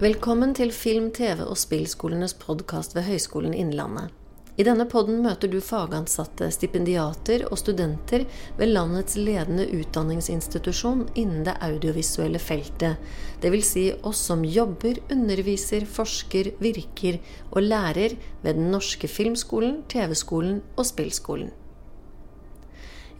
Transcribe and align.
Velkommen 0.00 0.50
til 0.58 0.72
Film-, 0.74 1.12
TV- 1.14 1.44
og 1.46 1.54
spillskolenes 1.54 2.32
podkast 2.34 2.96
ved 2.96 3.04
Høgskolen 3.06 3.52
Innlandet. 3.54 4.10
I 4.58 4.66
denne 4.66 4.88
podden 4.90 5.20
møter 5.22 5.46
du 5.46 5.60
fagansatte, 5.62 6.48
stipendiater 6.50 7.44
og 7.46 7.60
studenter 7.60 8.24
ved 8.58 8.72
landets 8.72 9.14
ledende 9.14 9.68
utdanningsinstitusjon 9.70 11.06
innen 11.14 11.46
det 11.46 11.54
audiovisuelle 11.62 12.42
feltet. 12.42 12.98
Dvs. 13.38 13.70
Si 13.70 13.84
oss 14.02 14.26
som 14.32 14.42
jobber, 14.42 14.98
underviser, 15.14 15.86
forsker, 15.86 16.56
virker 16.58 17.20
og 17.52 17.62
lærer 17.62 18.18
ved 18.42 18.58
Den 18.58 18.72
norske 18.74 19.06
filmskolen, 19.06 19.84
TV-skolen 19.86 20.58
og 20.74 20.90
spillskolen. 20.90 21.54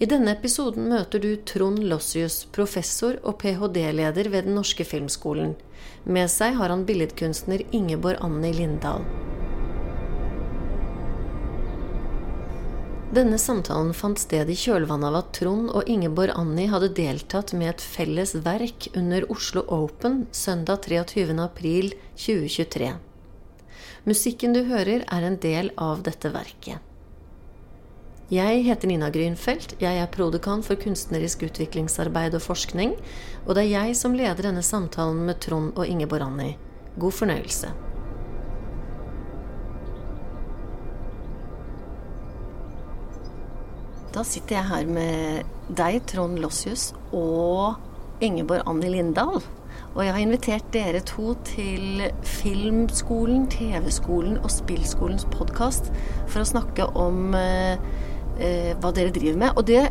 I 0.03 0.07
denne 0.11 0.33
episoden 0.35 0.89
møter 0.91 1.21
du 1.23 1.37
Trond 1.47 1.79
Lossius, 1.87 2.41
professor 2.51 3.15
og 3.23 3.37
ph.d.-leder 3.43 4.27
ved 4.33 4.49
Den 4.49 4.57
norske 4.59 4.83
filmskolen. 4.83 5.53
Med 6.05 6.27
seg 6.33 6.57
har 6.59 6.73
han 6.75 6.83
billedkunstner 6.89 7.63
Ingeborg 7.71 8.19
Anni 8.27 8.51
Lindahl. 8.57 9.07
Denne 13.15 13.39
samtalen 13.39 13.95
fant 13.95 14.19
sted 14.19 14.51
i 14.51 14.57
kjølvannet 14.59 15.07
av 15.13 15.21
at 15.21 15.31
Trond 15.39 15.71
og 15.71 15.87
Ingeborg 15.87 16.35
Anni 16.35 16.67
hadde 16.73 16.91
deltatt 16.97 17.53
med 17.55 17.77
et 17.77 17.85
felles 17.95 18.35
verk 18.43 18.89
under 18.99 19.23
Oslo 19.31 19.63
Open 19.71 20.27
søndag 20.35 20.91
23.4.2023. 20.91 22.91
Musikken 24.11 24.59
du 24.59 24.67
hører, 24.67 25.07
er 25.07 25.23
en 25.23 25.39
del 25.39 25.71
av 25.79 26.03
dette 26.03 26.35
verket. 26.35 26.83
Jeg 28.33 28.63
heter 28.65 28.89
Nina 28.89 29.11
Grünfeldt. 29.13 29.75
Jeg 29.85 29.99
er 30.01 30.07
prodekan 30.09 30.63
for 30.65 30.81
kunstnerisk 30.81 31.43
utviklingsarbeid 31.45 32.33
og 32.39 32.41
forskning. 32.41 32.95
Og 33.45 33.53
det 33.53 33.67
er 33.67 33.83
jeg 33.85 33.97
som 34.01 34.15
leder 34.17 34.47
denne 34.47 34.63
samtalen 34.65 35.27
med 35.27 35.43
Trond 35.45 35.75
og 35.77 35.85
Ingeborg 35.85 36.25
Anni. 36.25 36.55
God 36.97 37.13
fornøyelse. 37.13 37.69
Da 44.15 44.25
sitter 44.25 44.57
jeg 44.57 44.71
her 44.71 44.89
med 44.89 45.77
deg, 45.77 46.01
Trond 46.09 46.41
Lossius, 46.41 46.95
og 47.13 47.77
Ingeborg 48.25 48.65
Anni 48.71 48.89
Lindahl. 48.89 49.43
Og 49.95 50.01
jeg 50.01 50.15
har 50.15 50.23
invitert 50.25 50.73
dere 50.73 51.05
to 51.05 51.35
til 51.45 52.07
Filmskolen, 52.25 53.51
TV-skolen 53.53 54.41
og 54.41 54.49
Spillskolens 54.51 55.29
podkast 55.35 55.93
for 56.25 56.41
å 56.41 56.49
snakke 56.49 56.89
om 56.99 57.35
eh, 57.37 57.77
eh, 58.39 58.73
hva 58.81 58.93
dere 58.95 59.15
driver 59.15 59.41
med. 59.41 59.55
Og 59.59 59.67
det 59.69 59.85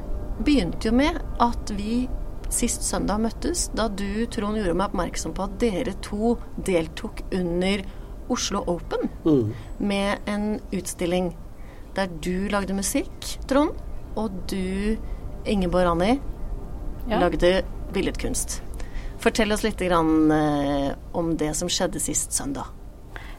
begynte 0.43 0.89
jo 0.89 0.95
med 0.97 1.19
at 1.43 1.73
vi 1.77 2.03
sist 2.53 2.85
søndag 2.85 3.21
møttes, 3.23 3.67
da 3.73 3.87
du, 3.89 4.25
Trond, 4.31 4.59
gjorde 4.59 4.75
meg 4.77 4.91
oppmerksom 4.91 5.33
på 5.35 5.47
at 5.47 5.55
dere 5.61 5.95
to 6.05 6.35
deltok 6.65 7.23
under 7.33 7.81
Oslo 8.31 8.63
Open 8.69 9.09
mm. 9.25 9.53
med 9.83 10.29
en 10.29 10.59
utstilling 10.71 11.33
der 11.97 12.11
du 12.25 12.47
lagde 12.49 12.75
musikk, 12.77 13.33
Trond 13.49 13.73
og 14.17 14.33
du, 14.49 14.97
Ingeborg 15.49 15.91
Anni, 15.93 16.13
ja. 17.09 17.19
lagde 17.19 17.63
billedkunst. 17.93 18.61
Fortell 19.21 19.53
oss 19.53 19.63
litt 19.63 19.81
grann, 19.81 20.31
eh, 20.31 20.89
om 21.11 21.35
det 21.37 21.53
som 21.57 21.69
skjedde 21.71 22.01
sist 22.01 22.33
søndag. 22.33 22.69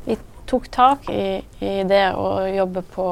Vi 0.04 0.16
tok 0.46 0.68
tak 0.72 1.10
i, 1.10 1.42
i 1.60 1.74
det 1.88 2.06
å 2.18 2.44
jobbe 2.50 2.82
på 2.94 3.08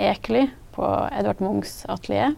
Ekely, 0.00 0.46
på 0.80 0.88
Edvard 1.12 1.42
Munchs 1.44 1.82
atelier. 1.92 2.34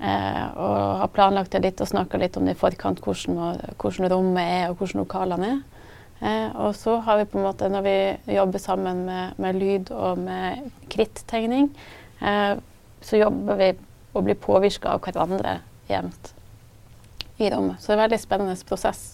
Eh, 0.00 0.46
og 0.56 1.00
har 1.02 1.12
planlagt 1.12 1.52
det 1.52 1.62
litt 1.64 1.80
og 1.80 1.90
snakka 1.90 2.20
litt 2.20 2.36
om 2.40 2.46
det 2.48 2.56
i 2.56 2.60
forkant, 2.60 3.02
hvordan, 3.04 3.60
hvordan, 3.80 4.08
rommet 4.12 4.44
er 4.44 4.70
og 4.70 4.80
hvordan 4.80 5.02
lokalene 5.02 5.50
er. 5.50 5.60
Eh, 6.20 6.56
og 6.60 6.74
så 6.76 6.98
har 7.04 7.20
vi 7.20 7.28
på 7.28 7.40
en 7.40 7.46
måte, 7.48 7.68
når 7.72 7.84
vi 7.84 7.96
jobber 8.36 8.62
sammen 8.62 9.04
med, 9.08 9.40
med 9.40 9.60
lyd 9.60 9.92
og 9.96 10.20
med 10.20 10.68
krittegning, 10.92 11.70
eh, 12.20 12.56
så 13.00 13.20
jobber 13.20 13.60
vi 13.60 13.72
og 14.10 14.24
blir 14.26 14.40
påvirka 14.40 14.96
av 14.96 15.04
hverandre 15.04 15.60
jevnt 15.88 16.32
i 17.40 17.52
rommet. 17.52 17.80
Så 17.80 17.92
det 17.92 17.94
er 17.94 18.00
en 18.00 18.06
veldig 18.08 18.24
spennende 18.24 18.56
prosess. 18.68 19.04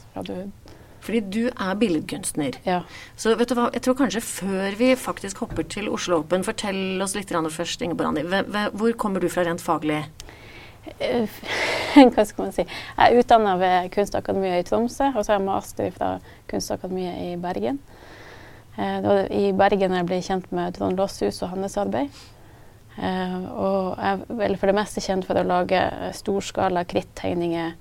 Fordi 1.07 1.23
du 1.23 1.43
er 1.49 1.79
billedkunstner. 1.79 2.59
Ja. 2.67 2.81
Så 3.17 3.37
vet 3.39 3.51
du 3.51 3.57
hva, 3.59 3.69
jeg 3.75 3.85
tror 3.87 3.99
kanskje 4.01 4.23
før 4.27 4.77
vi 4.79 4.91
faktisk 4.99 5.45
hopper 5.45 5.67
til 5.71 5.91
Oslo 5.93 6.21
Open, 6.25 6.45
fortell 6.47 7.03
oss 7.03 7.15
litt 7.15 7.31
først, 7.31 7.83
Ingeborg 7.83 8.13
Anni. 8.13 8.71
Hvor 8.75 8.93
kommer 8.99 9.23
du 9.23 9.29
fra 9.31 9.47
rent 9.47 9.63
faglig? 9.63 10.03
Eh, 10.99 11.31
hva 12.15 12.25
skal 12.27 12.45
man 12.45 12.55
si. 12.55 12.67
Jeg 12.67 13.07
er 13.07 13.21
utdanna 13.21 13.57
ved 13.61 13.91
Kunstakademiet 13.95 14.65
i 14.65 14.69
Tromsø, 14.69 15.13
og 15.15 15.23
så 15.25 15.33
har 15.33 15.41
jeg 15.41 15.47
master 15.47 15.93
fra 15.95 16.13
Kunstakademiet 16.51 17.23
i 17.23 17.37
Bergen. 17.41 17.81
Eh, 18.77 19.11
I 19.31 19.53
Bergen 19.57 19.95
jeg 19.97 20.09
ble 20.09 20.23
kjent 20.23 20.51
med 20.55 20.77
Trond 20.77 20.99
Losshus 20.99 21.43
og 21.43 21.55
hans 21.55 21.79
arbeid. 21.81 22.11
Uh, 22.97 23.41
og 23.53 23.99
jeg 24.01 24.15
er 24.15 24.37
vel 24.39 24.55
for 24.57 24.71
det 24.71 24.77
meste 24.79 25.03
kjent 25.05 25.27
for 25.29 25.37
å 25.37 25.45
lage 25.45 25.81
storskala 26.17 26.87
krittegninger 26.89 27.75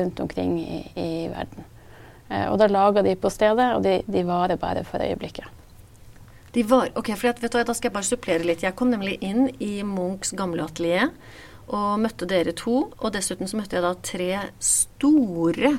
rundt 0.00 0.22
omkring 0.24 0.54
i, 0.62 0.78
i 0.96 1.08
verden. 1.28 1.66
Uh, 2.32 2.46
og 2.48 2.58
da 2.62 2.70
lager 2.72 3.04
de 3.04 3.12
på 3.20 3.30
stedet, 3.32 3.68
og 3.76 3.84
de, 3.84 3.98
de 4.08 4.24
varer 4.24 4.60
bare 4.60 4.86
for 4.88 5.04
øyeblikket. 5.04 5.60
De 6.52 6.64
var, 6.68 6.90
ok, 6.96 7.14
for 7.16 7.30
vet 7.30 7.44
du, 7.44 7.62
Da 7.64 7.74
skal 7.76 7.88
jeg 7.88 7.94
bare 7.94 8.08
supplere 8.08 8.44
litt. 8.44 8.64
Jeg 8.64 8.76
kom 8.76 8.90
nemlig 8.92 9.18
inn 9.24 9.48
i 9.60 9.80
Munchs 9.84 10.34
gamle 10.36 10.66
atelier 10.66 11.08
og 11.72 12.02
møtte 12.02 12.28
dere 12.28 12.52
to. 12.52 12.90
Og 12.98 13.14
dessuten 13.14 13.48
så 13.48 13.56
møtte 13.56 13.78
jeg 13.78 13.84
da 13.86 13.94
tre 14.04 14.28
store 14.60 15.78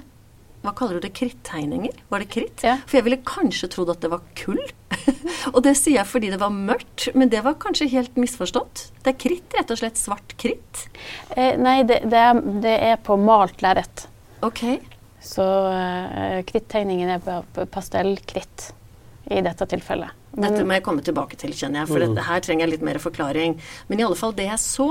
hva 0.63 0.71
kaller 0.71 0.95
du 0.95 1.03
det, 1.03 1.11
krittegninger? 1.17 1.97
Var 2.07 2.23
det 2.23 2.29
kritt? 2.31 2.61
Ja. 2.63 2.77
For 2.87 2.95
jeg 2.95 3.03
ville 3.09 3.19
kanskje 3.27 3.67
trodd 3.73 3.89
at 3.91 3.99
det 3.99 4.13
var 4.13 4.21
kull. 4.39 4.61
og 5.53 5.59
det 5.65 5.73
sier 5.75 5.97
jeg 5.97 6.07
fordi 6.07 6.29
det 6.31 6.39
var 6.39 6.53
mørkt, 6.55 7.09
men 7.19 7.31
det 7.33 7.41
var 7.43 7.57
kanskje 7.59 7.89
helt 7.91 8.15
misforstått. 8.15 8.85
Det 9.03 9.11
er 9.11 9.17
kritt, 9.19 9.57
rett 9.57 9.73
og 9.75 9.81
slett 9.81 9.99
svart 9.99 10.37
kritt? 10.39 10.85
Eh, 11.35 11.59
nei, 11.59 11.81
det, 11.89 11.99
det, 12.07 12.21
er, 12.29 12.39
det, 12.63 12.77
er, 12.93 12.95
på 13.03 13.19
malt 13.19 13.59
lerret. 13.65 14.05
Ok. 14.39 14.63
Så 15.23 15.43
kritttegningen 16.49 17.13
krittegningen 17.13 17.13
er 17.15 17.65
pastellkritt 17.71 18.73
i 19.31 19.39
dette 19.43 19.67
tilfellet. 19.71 20.19
Men, 20.33 20.49
Dette 20.49 20.65
må 20.65 20.73
jeg 20.73 20.83
komme 20.85 21.03
tilbake 21.05 21.37
til, 21.37 21.53
kjenner 21.53 21.83
jeg, 21.83 21.91
for 21.91 22.01
mm. 22.01 22.17
her 22.25 22.41
trenger 22.41 22.65
jeg 22.65 22.71
litt 22.71 22.85
mer 22.85 22.97
forklaring. 23.01 23.53
Men 23.89 23.99
i 24.01 24.05
alle 24.05 24.17
fall, 24.17 24.33
det 24.35 24.47
jeg 24.47 24.61
så, 24.63 24.87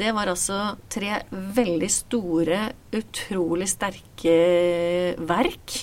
det 0.00 0.14
var 0.16 0.30
altså 0.32 0.60
tre 0.90 1.18
veldig 1.30 1.90
store, 1.92 2.60
utrolig 2.96 3.68
sterke 3.68 4.38
verk. 5.28 5.76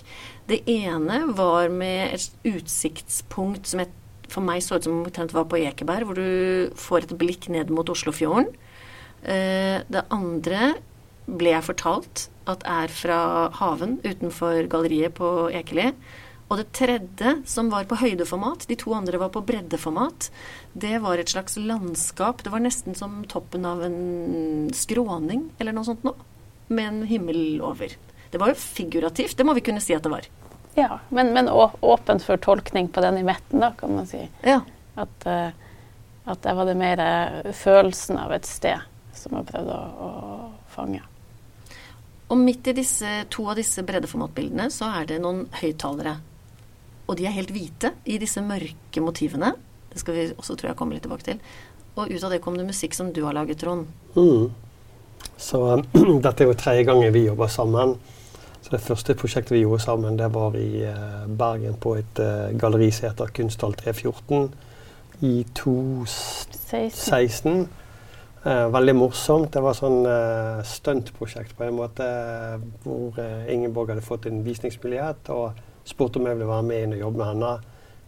Det 0.49 0.63
ene 0.73 1.21
var 1.37 1.69
med 1.73 2.17
et 2.17 2.49
utsiktspunkt 2.49 3.69
som 3.69 3.83
jeg, 3.83 3.93
for 4.33 4.45
meg 4.45 4.65
så 4.65 4.79
ut 4.79 4.89
som 4.89 4.97
omtrent 5.03 5.37
var 5.37 5.45
på 5.51 5.61
Ekeberg, 5.61 6.09
hvor 6.09 6.17
du 6.17 6.73
får 6.81 7.05
et 7.05 7.15
blikk 7.21 7.47
ned 7.53 7.69
mot 7.73 7.93
Oslofjorden. 7.93 8.49
Eh, 9.21 9.85
det 9.85 10.05
andre 10.13 10.73
ble 11.25 11.55
jeg 11.55 11.65
fortalt 11.65 12.27
at 12.49 12.63
er 12.69 12.91
fra 12.93 13.17
haven 13.57 13.97
utenfor 14.05 14.69
galleriet 14.69 15.17
på 15.17 15.49
Ekeli. 15.55 15.91
Og 16.45 16.59
det 16.59 16.67
tredje, 16.77 17.31
som 17.49 17.71
var 17.73 17.87
på 17.89 17.97
høydeformat, 17.97 18.67
de 18.69 18.77
to 18.77 18.93
andre 18.93 19.17
var 19.17 19.31
på 19.33 19.41
breddeformat, 19.47 20.29
det 20.77 20.99
var 21.01 21.17
et 21.17 21.31
slags 21.33 21.57
landskap. 21.57 22.43
Det 22.45 22.53
var 22.53 22.61
nesten 22.61 22.93
som 22.97 23.23
toppen 23.29 23.65
av 23.65 23.81
en 23.87 24.69
skråning 24.77 25.47
eller 25.57 25.73
noe 25.73 25.87
sånt 25.87 26.05
noe. 26.05 26.17
Med 26.69 26.87
en 26.89 27.01
himmel 27.09 27.61
over. 27.65 27.91
Det 28.29 28.41
var 28.41 28.53
jo 28.53 28.57
figurativt, 28.57 29.37
det 29.37 29.45
må 29.45 29.53
vi 29.57 29.65
kunne 29.65 29.81
si 29.81 29.93
at 29.97 30.05
det 30.05 30.13
var. 30.13 30.29
Ja, 30.75 30.99
men, 31.09 31.31
men 31.33 31.49
åpent 31.49 32.25
for 32.25 32.41
tolkning 32.41 32.89
på 32.93 33.01
den 33.01 33.17
i 33.21 33.25
midten, 33.25 33.61
da, 33.63 33.71
kan 33.77 33.93
man 33.95 34.09
si. 34.09 34.25
Ja. 34.45 34.59
At, 34.99 35.25
uh, 35.25 35.49
at 36.25 36.41
der 36.45 36.57
var 36.57 36.67
det 36.67 36.77
mer 36.77 37.01
eh, 37.01 37.51
følelsen 37.53 38.17
av 38.19 38.33
et 38.35 38.49
sted 38.49 38.81
som 39.15 39.37
jeg 39.37 39.47
prøvde 39.49 39.75
å, 39.77 40.09
å 40.09 40.71
fange. 40.73 41.03
Og 42.29 42.39
midt 42.41 42.71
i 42.71 42.77
disse, 42.77 43.09
to 43.29 43.45
av 43.51 43.59
disse 43.59 43.83
breddeformatbildene 43.85 44.71
så 44.73 44.89
er 45.01 45.11
det 45.11 45.19
noen 45.21 45.45
høyttalere 45.61 46.15
og 47.05 47.19
de 47.19 47.27
er 47.27 47.35
helt 47.35 47.51
hvite 47.53 47.91
i 48.09 48.17
disse 48.21 48.41
mørke 48.41 49.01
motivene. 49.03 49.51
Det 49.91 49.99
skal 50.01 50.15
vi 50.15 50.23
også 50.33 50.55
tror 50.57 50.71
jeg 50.71 50.77
komme 50.79 50.95
litt 50.95 51.03
tilbake 51.05 51.27
til. 51.27 51.37
Og 51.95 52.09
ut 52.09 52.23
av 52.25 52.31
det 52.33 52.41
kom 52.43 52.57
det 52.57 52.67
musikk 52.67 52.93
som 52.97 53.11
du 53.13 53.21
har 53.27 53.35
laget, 53.37 53.59
Trond. 53.61 53.85
Mm. 54.17 54.45
Så 55.37 55.59
dette 56.25 56.43
er 56.43 56.47
jo 56.49 56.59
tredje 56.59 56.87
gangen 56.89 57.15
vi 57.15 57.27
jobber 57.27 57.49
sammen. 57.51 57.89
Så 58.65 58.69
Det 58.73 58.81
første 58.81 59.13
prosjektet 59.13 59.53
vi 59.53 59.61
gjorde 59.61 59.83
sammen, 59.83 60.17
det 60.17 60.33
var 60.33 60.55
i 60.57 60.85
uh, 60.89 61.29
Bergen 61.29 61.75
på 61.77 61.95
et 61.99 62.19
uh, 62.19 62.49
galleri 62.57 62.91
som 62.91 63.11
heter 63.11 63.29
Kunsthall 63.37 63.73
314 63.77 64.49
i 65.21 65.45
2016. 65.53 67.67
Uh, 68.45 68.67
veldig 68.73 68.95
morsomt. 68.95 69.51
Det 69.53 69.61
var 69.65 69.73
sånn 69.73 70.05
eh, 70.05 70.59
stuntprosjekt 70.69 71.55
på 71.57 71.65
en 71.65 71.79
måte 71.79 72.05
hvor 72.83 73.17
Ingeborg 73.49 73.95
hadde 73.95 74.05
fått 74.05 74.27
en 74.29 74.43
visningsmulighet. 74.45 75.31
og 75.33 75.63
spurte 75.85 76.19
om 76.19 76.27
jeg 76.27 76.37
ville 76.37 76.49
være 76.49 76.65
med 76.65 76.83
inn 76.83 76.93
og 76.97 76.99
jobbe 76.99 77.21
med 77.21 77.31
henne. 77.31 77.53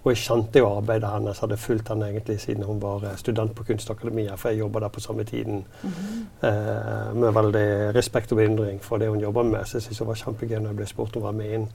Og 0.03 0.13
jeg 0.13 0.21
kjente 0.23 0.61
jo 0.61 0.69
arbeidet 0.69 1.09
hennes, 1.11 1.39
hadde 1.43 1.57
fulgt 1.59 1.89
henne 1.91 2.07
egentlig 2.07 2.37
siden 2.39 2.63
hun 2.63 2.79
var 2.81 3.03
eh, 3.05 3.17
student 3.19 3.53
på 3.55 3.65
Kunstakademiet, 3.67 4.37
for 4.39 4.53
jeg 4.53 4.61
jobba 4.61 4.85
der 4.85 4.93
på 4.95 5.03
samme 5.03 5.23
tiden. 5.23 5.65
Mm 5.83 5.91
-hmm. 5.91 6.47
eh, 6.47 7.15
med 7.15 7.33
veldig 7.33 7.95
respekt 7.95 8.31
og 8.31 8.37
beundring 8.37 8.81
for 8.81 8.97
det 8.97 9.09
hun 9.09 9.19
jobber 9.19 9.43
med. 9.43 9.65
Så 9.65 9.77
jeg 9.77 9.81
syntes 9.81 9.97
det 9.97 10.07
var 10.07 10.15
kjempegøy 10.15 10.59
når 10.59 10.67
jeg 10.67 10.75
ble 10.75 10.85
spurt 10.85 11.15
om 11.15 11.21
å 11.21 11.25
være 11.25 11.37
med 11.37 11.53
inn. 11.53 11.67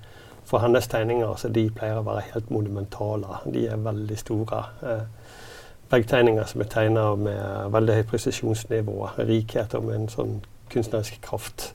for 0.45 0.59
hennes 0.59 0.89
tegninger. 0.89 1.35
Så 1.37 1.49
de 1.49 1.71
pleier 1.71 1.99
å 1.99 2.03
være 2.03 2.23
helt 2.35 2.51
monumentale. 2.51 3.27
De 3.53 3.67
er 3.67 3.77
veldig 3.77 4.19
store. 4.19 4.65
Veggtegninger 5.93 6.49
som 6.49 6.65
er 6.65 6.71
tegna 6.73 7.07
med 7.21 7.73
veldig 7.75 7.99
høyt 7.99 8.11
presisjonsnivå, 8.11 8.97
rikhet 9.29 9.75
og 9.77 9.89
med 9.89 9.99
en 9.99 10.13
sånn 10.13 10.37
kunstnerisk 10.73 11.21
kraft. 11.25 11.73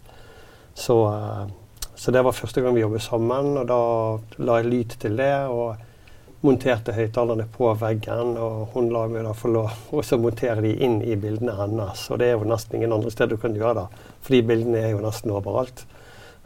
Så, 0.73 0.97
eh, 1.13 1.43
så, 1.93 2.13
det 2.13 2.23
var 2.25 2.33
første 2.37 2.61
gang 2.61 2.73
vi 2.75 2.81
jobbet 2.81 3.05
sammen, 3.05 3.53
og 3.61 3.67
da 3.69 3.81
la 4.41 4.61
jeg 4.61 4.71
lyd 4.71 4.97
til 5.01 5.21
det. 5.21 5.35
og 5.53 5.85
monterte 6.45 6.93
høyttalerne 6.93 7.47
på 7.49 7.71
veggen, 7.81 8.35
og 8.37 8.73
hun 8.75 8.91
la 8.93 9.05
meg 9.09 9.25
da 9.25 9.33
få 9.35 9.49
lov 9.51 9.71
å 9.91 10.19
montere 10.21 10.61
de 10.61 10.75
inn 10.85 10.99
i 11.01 11.17
bildene 11.19 11.55
hennes. 11.57 12.03
Og 12.11 12.21
det 12.21 12.29
er 12.29 12.37
jo 12.37 12.47
nesten 12.47 12.77
ingen 12.77 12.93
andre 12.93 13.11
steder 13.13 13.35
du 13.35 13.41
kan 13.41 13.57
gjøre 13.57 13.81
det, 13.81 14.03
for 14.21 14.35
de 14.35 14.43
bildene 14.51 14.83
er 14.83 14.93
jo 14.93 15.03
nesten 15.03 15.33
overalt. 15.33 15.85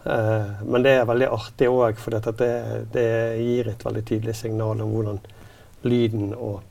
Uh, 0.02 0.64
men 0.66 0.82
det 0.86 0.96
er 0.98 1.10
veldig 1.10 1.28
artig 1.30 1.70
òg, 1.70 2.00
for 2.02 2.16
det, 2.16 2.52
det, 2.96 3.08
gir 3.38 3.70
et 3.70 3.86
veldig 3.86 4.06
tydelig 4.08 4.38
signal 4.40 4.82
om 4.82 4.96
hvordan 4.96 5.20
lyden 5.86 6.32
og 6.34 6.62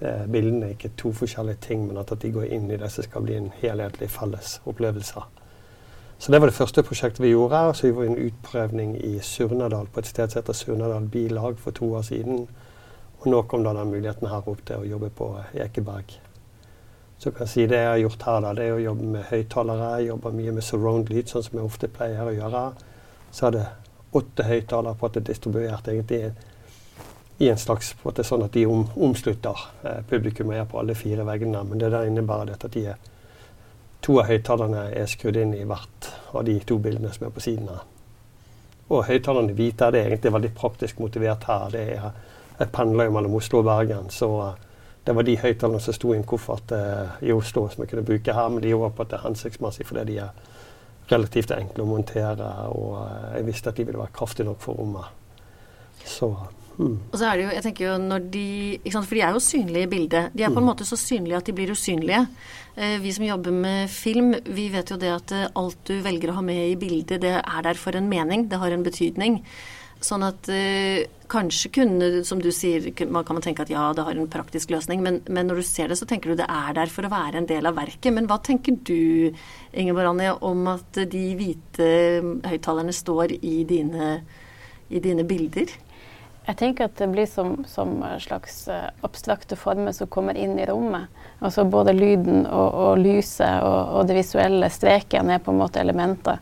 bildene 0.00 0.70
ikke 0.72 0.88
er 0.88 0.96
to 0.96 1.12
forskjellige 1.12 1.60
ting, 1.66 1.84
men 1.86 1.98
at, 2.00 2.12
de 2.22 2.32
går 2.32 2.48
inn 2.48 2.70
i 2.70 2.78
det 2.80 2.88
som 2.92 3.04
skal 3.04 3.26
bli 3.26 3.36
en 3.36 3.50
helhetlig 3.60 4.08
felles 4.10 4.60
opplevelse. 4.64 5.24
Så 6.20 6.32
det 6.32 6.40
var 6.40 6.50
det 6.50 6.56
første 6.56 6.82
prosjektet 6.84 7.22
vi 7.24 7.32
gjorde. 7.32 7.74
Så 7.74 7.86
vi 7.86 7.94
var 7.96 8.04
en 8.04 8.18
utprøvning 8.18 8.96
i 9.04 9.18
Surnadal, 9.24 9.86
på 9.92 10.00
et 10.00 10.08
sted 10.08 10.28
som 10.28 10.40
heter 10.40 10.56
Surnadal 10.56 11.08
bilag, 11.08 11.58
for 11.58 11.76
to 11.76 11.92
år 11.96 12.02
siden. 12.02 12.48
Og 13.20 13.28
nå 13.28 13.42
kom 13.48 13.64
da 13.64 13.72
den 13.76 13.92
muligheten 13.92 14.28
her 14.28 14.48
opp 14.48 14.60
til 14.68 14.82
å 14.82 14.88
jobbe 14.88 15.08
på 15.16 15.30
Ekeberg. 15.54 16.12
Så 17.20 17.30
kan 17.30 17.44
jeg 17.44 17.52
si 17.52 17.66
Det 17.66 17.76
jeg 17.76 17.88
har 17.88 17.98
gjort 18.00 18.22
her, 18.22 18.40
da, 18.40 18.52
det 18.56 18.66
er 18.66 18.76
å 18.76 18.84
jobbe 18.84 19.08
med 19.14 19.24
høyttalere. 19.28 19.90
Jobbe 20.06 20.32
mye 20.32 20.52
med 20.56 20.64
surround-lyd, 20.64 21.28
sånn 21.28 21.44
som 21.44 21.58
jeg 21.58 21.68
ofte 21.68 21.88
pleier 21.88 22.28
å 22.28 22.36
gjøre. 22.36 22.62
Så 23.32 23.46
er 23.46 23.56
det 23.56 23.66
åtte 24.16 24.44
høyttalere 24.48 24.96
på 24.96 25.06
at 25.06 25.16
det 25.16 25.20
er 25.20 25.32
distribuert 25.32 25.88
egentlig 25.88 26.22
i 27.40 27.48
en 27.48 27.58
slags 27.58 27.94
på 27.96 28.12
at 28.12 28.20
sånn 28.26 28.44
at 28.44 28.52
de 28.52 28.66
om, 28.68 28.82
omslutter 29.00 29.62
eh, 29.82 30.00
publikum 30.08 30.50
er 30.52 30.66
på 30.68 30.80
alle 30.80 30.96
fire 30.98 31.24
veggene. 31.24 31.62
Men 31.64 31.80
det 31.80 31.88
der 31.94 32.08
innebærer 32.08 32.52
dette 32.52 32.68
at 32.68 32.76
de 32.76 32.82
er, 32.92 32.98
to 34.04 34.18
av 34.20 34.28
høyttalerne 34.28 34.90
er 34.96 35.08
skrudd 35.08 35.38
inn 35.40 35.54
i 35.56 35.64
hvert 35.68 36.10
av 36.36 36.44
de 36.44 36.58
to 36.68 36.76
bildene 36.82 37.12
som 37.14 37.26
er 37.28 37.32
på 37.32 37.44
siden 37.44 37.70
her. 37.72 37.86
Og 38.90 39.06
høyttalerne 39.08 39.56
hvite 39.56 39.88
er 39.88 40.02
egentlig 40.02 40.34
veldig 40.34 40.52
praktisk 40.58 41.00
motivert 41.00 41.48
her. 41.48 41.72
Det 41.72 41.86
er 41.96 42.10
jeg 42.60 42.68
pendler 42.76 43.08
jo 43.08 43.16
mellom 43.16 43.38
Oslo 43.38 43.62
og 43.62 43.68
Bergen, 43.70 44.10
så 44.12 44.28
det 45.06 45.14
var 45.16 45.24
de 45.24 45.38
høyttalerne 45.40 45.80
som 45.80 45.96
sto 45.96 46.12
i 46.12 46.18
en 46.18 46.26
koffert 46.28 46.74
uh, 46.76 47.14
i 47.24 47.32
Oslo 47.32 47.64
som 47.72 47.80
jeg 47.80 47.94
kunne 47.94 48.04
bruke 48.04 48.34
her. 48.36 48.48
Men 48.52 48.60
de 48.66 48.76
var 48.76 48.92
på 48.92 49.06
at 49.06 49.14
det 49.14 49.16
er 49.16 49.24
hensiktsmessig 49.24 49.88
fordi 49.88 50.04
de 50.10 50.18
er 50.26 50.34
relativt 51.08 51.54
enkle 51.56 51.86
å 51.86 51.88
montere, 51.88 52.50
og 52.68 52.98
uh, 53.00 53.30
jeg 53.38 53.48
visste 53.48 53.72
at 53.72 53.80
de 53.80 53.86
ville 53.88 54.02
være 54.02 54.12
kraftige 54.20 54.50
nok 54.50 54.60
for 54.60 54.76
rommet. 54.76 55.08
Så 56.04 56.34
Mm. 56.80 56.94
Og 57.12 57.16
så 57.20 57.26
er 57.28 57.36
det 57.36 57.44
jo, 57.44 57.50
jeg 57.52 57.64
tenker 57.66 57.84
jo 57.84 57.96
når 58.00 58.22
de, 58.32 58.44
For 58.94 59.16
de 59.18 59.24
er 59.26 59.34
jo 59.36 59.42
synlige 59.44 59.84
i 59.84 59.90
bildet. 59.90 60.30
De 60.32 60.44
er 60.46 60.54
på 60.54 60.62
en 60.62 60.68
måte 60.70 60.86
så 60.88 60.96
synlige 60.96 61.36
at 61.36 61.50
de 61.50 61.56
blir 61.56 61.72
usynlige. 61.74 62.22
Eh, 62.76 62.96
vi 63.02 63.12
som 63.12 63.26
jobber 63.26 63.52
med 63.52 63.90
film, 63.92 64.32
vi 64.48 64.70
vet 64.72 64.92
jo 64.92 64.96
det 65.00 65.10
at 65.12 65.34
alt 65.58 65.82
du 65.84 65.98
velger 66.00 66.32
å 66.32 66.38
ha 66.38 66.46
med 66.46 66.62
i 66.70 66.78
bildet, 66.80 67.20
det 67.20 67.36
er 67.40 67.66
der 67.66 67.76
for 67.76 67.98
en 67.98 68.08
mening. 68.08 68.48
Det 68.48 68.62
har 68.62 68.72
en 68.72 68.86
betydning. 68.86 69.42
Sånn 70.00 70.24
at 70.24 70.48
eh, 70.48 71.04
kanskje 71.28 71.68
kunne, 71.76 72.08
som 72.24 72.40
du 72.40 72.48
sier, 72.54 72.86
man 73.12 73.26
kan 73.28 73.36
man 73.36 73.44
tenke 73.44 73.66
at 73.66 73.72
ja, 73.72 73.90
det 73.92 74.06
har 74.06 74.16
en 74.16 74.30
praktisk 74.32 74.72
løsning, 74.72 75.02
men, 75.04 75.20
men, 75.28 75.50
når 75.50 75.60
du 75.60 75.66
ser 75.68 75.92
det, 75.92 75.98
så 76.00 76.08
tenker 76.08 76.32
du 76.32 76.40
det 76.40 76.48
er 76.48 76.72
der 76.78 76.92
for 76.92 77.04
å 77.04 77.12
være 77.12 77.42
en 77.42 77.50
del 77.50 77.68
av 77.68 77.76
verket. 77.76 78.08
Men 78.16 78.30
hva 78.30 78.40
tenker 78.40 78.78
du, 78.80 79.36
Ingeborg 79.76 80.14
Anja, 80.14 80.38
om 80.40 80.64
at 80.72 81.02
de 81.12 81.24
hvite 81.36 81.90
høyttalerne 82.48 82.96
står 82.96 83.36
i 83.36 83.60
dine, 83.68 84.16
i 84.88 85.04
dine 85.04 85.28
bilder? 85.28 85.76
Jeg 86.50 86.56
tenker 86.58 86.88
at 86.88 86.96
det 86.98 87.06
blir 87.12 87.28
som, 87.30 87.60
som 87.70 88.00
slags 88.18 88.64
eh, 88.68 88.88
abstrakte 89.06 89.54
former 89.54 89.94
som 89.94 90.08
kommer 90.10 90.34
inn 90.34 90.56
i 90.58 90.66
rommet. 90.66 91.06
Altså 91.38 91.62
både 91.70 91.94
lyden 91.94 92.42
og, 92.42 92.74
og 92.74 92.98
lyset 92.98 93.62
og, 93.62 93.92
og 93.94 94.08
det 94.08 94.16
visuelle 94.18 94.70
streken 94.72 95.30
er 95.30 95.44
på 95.44 95.54
en 95.54 95.60
måte 95.60 95.78
elementer 95.78 96.40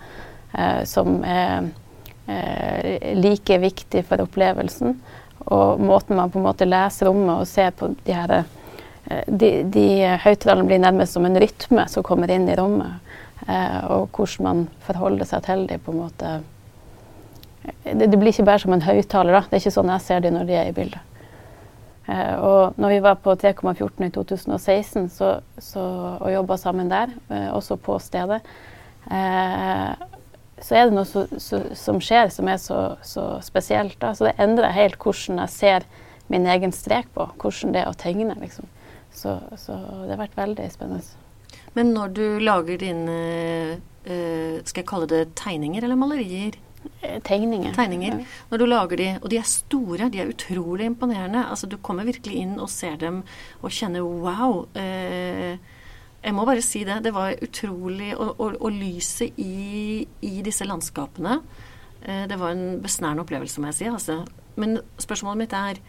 eh, 0.57 0.81
som 0.89 1.21
er 1.29 1.69
eh, 2.25 3.13
like 3.21 3.61
viktig 3.61 4.07
for 4.09 4.25
opplevelsen. 4.25 4.97
Og 5.53 5.85
måten 5.85 6.17
man 6.17 6.33
på 6.33 6.41
en 6.41 6.49
måte 6.49 6.69
leser 6.69 7.11
rommet 7.11 7.43
og 7.43 7.51
ser 7.51 7.77
på 7.77 7.93
de 8.01 8.17
her 8.17 8.39
eh, 8.41 9.25
De, 9.29 9.51
de 9.65 9.89
høyttalerne 10.25 10.69
blir 10.69 10.81
nærmest 10.81 11.17
som 11.17 11.29
en 11.29 11.37
rytme 11.41 11.85
som 11.89 12.05
kommer 12.05 12.33
inn 12.33 12.49
i 12.49 12.57
rommet. 12.57 13.05
Eh, 13.45 13.81
og 13.93 14.09
hvordan 14.17 14.45
man 14.45 14.69
forholder 14.89 15.29
seg 15.29 15.45
til 15.45 15.69
dem 15.69 15.85
på 15.85 15.93
en 15.93 16.07
måte 16.07 16.39
det, 17.85 18.07
det, 18.07 18.17
blir 18.17 18.33
ikke 18.33 18.47
bare 18.49 18.63
som 18.63 18.75
en 18.75 18.85
høyttaler. 18.85 19.47
Det 19.49 19.59
er 19.59 19.63
ikke 19.65 19.77
sånn 19.79 19.93
jeg 19.95 20.05
ser 20.07 20.25
dem 20.25 20.37
når 20.37 20.49
de 20.49 20.59
er 20.59 20.71
i 20.71 20.75
bildet. 20.77 21.05
Eh, 22.09 22.35
og 22.41 22.79
når 22.81 22.95
vi 22.95 23.01
var 23.05 23.19
på 23.21 23.35
3,14 23.37 24.07
i 24.07 24.13
2016 24.15 25.09
så, 25.13 25.33
så, 25.61 25.85
og 26.17 26.31
jobba 26.33 26.57
sammen 26.61 26.89
der, 26.89 27.13
eh, 27.29 27.51
også 27.53 27.77
på 27.77 27.99
stedet, 28.01 28.41
eh, 29.13 29.91
så 30.59 30.75
er 30.75 30.89
det 30.89 30.97
noe 30.97 31.07
så, 31.07 31.27
så, 31.39 31.61
som 31.79 32.01
skjer 32.03 32.33
som 32.35 32.49
er 32.51 32.59
så, 32.63 32.81
så 33.05 33.27
spesielt. 33.45 33.99
Da. 34.01 34.15
Så 34.17 34.27
det 34.27 34.39
endrer 34.43 34.75
helt 34.75 34.99
hvordan 34.99 35.43
jeg 35.45 35.55
ser 35.55 35.87
min 36.33 36.49
egen 36.49 36.73
strek 36.75 37.13
på. 37.15 37.29
Hvordan 37.39 37.77
det 37.77 37.85
er 37.85 37.93
å 37.93 37.99
tegne, 37.99 38.35
liksom. 38.41 38.67
Så, 39.15 39.39
så, 39.57 39.77
det 40.05 40.13
har 40.13 40.21
vært 40.21 40.37
veldig 40.39 40.67
spennende. 40.73 41.05
Men 41.77 41.93
når 41.95 42.11
du 42.17 42.25
lager 42.43 42.79
dine 42.81 43.15
uh, 44.09 44.59
Skal 44.67 44.83
jeg 44.83 44.89
kalle 44.89 45.09
det 45.11 45.23
tegninger 45.39 45.85
eller 45.85 45.99
malerier? 45.99 46.59
Eh, 47.01 47.19
tegninger. 47.25 47.73
Tegninger. 47.77 48.21
Når 48.51 48.59
du 48.59 48.67
lager 48.67 49.01
de, 49.01 49.09
og 49.23 49.31
de 49.33 49.39
er 49.41 49.49
store, 49.49 50.11
de 50.13 50.21
er 50.23 50.31
utrolig 50.33 50.89
imponerende. 50.89 51.45
Altså 51.49 51.67
Du 51.67 51.77
kommer 51.79 52.09
virkelig 52.09 52.43
inn 52.43 52.59
og 52.59 52.71
ser 52.71 52.97
dem 52.97 53.23
og 53.63 53.71
kjenner 53.71 54.05
wow. 54.05 54.67
Eh, 54.75 55.59
jeg 56.23 56.35
må 56.35 56.45
bare 56.45 56.65
si 56.65 56.85
det. 56.85 57.03
Det 57.05 57.15
var 57.15 57.37
utrolig 57.43 58.15
Og, 58.17 58.41
og, 58.41 58.57
og 58.61 58.73
lyset 58.75 59.39
i, 59.39 60.07
i, 60.21 60.41
disse 60.43 60.67
landskapene 60.67 61.39
eh, 62.03 62.27
Det 62.27 62.39
var 62.39 62.57
en 62.57 62.83
besnærende 62.83 63.23
opplevelse, 63.23 63.61
må 63.61 63.71
jeg 63.71 63.79
si. 63.79 63.87
Altså. 63.93 64.25
Men 64.57 64.81
spørsmålet 64.99 65.45
mitt 65.45 65.57
er 65.57 65.81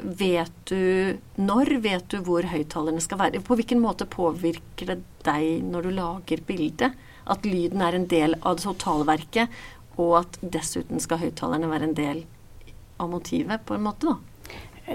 Vet 0.00 0.52
du 0.70 1.18
Når 1.36 1.72
vet 1.82 2.06
du 2.12 2.20
hvor 2.24 2.46
høyttalerne 2.46 3.02
skal 3.02 3.18
være? 3.18 3.42
På 3.44 3.56
hvilken 3.58 3.80
måte 3.82 4.06
påvirker 4.06 4.92
det 4.92 5.00
deg 5.26 5.64
når 5.66 5.88
du 5.88 5.90
lager 5.96 6.44
bildet? 6.46 6.94
At 7.30 7.44
lyden 7.44 7.82
er 7.84 7.96
en 7.96 8.06
del 8.10 8.36
av 8.40 8.56
det 8.56 8.64
totalverket, 8.64 9.50
og 10.00 10.16
at 10.24 10.40
dessuten 10.40 11.02
skal 11.02 11.20
høyttalerne 11.22 11.70
være 11.70 11.90
en 11.90 11.96
del 11.98 12.24
av 13.00 13.12
motivet, 13.12 13.62
på 13.64 13.76
en 13.76 13.86
måte, 13.86 14.10
da? 14.10 14.18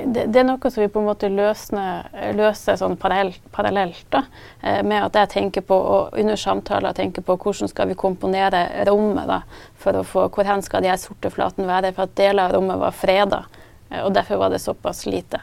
det, 0.03 0.25
det, 0.25 0.39
er 0.39 0.47
noe 0.47 0.71
som 0.71 0.83
vi 0.83 0.89
på 0.91 1.01
en 1.01 1.07
måte 1.07 1.29
løsner, 1.31 2.09
løser 2.35 2.77
sånn 2.79 2.97
parallelt, 2.99 4.01
da, 4.11 4.23
eh, 4.61 4.81
med 4.83 5.05
at 5.05 5.19
jeg 5.21 5.31
tenker 5.35 5.65
på, 5.65 5.75
og 5.75 6.17
under 6.19 6.39
samtaler 6.39 6.95
tenker 6.97 7.23
på 7.25 7.37
hvordan 7.39 7.71
skal 7.71 7.89
vi 7.91 7.97
komponere 7.99 8.65
rommet 8.89 9.29
da, 9.29 9.41
for 9.81 10.01
å 10.01 10.03
få, 10.07 10.27
hvor 10.33 10.47
hen 10.49 10.63
skal 10.65 10.83
de 10.83 10.91
her 10.91 10.99
sorte 11.01 11.31
flatene 11.31 11.69
være, 11.69 11.93
for 11.95 12.09
at 12.09 12.17
deler 12.19 12.47
av 12.47 12.57
rommet 12.57 12.81
var 12.81 12.97
freda. 12.97 13.45
Eh, 13.89 14.01
og 14.03 14.11
derfor 14.17 14.41
var 14.41 14.51
det 14.53 14.63
såpass 14.63 15.05
lite 15.07 15.41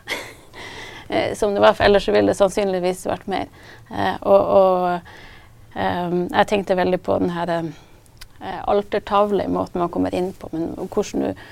eh, 1.08 1.32
som 1.38 1.54
det 1.56 1.64
var, 1.64 1.76
for 1.78 1.88
ellers 1.88 2.10
ville 2.10 2.34
det 2.34 2.40
sannsynligvis 2.40 3.06
vært 3.08 3.30
mer. 3.32 3.48
Og, 3.92 4.52
og 4.56 5.18
jeg 5.72 6.48
tenkte 6.48 6.76
veldig 6.76 6.98
på 7.04 7.14
den 7.20 7.32
her 7.32 7.50
altertavle, 8.42 9.44
måten 9.48 9.78
man 9.78 9.90
kommer 9.92 10.14
inn 10.18 10.32
på, 10.34 10.48
men 10.50 10.72
hvordan 10.90 11.26
du 11.28 11.44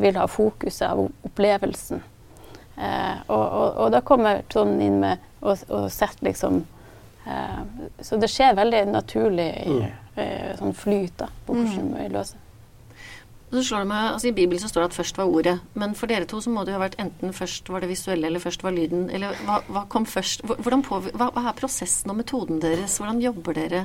vil 0.00 0.16
ha 0.16 0.26
fokuset 0.28 0.86
av 0.88 1.00
opplevelsen. 1.28 2.02
Eh, 2.80 3.16
og, 3.26 3.44
og, 3.44 3.66
og, 3.76 3.88
da 3.92 4.00
kommer 4.00 4.44
Trond 4.48 4.80
inn 4.80 5.00
med 5.02 5.20
og, 5.44 5.58
og 5.68 5.90
setter 5.92 6.30
liksom 6.30 6.62
eh, 7.28 7.58
Så 8.00 8.16
det 8.20 8.30
skjer 8.32 8.54
veldig 8.56 8.86
naturlig 8.88 9.48
i, 9.66 9.74
mm. 9.82 9.98
eh, 10.22 10.46
sånn 10.56 10.72
flyt 10.76 11.18
da, 11.20 11.28
på 11.44 11.58
hvordan 11.58 11.90
mm. 11.90 11.98
vi 11.98 12.06
løser 12.14 12.46
så 13.50 13.64
slår 13.66 13.80
det 13.82 13.90
meg, 13.90 14.04
altså 14.14 14.28
I 14.28 14.34
Bibelen 14.36 14.60
så 14.62 14.68
står 14.70 14.84
det 14.84 14.88
at 14.92 14.94
først 14.94 15.16
var 15.18 15.26
ordet. 15.26 15.56
Men 15.74 15.96
for 15.98 16.06
dere 16.06 16.26
to 16.30 16.38
så 16.38 16.52
må 16.54 16.62
det 16.62 16.70
jo 16.70 16.76
ha 16.76 16.84
vært 16.84 17.00
enten 17.02 17.32
først 17.34 17.66
var 17.74 17.82
det 17.82 17.88
visuelle, 17.90 18.28
eller 18.28 18.38
først 18.44 18.62
var 18.62 18.76
lyden. 18.76 19.08
Eller 19.10 19.34
hva, 19.42 19.56
hva 19.66 19.82
kom 19.90 20.06
først? 20.06 20.44
Hvordan 20.46 20.84
på, 20.86 21.00
hva, 21.08 21.32
hva, 21.34 21.42
er 21.50 21.56
prosessen 21.58 22.12
og 22.14 22.20
metoden 22.20 22.60
deres? 22.62 22.94
Hvordan 23.02 23.18
jobber 23.24 23.58
dere? 23.58 23.80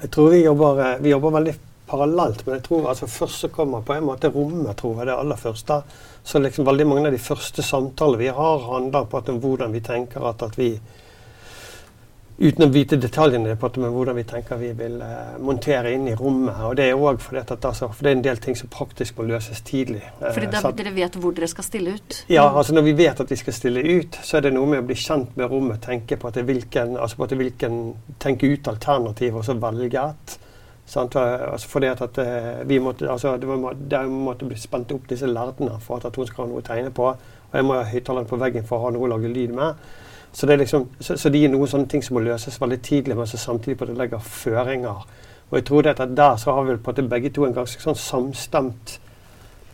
Jeg 0.00 0.10
tror 0.14 0.30
vi 0.30 0.44
jobber, 0.44 0.80
eh, 0.84 1.00
vi 1.02 1.10
jobber 1.10 1.30
veldig 1.30 1.54
parallelt, 1.88 2.44
men 2.46 2.58
jeg 2.58 2.64
tror 2.68 2.88
altså 2.90 3.08
først 3.10 3.40
så 3.44 3.48
kommer 3.48 3.82
på 3.82 3.96
en 3.96 4.06
måte 4.06 4.30
rommet, 4.30 4.76
tror 4.76 5.00
jeg, 5.00 5.08
det 5.08 5.16
aller 5.18 5.40
første. 5.40 5.80
Så 6.22 6.38
liksom 6.38 6.66
veldig 6.68 6.86
mange 6.86 7.08
av 7.08 7.16
de 7.16 7.22
første 7.22 7.64
samtalene 7.64 8.20
vi 8.20 8.28
har, 8.28 8.58
handler 8.68 9.08
på 9.08 9.18
at 9.18 9.30
om 9.32 9.40
hvordan 9.42 9.72
vi 9.72 9.80
tenker 9.80 10.26
at, 10.28 10.42
at 10.42 10.58
vi 10.58 10.74
Uten 12.38 12.62
å 12.62 12.68
vite 12.70 12.94
detaljene 13.02 13.56
på 13.58 13.68
men 13.82 13.90
hvordan 13.90 14.14
vi 14.14 14.22
tenker 14.30 14.60
vi 14.60 14.68
vil 14.78 15.00
eh, 15.02 15.38
montere 15.42 15.90
inn 15.90 16.04
i 16.06 16.14
rommet. 16.14 16.60
Og 16.68 16.76
det 16.78 16.84
er 16.86 17.00
òg 17.00 17.18
fordi 17.18 17.40
at, 17.42 17.50
altså, 17.56 17.88
for 17.90 18.06
det 18.06 18.12
er 18.12 18.18
en 18.18 18.26
del 18.28 18.42
ting 18.44 18.58
som 18.58 18.70
praktisk 18.70 19.18
må 19.18 19.26
løses 19.26 19.64
tidlig. 19.66 20.04
Eh, 20.20 20.30
fordi 20.36 20.50
da, 20.52 20.62
dere 20.78 20.92
vet 20.94 21.18
hvor 21.18 21.34
dere 21.34 21.48
skal 21.50 21.66
stille 21.66 21.96
ut? 21.98 22.20
Ja, 22.30 22.46
altså 22.46 22.76
når 22.78 22.86
vi 22.86 22.94
vet 23.00 23.24
at 23.24 23.34
vi 23.34 23.40
skal 23.40 23.56
stille 23.56 23.82
ut, 23.82 24.20
så 24.22 24.38
er 24.38 24.46
det 24.46 24.54
noe 24.54 24.70
med 24.70 24.84
å 24.84 24.86
bli 24.86 24.98
kjent 24.98 25.34
med 25.40 25.50
rommet, 25.50 25.82
tenke 25.82 26.18
på 26.20 26.30
at 26.30 26.38
det 26.38 26.46
hvilken, 26.46 26.94
altså 26.94 27.18
på 27.18 27.26
at 27.26 27.34
det 27.34 27.40
hvilken, 27.42 27.80
tenke 28.22 28.52
ut 28.54 28.70
alternativ 28.70 29.40
og 29.40 29.48
så 29.48 29.58
velge 29.58 30.04
et 30.04 30.38
Sant? 30.88 31.16
Altså 31.20 31.68
fordi 31.68 31.90
at, 31.90 32.00
at 32.00 32.18
eh, 32.22 32.68
vi 32.68 32.78
måtte, 32.80 33.10
altså, 33.12 33.36
det, 33.36 33.48
var, 33.48 33.74
der 33.90 34.06
måtte 34.08 34.46
bli 34.48 34.56
spent 34.56 34.92
opp 34.94 35.08
disse 35.10 35.28
lerdene 35.28 35.76
for 35.84 35.98
at, 35.98 36.06
at 36.08 36.16
hun 36.16 36.26
skal 36.26 36.46
ha 36.46 36.52
noe 36.52 36.62
å 36.62 36.64
tegne 36.64 36.92
på. 36.96 37.10
Og 37.48 37.56
jeg 37.58 37.66
må 37.66 37.76
ha 37.76 37.82
høyttaleren 37.84 38.28
på 38.30 38.38
veggen 38.40 38.64
for 38.64 38.78
å 38.78 38.86
ha 38.86 38.94
noe 38.94 39.04
å 39.04 39.10
lage 39.12 39.28
lyd 39.28 39.52
med. 39.58 39.82
Så 40.32 40.46
det 40.46 40.52
er 40.52 40.62
liksom, 40.62 40.88
så, 41.00 41.16
så 41.16 41.30
de 41.32 41.44
er 41.44 41.52
noen 41.52 41.70
sånne 41.70 41.88
ting 41.88 42.04
som 42.04 42.18
må 42.18 42.22
løses 42.22 42.60
veldig 42.60 42.78
tidlig, 42.84 43.16
men 43.16 43.26
så 43.26 43.40
samtidig 43.40 43.78
på 43.80 43.88
det 43.88 43.96
legger 43.98 44.22
føringer. 44.22 45.06
Og 45.50 45.56
jeg 45.56 45.64
tror 45.64 45.88
at 45.88 46.02
der 46.16 46.36
så 46.36 46.52
har 46.52 46.62
vi 46.68 46.76
på 46.76 46.90
at 46.90 47.10
begge 47.10 47.30
to 47.32 47.46
en 47.46 47.56
ganske 47.56 47.82
sånn 47.82 47.96
samstemt 47.96 48.98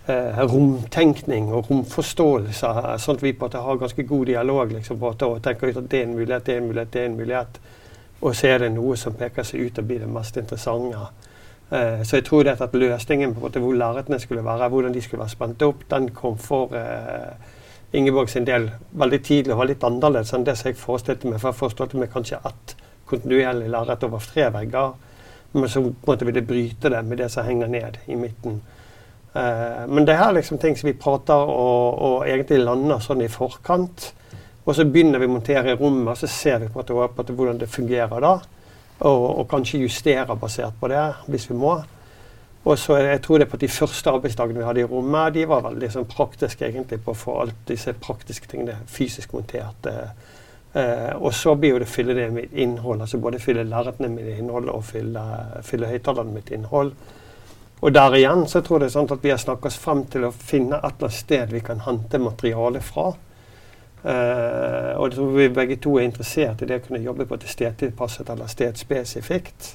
eh, 0.07 0.39
romtenkning 0.39 1.51
og 1.53 1.71
romforståelse. 1.71 2.71
Sånn 3.03 3.19
at 3.19 3.25
vi 3.25 3.35
på 3.35 3.49
at 3.51 3.59
har 3.59 3.81
ganske 3.81 4.07
god 4.07 4.27
dialog 4.31 4.73
liksom, 4.73 5.01
på 5.01 5.11
at, 5.11 5.27
og 5.27 5.43
tenker 5.43 5.73
ut 5.73 5.83
at 5.83 5.91
det 5.91 6.01
er 6.01 6.09
en 6.09 6.15
mulighet, 6.15 6.47
det 6.47 6.55
er 6.55 6.63
en 6.63 6.69
mulighet, 6.71 6.93
det 6.93 7.03
er 7.03 7.11
en 7.11 7.19
mulighet. 7.19 7.61
Og 8.25 8.37
så 8.37 8.53
er 8.55 8.63
det 8.63 8.73
noe 8.77 8.97
som 8.97 9.17
peker 9.19 9.47
seg 9.47 9.67
ut 9.67 9.83
og 9.83 9.89
blir 9.89 10.05
det 10.05 10.11
mest 10.13 10.39
interessante. 10.41 11.09
Eh, 11.71 12.05
så 12.07 12.21
jeg 12.21 12.29
tror 12.29 12.47
det 12.47 12.61
at 12.61 12.79
løsningen 12.79 13.35
på 13.35 13.51
hvor 13.51 13.75
lerretene 13.75 14.21
skulle 14.23 14.45
være, 14.45 14.69
hvordan 14.69 14.95
de 14.95 15.03
skulle 15.03 15.25
være 15.25 15.35
spent 15.35 15.63
opp, 15.67 15.85
den 15.91 16.09
kom 16.15 16.39
for 16.39 16.77
eh, 16.79 17.35
Ingeborg 17.95 18.31
sin 18.31 18.47
del 18.47 18.71
veldig 18.99 19.21
tidlig 19.23 19.55
og 19.55 19.61
var 19.61 19.71
litt 19.71 19.85
annerledes 19.87 20.33
enn 20.35 20.47
det 20.47 20.57
som 20.59 20.71
jeg 20.71 20.81
forestilte 20.81 21.31
meg. 21.31 21.39
For 21.39 21.53
jeg 21.53 21.61
forestilte 21.61 22.01
meg 22.01 22.13
kanskje 22.13 22.41
ett 22.43 22.77
kontinuerlig 23.07 23.69
lerret 23.71 24.07
over 24.07 24.25
tre 24.33 24.49
vegger. 24.55 24.95
Men 25.55 25.71
så 25.71 25.85
måtte 25.85 26.27
vi 26.27 26.43
bryte 26.43 26.91
det 26.91 27.03
med 27.07 27.21
det 27.23 27.29
som 27.31 27.47
henger 27.47 27.71
ned 27.71 28.01
i 28.11 28.17
midten. 28.19 28.59
Uh, 29.35 29.87
men 29.91 30.07
det 30.07 30.15
er 30.15 30.35
liksom 30.35 30.59
ting 30.63 30.77
som 30.79 30.89
vi 30.89 30.99
prater 30.99 31.51
og, 31.51 32.03
og 32.07 32.27
egentlig 32.27 32.61
lander 32.63 33.03
sånn 33.03 33.23
i 33.23 33.31
forkant. 33.31 34.11
Og 34.65 34.75
så 34.75 34.87
begynner 34.89 35.21
vi 35.21 35.29
å 35.29 35.35
montere 35.35 35.75
i 35.75 35.79
rommet, 35.79 36.15
og 36.15 36.19
så 36.19 36.31
ser 36.31 36.63
vi 36.63 36.71
på, 36.73 36.83
på 36.83 37.05
at 37.05 37.31
hvordan 37.31 37.59
det 37.61 37.69
fungerer 37.71 38.23
da. 38.25 38.39
Og, 39.05 39.25
og, 39.27 39.45
kanskje 39.51 39.83
justere 39.83 40.37
basert 40.39 40.79
på 40.81 40.89
det, 40.89 41.03
hvis 41.29 41.49
vi 41.51 41.59
må. 41.59 41.77
Og 42.65 42.79
så 42.81 42.97
jeg 42.97 43.21
tror 43.23 43.39
det 43.39 43.49
på 43.51 43.61
De 43.61 43.69
første 43.69 44.11
arbeidsdagene 44.11 44.59
vi 44.59 44.65
hadde 44.65 44.81
i 44.81 44.89
rommet, 44.89 45.35
de 45.35 45.45
var 45.49 45.67
veldig 45.67 45.91
sånn 45.93 46.09
praktiske 46.09 46.65
egentlig 46.65 47.03
på 47.05 47.13
å 47.13 47.19
få 47.19 47.41
alt 47.43 47.67
disse 47.69 47.93
praktiske 47.93 48.49
tingene 48.49 48.79
fysisk 48.89 49.35
montert. 49.37 49.91
Eh, 50.75 51.13
og 51.21 51.35
så 51.37 51.55
blir 51.55 51.75
jo 51.75 51.83
det 51.83 51.91
fylle 51.91 52.17
det 52.17 52.31
med 52.33 52.57
innhold. 52.57 53.01
altså 53.05 53.21
Både 53.21 53.39
fylle 53.39 53.67
lerretene 53.69 54.09
med 54.09 54.39
innhold 54.39 54.73
og 54.73 54.85
fylle, 54.89 55.23
fylle 55.63 55.93
høyttalerne 55.93 56.33
med 56.33 56.51
innhold. 56.57 56.95
Og 57.85 57.93
der 57.93 58.17
igjen 58.17 58.47
så 58.49 58.63
tror 58.65 58.79
jeg 58.79 58.87
det 58.87 58.91
er 58.91 58.97
sånn 58.97 59.13
at 59.13 59.23
vi 59.23 59.31
har 59.35 59.39
snakket 59.43 59.69
oss 59.69 59.79
frem 59.79 60.03
til 60.09 60.25
å 60.25 60.33
finne 60.33 60.79
et 60.79 60.85
eller 60.89 61.11
annet 61.11 61.19
sted 61.21 61.53
vi 61.53 61.61
kan 61.61 61.85
hente 61.85 62.19
materiale 62.19 62.81
fra. 62.81 63.11
Eh, 64.05 64.91
og 64.97 65.11
jeg 65.11 65.17
tror 65.19 65.33
vi 65.37 65.49
begge 65.61 65.77
to 65.85 65.99
er 65.99 66.09
interessert 66.09 66.65
i 66.65 66.69
det 66.71 66.81
å 66.81 66.85
kunne 66.87 67.05
jobbe 67.05 67.29
på 67.29 67.37
et 67.37 67.49
stedtilpasset 67.53 68.33
eller 68.33 68.49
stedspesifikt. 68.49 69.75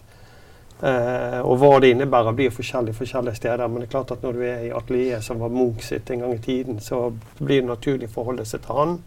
Uh, 0.79 1.41
og 1.43 1.57
hva 1.59 1.73
det 1.83 1.89
innebærer, 1.91 2.35
blir 2.37 2.53
forskjellig 2.55 2.95
forskjellige 2.95 3.35
steder. 3.41 3.67
Men 3.67 3.83
det 3.83 3.89
er 3.89 3.93
klart 3.97 4.13
at 4.15 4.23
når 4.23 4.37
du 4.37 4.45
er 4.47 4.63
i 4.67 4.71
atelieret 4.75 5.25
som 5.25 5.41
var 5.43 5.51
Munch 5.53 5.83
sitt 5.89 6.09
en 6.11 6.23
gang 6.23 6.33
i 6.37 6.41
tiden, 6.43 6.79
så 6.79 7.09
blir 7.39 7.61
det 7.61 7.69
naturlig 7.69 8.09
å 8.09 8.15
forholde 8.15 8.47
seg 8.47 8.63
til 8.63 8.79
han. 8.79 8.97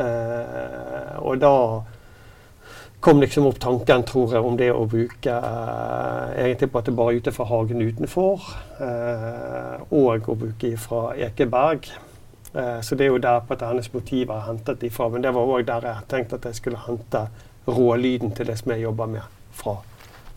Eh, 0.00 1.14
og 1.22 1.40
da 1.42 1.54
kom 3.00 3.22
liksom 3.22 3.46
opp 3.48 3.62
tanken, 3.62 4.04
tror 4.04 4.34
jeg, 4.34 4.44
om 4.44 4.58
det 4.58 4.72
å 4.74 4.84
bruke 4.90 5.38
egentlig 6.36 6.68
på 6.68 6.82
at 6.82 6.90
det 6.90 6.96
bare 6.98 7.14
er 7.14 7.22
ute 7.22 7.32
fra 7.32 7.46
hagen 7.48 7.80
utenfor, 7.80 8.44
og 9.88 10.28
å 10.28 10.36
bruke 10.42 10.74
fra 10.76 11.00
Ekeberg. 11.16 11.88
Eh, 12.54 12.80
så 12.80 12.94
det 12.94 13.04
er 13.04 13.08
jo 13.14 13.18
der 13.18 13.40
på 13.40 13.54
at 13.54 13.62
hennes 13.62 13.92
motiv 13.94 14.30
er 14.30 14.46
hentet 14.46 14.82
ifra. 14.82 15.08
Men 15.08 15.22
det 15.22 15.34
var 15.34 15.54
òg 15.54 15.66
der 15.66 15.86
jeg 15.86 16.08
tenkte 16.10 16.40
at 16.40 16.50
jeg 16.50 16.58
skulle 16.58 16.82
hente 16.86 17.26
rålyden 17.68 18.34
til 18.34 18.50
det 18.50 18.58
som 18.58 18.72
jeg 18.72 18.82
jobber 18.82 19.06
med, 19.06 19.22
fra. 19.52 19.76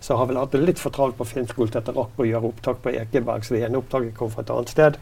Så 0.03 0.17
har 0.19 0.27
vel 0.27 0.39
hatt 0.39 0.51
det 0.51 0.63
litt 0.63 0.81
for 0.81 0.91
travelt 0.91 1.15
på 1.19 1.27
filmskolen 1.29 1.71
til 1.71 1.79
at 1.79 1.89
jeg 1.89 1.95
rakk 1.95 2.19
å 2.19 2.27
gjøre 2.27 2.49
opptak 2.49 2.81
på 2.83 2.91
Ekeberg, 2.91 3.45
så 3.45 3.55
det 3.55 3.63
ene 3.67 3.79
opptaket 3.79 4.17
kom 4.17 4.31
fra 4.33 4.43
et 4.43 4.51
annet 4.51 4.73
sted. 4.73 4.97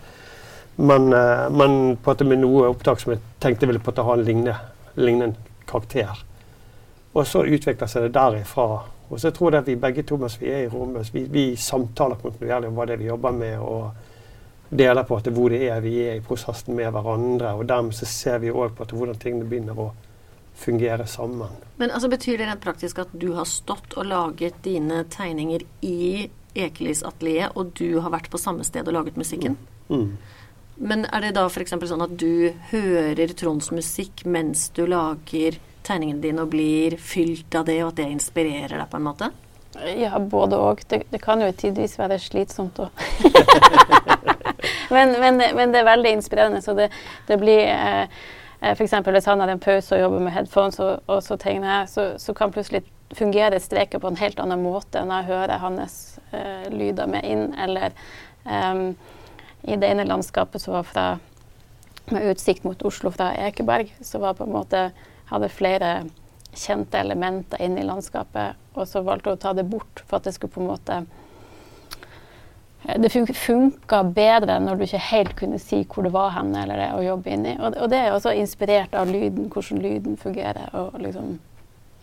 Men, 0.78 1.10
uh, 1.10 1.48
men 1.50 1.98
på 2.02 2.14
at 2.14 2.22
med 2.28 2.44
noe 2.44 2.70
opptak 2.70 3.02
som 3.02 3.16
jeg 3.16 3.24
tenkte 3.44 3.70
ville 3.70 3.82
på 3.82 3.94
at 3.96 4.04
ha 4.06 4.14
en 4.16 4.26
lignende, 4.28 4.54
lignende 5.02 5.66
karakter. 5.70 6.22
Og 7.12 7.26
så 7.28 7.44
utvikler 7.44 7.90
seg 7.90 8.08
det 8.08 8.14
derifra. 8.16 8.68
Og 9.12 9.20
så 9.20 9.34
tror 9.36 9.52
jeg 9.52 9.66
at 9.66 9.74
vi 9.74 9.80
begge 9.82 10.06
to 10.08 10.22
mens 10.22 10.38
vi 10.40 10.54
er 10.54 10.68
i 10.68 10.72
rommet, 10.72 11.10
vi, 11.12 11.26
vi 11.28 11.50
samtaler 11.60 12.22
kontinuerlig 12.22 12.70
om 12.70 12.78
hva 12.78 12.88
det 12.88 12.96
er 12.96 13.02
vi 13.02 13.10
jobber 13.12 13.36
med. 13.36 13.60
og 13.60 14.08
deler 14.72 15.04
på 15.04 15.18
at 15.20 15.28
hvor 15.36 15.52
det 15.52 15.66
er 15.68 15.82
vi 15.84 15.98
er 16.06 16.16
i 16.16 16.24
prosessen 16.24 16.76
med 16.76 16.92
hverandre. 16.96 17.54
Og 17.60 17.68
dermed 17.68 17.96
så 17.96 18.08
ser 18.08 18.40
vi 18.40 18.52
òg 18.52 18.76
på 18.76 18.86
at 18.86 18.94
hvordan 18.96 19.20
tingene 19.20 19.50
begynner 19.50 19.78
å 19.78 19.92
fungere 20.56 21.08
sammen. 21.08 21.50
Men 21.78 21.92
altså, 21.92 22.10
Betyr 22.10 22.38
det 22.38 22.50
rent 22.50 22.62
praktisk 22.64 23.00
at 23.00 23.14
du 23.14 23.32
har 23.38 23.48
stått 23.50 23.96
og 23.98 24.06
laget 24.06 24.62
dine 24.66 25.04
tegninger 25.10 25.66
i 25.82 26.30
Ekelis 26.54 27.04
atelier, 27.08 27.52
og 27.56 27.74
du 27.80 28.00
har 28.04 28.12
vært 28.12 28.30
på 28.32 28.40
samme 28.42 28.66
sted 28.68 28.88
og 28.88 28.98
laget 28.98 29.18
musikken? 29.18 29.58
Mm. 29.90 29.98
Mm. 29.98 30.18
Men 30.82 31.06
er 31.14 31.28
det 31.28 31.36
da 31.38 31.46
f.eks. 31.48 31.76
sånn 31.92 32.04
at 32.04 32.14
du 32.18 32.52
hører 32.72 33.36
Tronds 33.38 33.70
musikk 33.76 34.26
mens 34.26 34.70
du 34.76 34.86
lager 34.90 35.60
tegningene 35.86 36.24
dine 36.24 36.46
og 36.46 36.52
blir 36.54 36.98
fylt 36.98 37.54
av 37.58 37.68
det, 37.70 37.80
og 37.84 37.92
at 37.92 38.02
det 38.02 38.10
inspirerer 38.16 38.78
deg 38.78 38.90
på 38.90 39.00
en 39.00 39.08
måte? 39.08 39.32
Ja, 39.98 40.20
både 40.20 40.60
òg. 40.60 40.84
Det, 40.90 41.04
det, 41.12 41.22
kan 41.24 41.42
jo 41.42 41.52
tidvis 41.56 41.96
være 42.00 42.20
slitsomt 42.20 42.82
òg. 42.84 43.06
men, 44.96 45.16
men, 45.22 45.42
men, 45.56 45.72
det 45.72 45.82
er 45.82 45.88
veldig 45.88 46.16
inspirerende. 46.18 46.62
Så 46.66 46.76
det, 46.78 46.90
det 47.30 47.40
blir 47.42 47.64
eh, 47.66 48.04
eh 48.04 48.40
F.eks. 48.62 48.94
hvis 48.94 49.26
han 49.26 49.42
har 49.42 49.50
en 49.50 49.60
pause 49.60 49.96
og 49.96 50.02
jobber 50.04 50.20
med 50.22 50.36
headphones, 50.36 50.80
og, 50.80 51.00
og 51.10 51.24
så 51.26 51.38
tegner 51.42 51.72
jeg, 51.72 51.90
så, 51.90 52.04
så, 52.22 52.34
kan 52.38 52.54
plutselig 52.54 52.84
fungere 53.18 53.60
streker 53.60 54.00
på 54.00 54.12
en 54.12 54.20
helt 54.22 54.40
annen 54.40 54.62
måte 54.62 55.02
når 55.02 55.24
jeg 55.24 55.30
hører 55.32 55.64
hans 55.64 55.96
eh, 56.32 56.70
lyder 56.70 57.10
med 57.10 57.26
inn, 57.26 57.48
eller 57.60 57.96
um, 58.46 58.92
i 59.66 59.78
det 59.82 59.90
ene 59.90 60.06
landskapet 60.06 60.62
som 60.62 60.78
var 60.78 60.86
fra, 60.88 61.06
med 62.14 62.30
utsikt 62.30 62.64
mot 62.68 62.86
Oslo 62.86 63.12
fra 63.14 63.32
Ekeberg, 63.48 63.90
så 64.02 64.22
var 64.22 64.38
på 64.38 64.46
en 64.46 64.54
måte 64.54 64.86
hadde 65.32 65.50
flere 65.50 65.92
kjente 66.54 67.00
elementer 67.00 67.62
inne 67.64 67.82
i 67.82 67.88
landskapet, 67.88 68.62
og 68.76 68.88
så 68.88 69.02
valgte 69.08 69.32
hun 69.32 69.40
å 69.40 69.42
ta 69.42 69.56
det 69.58 69.66
bort 69.72 70.04
for 70.06 70.20
at 70.20 70.30
det 70.30 70.36
skulle 70.36 70.54
på 70.54 70.62
en 70.62 70.72
måte 70.72 71.02
det 72.82 73.12
funka 73.38 74.02
bedre 74.04 74.58
når 74.60 74.76
du 74.76 74.84
ikke 74.88 75.04
helt 75.12 75.36
kunne 75.38 75.60
si 75.62 75.84
hvor 75.86 76.04
det 76.08 76.14
var 76.14 76.34
hen, 76.34 76.54
eller 76.58 76.82
det 76.82 76.90
å 76.98 77.04
jobbe 77.06 77.30
inni. 77.30 77.56
Og, 77.60 77.78
og 77.78 77.90
det 77.94 78.00
er 78.02 78.16
også 78.16 78.34
inspirert 78.34 78.96
av 78.98 79.10
lyden, 79.12 79.50
hvordan 79.54 79.82
lyden 79.84 80.18
fungerer. 80.18 80.70
og 80.74 80.98
liksom... 81.02 81.40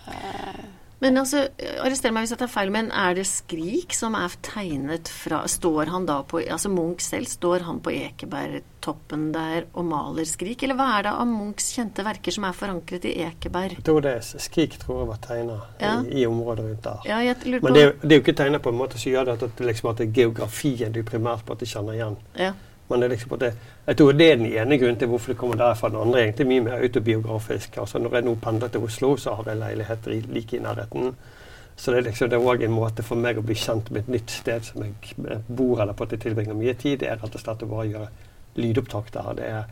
Eh, 0.06 0.66
men 0.98 1.20
altså, 1.20 1.44
arrester 1.78 2.10
meg 2.14 2.24
hvis 2.26 2.32
jeg 2.34 2.40
tar 2.40 2.50
feil, 2.50 2.72
men 2.74 2.88
er 2.90 3.14
det 3.14 3.26
Skrik 3.30 3.94
som 3.94 4.16
er 4.18 4.32
tegnet 4.42 5.10
fra 5.12 5.44
Står 5.48 5.92
han 5.92 6.08
da 6.08 6.20
på 6.26 6.40
Altså 6.42 6.70
Munch 6.72 7.04
selv, 7.06 7.28
står 7.30 7.62
han 7.68 7.78
på 7.84 7.92
Ekebergtoppen 7.94 9.28
der 9.34 9.68
og 9.78 9.86
maler 9.86 10.26
Skrik? 10.26 10.64
Eller 10.66 10.78
hva 10.78 10.88
er 10.96 11.06
det 11.06 11.14
av 11.14 11.30
Munchs 11.30 11.70
kjente 11.76 12.02
verker 12.06 12.34
som 12.34 12.48
er 12.48 12.56
forankret 12.58 13.06
i 13.06 13.14
Ekeberg? 13.28 13.78
Jeg 13.78 13.86
tror 13.86 14.02
det 14.02 14.16
er 14.18 14.44
Skrik 14.48 14.78
tror 14.82 15.04
jeg 15.04 15.10
var 15.12 15.22
tegna 15.28 15.60
ja. 15.78 15.94
i, 16.02 16.24
i, 16.24 16.26
området 16.26 16.66
rundt 16.66 16.88
der. 16.88 17.06
Ja, 17.06 17.20
men 17.46 17.78
det, 17.78 17.84
det, 18.02 18.10
er 18.10 18.16
jo 18.18 18.24
ikke 18.24 18.38
tegna 18.42 18.62
på 18.62 18.74
en 18.74 18.80
måte 18.80 18.98
som 18.98 19.12
gjør 19.12 19.30
det 19.30 19.38
at, 19.38 19.46
det, 19.60 19.68
liksom, 19.70 19.92
at 19.92 20.02
det 20.02 20.08
er 20.08 20.16
geografien 20.22 20.94
du 20.94 21.04
primært 21.06 21.46
på 21.46 21.58
du 21.58 21.66
kjenner 21.68 21.94
igjen. 21.94 22.18
Ja. 22.38 22.56
Men 22.88 23.00
det 23.00 23.06
er 23.06 23.12
liksom 23.12 23.38
det, 23.38 23.50
jeg 23.86 23.96
tror 23.96 24.12
det 24.16 24.28
er 24.32 24.36
den 24.40 24.52
ene 24.52 24.78
grunnen 24.80 24.98
til 25.00 25.10
hvorfor 25.12 25.32
det 25.32 25.38
kommer 25.40 25.60
derfra. 25.60 25.90
Den 25.92 26.00
andre 26.00 26.20
er 26.20 26.28
egentlig 26.28 26.46
mye 26.48 26.64
mer 26.68 26.84
autobiografisk. 26.84 27.76
Altså 27.78 27.98
Når 27.98 28.14
jeg 28.14 28.24
nå 28.24 28.34
pendler 28.42 28.68
til 28.68 28.86
Oslo, 28.86 29.16
så 29.16 29.34
har 29.34 29.50
jeg 29.50 29.60
leiligheter 29.60 30.22
like 30.28 30.56
i 30.56 30.60
nærheten. 30.60 31.12
Så 31.76 31.92
det 31.92 31.98
er 31.98 32.08
liksom, 32.08 32.30
det 32.30 32.38
er 32.38 32.46
òg 32.50 32.64
en 32.64 32.74
måte 32.74 33.04
for 33.06 33.20
meg 33.20 33.38
å 33.38 33.44
bli 33.46 33.54
kjent 33.54 33.90
med 33.90 34.06
et 34.06 34.14
nytt 34.16 34.32
sted 34.34 34.64
som 34.66 34.82
jeg 34.82 35.42
bor 35.46 35.78
eller 35.78 35.94
på 35.94 36.08
at 36.08 36.16
jeg 36.16 36.24
tilbringer 36.24 36.56
mye 36.58 36.74
tid. 36.74 36.98
Det 37.00 37.10
er 37.10 37.20
rett 37.20 37.36
og 37.36 37.44
slett 37.44 37.62
å 37.62 37.68
bare 37.70 37.86
gjøre 37.86 38.08
lydopptak 38.58 39.12
der. 39.14 39.28
Det 39.38 39.50
er 39.52 39.68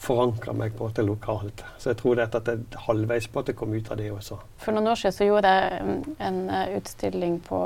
forankrer 0.00 0.56
meg 0.56 0.72
på 0.78 0.88
det 0.96 1.04
lokalt. 1.04 1.64
Så 1.78 1.90
jeg 1.90 2.00
tror 2.00 2.16
det 2.16 2.30
at 2.30 2.48
jeg 2.48 2.62
er 2.62 2.80
halvveis 2.86 3.28
på 3.28 3.42
at 3.42 3.52
jeg 3.52 3.58
kom 3.58 3.74
ut 3.74 3.90
av 3.92 4.00
det 4.00 4.08
også. 4.14 4.38
For 4.62 4.72
noen 4.72 4.88
år 4.94 5.02
siden 5.02 5.16
så 5.18 5.28
gjorde 5.28 5.52
jeg 5.52 5.98
en 6.30 6.40
eh, 6.48 6.72
utstilling 6.78 7.36
på 7.44 7.60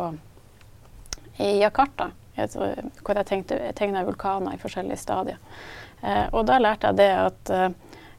i 1.39 1.53
Jakarta 1.61 2.11
hvor 2.37 3.21
jeg 3.21 3.45
tegna 3.79 4.05
vulkaner 4.07 4.57
i 4.57 4.61
forskjellige 4.61 5.01
stadier. 5.03 5.39
Eh, 6.03 6.27
og 6.33 6.47
da 6.49 6.59
lærte 6.61 6.91
jeg 6.91 7.01
det 7.01 7.11
at 7.15 7.55
eh, 7.55 7.71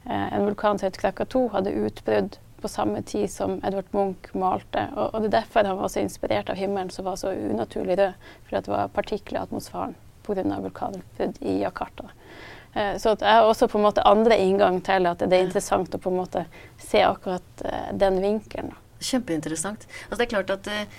en 0.06 0.48
vulkan 0.48 0.80
som 0.80 0.88
het 0.88 1.00
Krakatoa, 1.02 1.58
hadde 1.58 1.76
utbrudd 1.86 2.40
på 2.62 2.72
samme 2.72 3.02
tid 3.06 3.30
som 3.30 3.60
Edvard 3.64 3.92
Munch 3.94 4.32
malte. 4.34 4.88
Og, 4.96 5.14
og, 5.14 5.22
det 5.22 5.30
er 5.30 5.38
derfor 5.42 5.68
han 5.68 5.78
var 5.78 5.92
så 5.94 6.02
inspirert 6.02 6.50
av 6.50 6.58
himmelen 6.58 6.90
som 6.94 7.06
var 7.06 7.20
så 7.22 7.34
unaturlig 7.36 7.98
rød. 8.00 8.28
For 8.48 8.58
det 8.58 8.72
var 8.72 8.94
partikler 8.96 9.40
i 9.40 9.44
atmosfæren 9.44 9.96
pga. 10.26 10.60
vulkanutbrudd 10.62 11.42
i 11.42 11.60
Jakarta. 11.62 12.10
Eh, 12.74 12.98
så 12.98 13.16
jeg 13.20 13.30
har 13.30 13.46
også 13.46 13.68
på 13.68 13.78
en 13.78 13.86
måte 13.86 14.08
andre 14.08 14.38
inngang 14.42 14.82
til 14.84 15.06
at 15.08 15.22
det 15.22 15.38
er 15.38 15.46
interessant 15.46 15.94
å 15.96 16.02
på 16.02 16.12
en 16.12 16.20
måte 16.24 16.46
se 16.82 17.04
akkurat 17.06 17.66
eh, 17.66 17.92
den 17.94 18.20
vinkelen. 18.24 18.74
Kjempeinteressant. 19.00 19.86
Altså 20.10 20.20
det 20.20 20.26
er 20.26 20.34
klart 20.34 20.56
at 20.58 20.72
eh, 20.72 20.98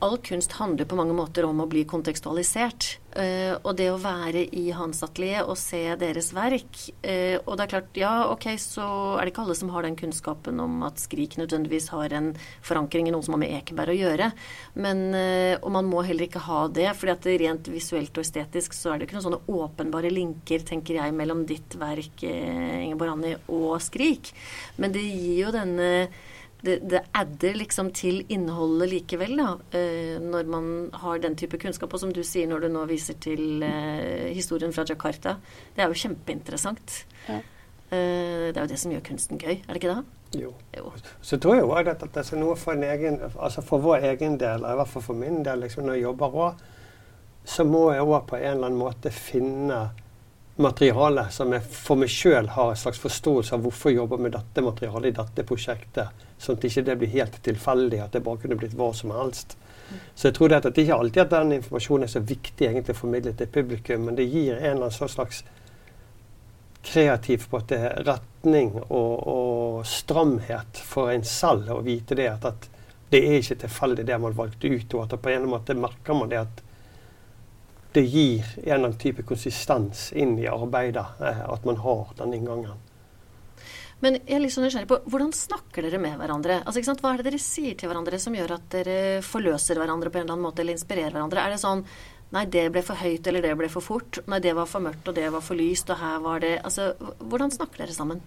all 0.00 0.16
kunst 0.18 0.52
handler 0.56 0.88
på 0.88 0.96
mange 0.96 1.14
måter 1.16 1.44
om 1.44 1.60
å 1.60 1.68
bli 1.68 1.84
kontekstualisert. 1.88 2.96
Uh, 3.10 3.56
og 3.66 3.74
det 3.74 3.88
å 3.90 3.98
være 3.98 4.44
i 4.54 4.68
hans 4.70 5.02
atelier 5.02 5.42
og 5.42 5.56
se 5.58 5.80
deres 5.98 6.28
verk 6.30 6.76
uh, 7.02 7.42
Og 7.42 7.56
det 7.58 7.64
er 7.64 7.70
klart, 7.72 7.88
ja, 7.98 8.12
ok, 8.30 8.46
så 8.62 8.84
er 9.16 9.26
det 9.26 9.32
ikke 9.32 9.42
alle 9.42 9.56
som 9.58 9.72
har 9.74 9.82
den 9.82 9.96
kunnskapen 9.98 10.62
om 10.62 10.84
at 10.86 11.02
Skrik 11.02 11.34
nødvendigvis 11.40 11.88
har 11.90 12.14
en 12.14 12.28
forankring 12.62 13.10
i 13.10 13.14
noe 13.14 13.26
som 13.26 13.34
har 13.34 13.42
med 13.42 13.56
Ekeberg 13.56 13.96
å 13.96 13.98
gjøre. 13.98 14.30
Men, 14.78 15.02
uh, 15.10 15.56
og 15.58 15.74
man 15.74 15.90
må 15.90 16.04
heller 16.06 16.28
ikke 16.28 16.44
ha 16.46 16.62
det, 16.70 16.86
det 17.26 17.36
rent 17.42 17.72
visuelt 17.74 18.14
og 18.14 18.22
estetisk 18.22 18.78
så 18.78 18.94
er 18.94 19.00
det 19.00 19.08
ikke 19.08 19.18
noen 19.18 19.26
sånne 19.26 19.58
åpenbare 19.58 20.14
linker, 20.14 20.62
tenker 20.70 21.02
jeg, 21.02 21.16
mellom 21.16 21.42
ditt 21.50 21.74
verk, 21.80 22.22
Ingeborg 22.22 23.16
Anni, 23.16 23.34
og 23.50 23.74
Skrik. 23.82 24.30
Men 24.78 24.94
det 24.94 25.02
gir 25.02 25.48
jo 25.48 25.54
denne 25.54 25.90
det, 26.62 26.76
det 26.90 27.02
adder 27.16 27.56
liksom 27.56 27.90
til 27.96 28.20
innholdet 28.32 28.90
likevel, 28.92 29.36
da, 29.38 29.54
eh, 29.76 30.18
når 30.20 30.50
man 30.52 30.66
har 31.02 31.22
den 31.22 31.36
type 31.40 31.58
kunnskap. 31.60 31.94
Og 31.94 32.02
som 32.02 32.12
du 32.14 32.22
sier 32.26 32.50
når 32.50 32.66
du 32.66 32.68
nå 32.74 32.84
viser 32.90 33.16
til 33.22 33.64
eh, 33.66 34.30
historien 34.36 34.74
fra 34.74 34.84
Jakarta. 34.88 35.38
Det 35.76 35.84
er 35.84 35.92
jo 35.92 36.00
kjempeinteressant. 36.02 37.04
Ja. 37.28 37.40
Eh, 37.90 38.50
det 38.50 38.56
er 38.56 38.64
jo 38.64 38.72
det 38.72 38.80
som 38.82 38.92
gjør 38.94 39.06
kunsten 39.08 39.40
gøy, 39.40 39.56
er 39.56 39.70
det 39.70 39.80
ikke 39.80 39.94
det? 39.94 40.02
Jo. 40.40 40.52
jo. 40.76 40.92
Så 41.26 41.40
tror 41.42 41.56
jeg 41.56 41.66
òg 41.66 41.88
at, 41.90 42.04
at 42.06 42.14
det 42.14 42.22
er 42.22 42.38
noe 42.38 42.54
for, 42.58 42.78
egen, 42.78 43.18
altså 43.34 43.64
for 43.66 43.82
vår 43.82 44.06
egen 44.12 44.36
del, 44.38 44.62
i 44.62 44.76
hvert 44.78 44.92
fall 44.92 45.02
for 45.02 45.18
min 45.18 45.40
del, 45.46 45.64
liksom, 45.64 45.88
når 45.88 45.98
jeg 45.98 46.06
jobber 46.06 46.38
òg, 46.44 46.62
så 47.50 47.66
må 47.66 47.88
jeg 47.90 48.04
òg 48.04 48.28
på 48.28 48.38
en 48.38 48.52
eller 48.52 48.68
annen 48.68 48.78
måte 48.78 49.10
finne 49.10 49.80
materiale 50.60 51.24
som 51.32 51.50
jeg 51.54 51.64
for 51.72 51.98
meg 51.98 52.12
sjøl 52.12 52.50
har 52.52 52.70
en 52.70 52.78
slags 52.78 53.00
forståelse 53.00 53.56
av 53.56 53.64
hvorfor 53.64 53.90
jeg 53.90 54.02
jobber 54.02 54.20
med 54.20 54.34
dette 54.36 54.62
materialet 54.62 55.10
i 55.10 55.16
dette 55.16 55.46
prosjektet. 55.48 56.26
Sånn 56.40 56.56
at 56.56 56.64
det 56.64 56.70
ikke 56.72 56.96
blir 57.02 57.12
helt 57.12 57.36
tilfeldig, 57.44 58.00
at 58.00 58.14
det 58.16 58.24
bare 58.24 58.40
kunne 58.40 58.56
blitt 58.56 58.76
hva 58.78 58.90
som 58.96 59.12
helst. 59.12 59.58
Så 60.14 60.28
jeg 60.28 60.36
tror 60.36 60.48
det 60.48 60.60
er 60.60 60.82
ikke 60.82 60.96
alltid 60.96 61.22
at 61.24 61.32
den 61.34 61.56
informasjonen 61.58 62.06
er 62.06 62.12
så 62.12 62.22
viktig 62.22 62.66
egentlig 62.66 62.94
å 62.94 63.00
formidle 63.00 63.32
til 63.36 63.50
publikum, 63.52 64.06
men 64.06 64.16
det 64.18 64.28
gir 64.30 64.54
en 64.54 64.62
eller 64.76 64.88
annen 64.88 65.10
slags 65.10 65.42
kreativ 66.86 67.44
på 67.50 67.60
at 67.60 67.68
det 67.68 67.78
er 67.84 68.04
retning 68.06 68.72
og, 68.86 69.14
og, 69.28 69.80
stramhet 69.88 70.80
for 70.80 71.12
en 71.12 71.24
selv 71.28 71.68
å 71.74 71.82
vite 71.84 72.16
det 72.16 72.28
at, 72.30 72.46
at 72.48 72.68
det 73.12 73.20
er 73.26 73.40
ikke 73.40 73.58
tilfeldig 73.64 74.06
det 74.08 74.18
man 74.22 74.36
valgte 74.36 74.70
ut, 74.70 74.94
og 74.94 75.04
at 75.04 75.20
på 75.20 75.32
en 75.32 75.48
måte 75.50 75.76
merker 75.76 76.16
man 76.16 76.30
det 76.32 76.40
at 76.40 76.62
det 77.92 78.04
gir 78.06 78.44
en 78.44 78.62
eller 78.62 78.76
annen 78.78 79.00
type 79.02 79.24
konsistens 79.26 80.10
inn 80.14 80.36
i 80.38 80.46
arbeidet, 80.46 81.04
eh, 81.18 81.40
at 81.50 81.64
man 81.66 81.80
har 81.82 82.12
den 82.20 82.36
inngangen. 82.36 82.78
Men 84.00 84.16
jeg 84.16 84.36
er 84.38 84.40
litt 84.40 84.54
så 84.54 84.62
nysgjerrig 84.64 84.88
på, 84.88 84.98
hvordan 85.12 85.34
snakker 85.36 85.84
dere 85.84 86.00
med 86.00 86.16
hverandre? 86.16 86.62
Altså, 86.64 86.80
Hva 86.96 87.12
er 87.12 87.20
det 87.20 87.26
dere 87.28 87.42
sier 87.42 87.76
til 87.76 87.90
hverandre 87.90 88.20
som 88.20 88.36
gjør 88.36 88.56
at 88.56 88.70
dere 88.72 88.96
forløser 89.24 89.76
hverandre 89.76 90.08
på 90.08 90.20
en 90.20 90.24
eller 90.24 90.38
annen 90.38 90.46
måte, 90.46 90.64
eller 90.64 90.78
inspirerer 90.78 91.12
hverandre? 91.12 91.44
Er 91.44 91.54
det 91.54 91.62
sånn 91.62 91.84
Nei, 92.30 92.44
det 92.46 92.68
ble 92.70 92.78
for 92.86 92.94
høyt, 92.94 93.26
eller 93.26 93.42
det 93.42 93.56
ble 93.58 93.66
for 93.66 93.82
fort. 93.82 94.20
Nei, 94.30 94.38
det 94.38 94.52
var 94.54 94.68
for 94.70 94.84
mørkt, 94.84 95.08
og 95.10 95.16
det 95.16 95.24
var 95.34 95.42
for 95.42 95.58
lyst, 95.58 95.90
og 95.90 95.98
her 95.98 96.20
var 96.22 96.38
det 96.44 96.52
Altså, 96.62 96.92
hvordan 97.18 97.50
snakker 97.50 97.82
dere 97.82 97.96
sammen? 97.96 98.20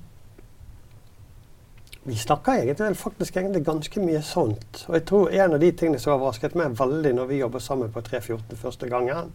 Vi 2.03 2.17
snakker 2.19 2.59
egentlig, 2.59 2.97
faktisk 2.99 3.37
egentlig 3.39 3.63
ganske 3.63 4.03
mye 4.03 4.19
sånt. 4.27 4.83
Og 4.89 4.97
jeg 4.97 5.05
tror 5.07 5.31
en 5.31 5.55
av 5.55 5.63
de 5.63 5.71
tingene 5.71 6.01
som 6.03 6.17
overrasket 6.17 6.57
meg 6.59 6.75
veldig 6.75 7.13
når 7.15 7.29
vi 7.29 7.39
jobber 7.39 7.63
sammen 7.63 7.93
på 7.95 8.03
314 8.03 8.59
første 8.59 8.89
gangen, 8.91 9.31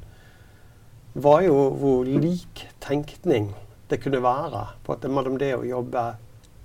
var 1.14 1.40
jo 1.46 1.56
hvor 1.80 2.04
lik 2.04 2.66
tenkning 2.84 3.54
det 3.88 4.02
kunne 4.02 4.20
være 4.20 4.66
på 4.84 4.92
at 4.92 5.08
mellom 5.08 5.38
det 5.40 5.54
å 5.56 5.64
jobbe 5.64 6.02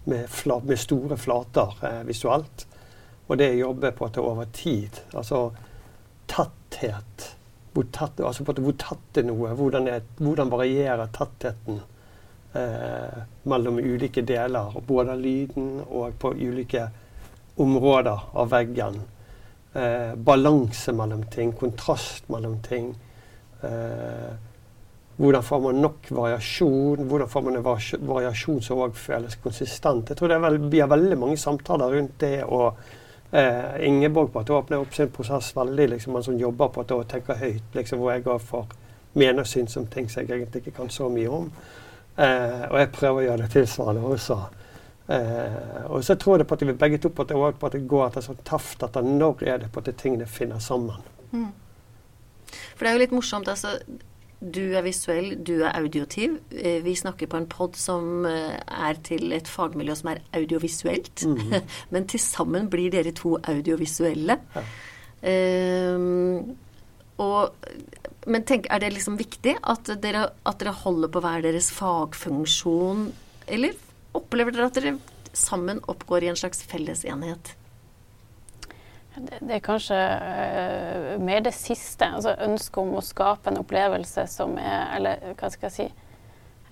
med, 0.03 0.29
flat, 0.29 0.63
med 0.67 0.79
store 0.79 1.17
flater 1.17 1.77
eh, 1.85 2.01
visuelt, 2.07 2.65
og 3.27 3.37
det 3.39 3.53
jeg 3.53 3.63
jobber 3.63 3.95
på 3.95 4.05
at 4.07 4.17
det 4.17 4.23
over 4.23 4.49
tid. 4.53 4.99
Altså 5.13 5.45
tetthet. 6.27 7.29
Hvor 7.73 7.87
tett, 7.91 8.19
altså 8.21 8.43
på 8.45 8.53
at 8.53 8.61
hvor 8.61 8.75
tett 8.77 9.17
er 9.17 9.25
noe. 9.25 9.53
Hvordan, 9.57 9.87
er, 9.89 10.03
hvordan 10.19 10.51
varierer 10.51 11.09
tettheten 11.15 11.79
eh, 12.53 13.23
mellom 13.49 13.79
ulike 13.79 14.21
deler, 14.21 14.75
både 14.87 15.15
av 15.15 15.23
lyden 15.23 15.79
og 15.87 16.19
på 16.21 16.35
ulike 16.37 16.85
områder 17.63 18.29
av 18.33 18.51
veggen. 18.53 19.01
Eh, 19.73 20.13
balanse 20.15 20.93
mellom 20.93 21.23
ting, 21.33 21.53
kontrast 21.57 22.29
mellom 22.29 22.59
ting. 22.65 22.93
Eh, 23.63 24.33
hvordan 25.17 25.43
får 25.43 25.59
man 25.61 25.81
nok 25.81 26.09
variasjon? 26.09 27.07
Hvordan 27.07 27.29
får 27.29 27.41
man 27.41 27.55
en 27.55 27.65
variasjon 28.07 28.61
som 28.65 28.81
òg 28.81 28.95
føles 28.97 29.35
konsistent? 29.43 30.09
Jeg 30.09 30.17
tror 30.17 30.27
det 30.27 30.69
Vi 30.71 30.79
har 30.79 30.87
veldig 30.87 31.17
mange 31.17 31.37
samtaler 31.37 31.93
rundt 31.93 32.19
det. 32.19 32.43
og 32.43 32.77
eh, 33.31 33.87
Ingeborg 33.87 34.31
på 34.31 34.39
at 34.39 34.49
hun 34.49 34.57
åpner 34.57 34.81
opp 34.81 34.93
sin 34.93 35.09
prosess 35.09 35.55
veldig. 35.55 35.89
liksom 35.89 36.13
Man 36.13 36.23
som 36.23 36.39
jobber 36.39 36.67
på 36.67 36.81
at 36.81 36.91
hun 36.91 37.05
tenker 37.05 37.35
høyt. 37.35 37.63
liksom 37.73 37.99
Hvor 37.99 38.11
jeg 38.11 38.41
får 38.41 38.65
mene 39.13 39.41
og 39.41 39.47
synes 39.47 39.77
om 39.77 39.87
ting 39.87 40.09
som 40.09 40.23
jeg 40.23 40.37
egentlig 40.37 40.61
ikke 40.61 40.77
kan 40.77 40.89
så 40.89 41.09
mye 41.09 41.29
om. 41.29 41.51
Eh, 42.17 42.65
og 42.71 42.79
jeg 42.79 42.91
prøver 42.91 43.19
å 43.19 43.25
gjøre 43.25 43.41
det 43.41 43.51
tilsvarende 43.51 44.01
også. 44.01 44.37
Eh, 45.07 45.85
og 45.89 46.03
så 46.03 46.15
tror 46.15 46.37
jeg 46.37 46.47
på 46.47 46.55
at 46.55 46.65
vi 46.67 46.73
begge 46.73 46.97
to 46.97 47.09
på 47.09 47.21
at 47.21 47.29
det, 47.29 47.59
på 47.59 47.67
at 47.67 47.75
det 47.75 47.87
går 47.87 48.07
etter 48.07 48.25
sånn 48.25 48.39
taft 48.43 48.83
etter 48.83 49.05
når 49.05 49.43
er 49.43 49.57
det 49.57 49.69
på 49.73 49.83
at 49.83 49.91
tingene 49.99 50.25
finner 50.25 50.59
sammen. 50.59 51.01
Mm. 51.31 51.51
For 52.73 52.85
det 52.85 52.89
er 52.89 52.97
jo 52.97 53.03
litt 53.03 53.15
morsomt. 53.15 53.47
altså 53.47 53.77
du 54.43 54.75
er 54.75 54.83
visuell, 54.83 55.33
du 55.39 55.55
er 55.61 55.77
audiotiv. 55.77 56.35
Eh, 56.51 56.81
vi 56.83 56.95
snakker 56.99 57.29
på 57.31 57.39
en 57.39 57.47
pod 57.49 57.77
som 57.79 58.25
eh, 58.27 58.57
er 58.59 58.99
til 59.05 59.31
et 59.35 59.47
fagmiljø 59.47 59.95
som 59.95 60.11
er 60.11 60.23
audiovisuelt. 60.35 61.23
Mm. 61.25 61.55
Men 61.95 62.09
til 62.11 62.19
sammen 62.19 62.69
blir 62.73 62.91
dere 62.93 63.15
to 63.15 63.37
audiovisuelle. 63.39 64.39
Ja. 64.55 64.65
Um, 65.23 66.57
og, 67.23 67.53
men 68.27 68.43
tenk, 68.43 68.65
er 68.67 68.81
det 68.83 68.89
liksom 68.95 69.15
viktig 69.19 69.53
at 69.71 69.91
dere, 70.03 70.25
at 70.43 70.59
dere 70.59 70.73
holder 70.75 71.11
på 71.13 71.21
hver 71.23 71.43
deres 71.45 71.69
fagfunksjon, 71.71 73.05
eller 73.47 73.77
opplever 74.17 74.55
dere 74.55 74.67
at 74.67 74.79
dere 74.79 74.95
sammen 75.31 75.79
oppgår 75.87 76.25
i 76.25 76.31
en 76.33 76.39
slags 76.39 76.65
felles 76.67 77.05
enhet? 77.07 77.53
Det, 79.15 79.55
er 79.55 79.61
kanskje 79.61 79.97
uh, 79.97 81.21
mer 81.21 81.43
det 81.45 81.53
siste. 81.53 82.07
Altså 82.07 82.33
ønsket 82.41 82.79
om 82.81 82.95
å 82.97 83.03
skape 83.05 83.51
en 83.51 83.59
opplevelse 83.61 84.25
som 84.31 84.55
er 84.57 84.95
Eller 84.97 85.35
hva 85.37 85.51
skal 85.53 85.69
jeg 85.69 85.75
si 85.75 85.85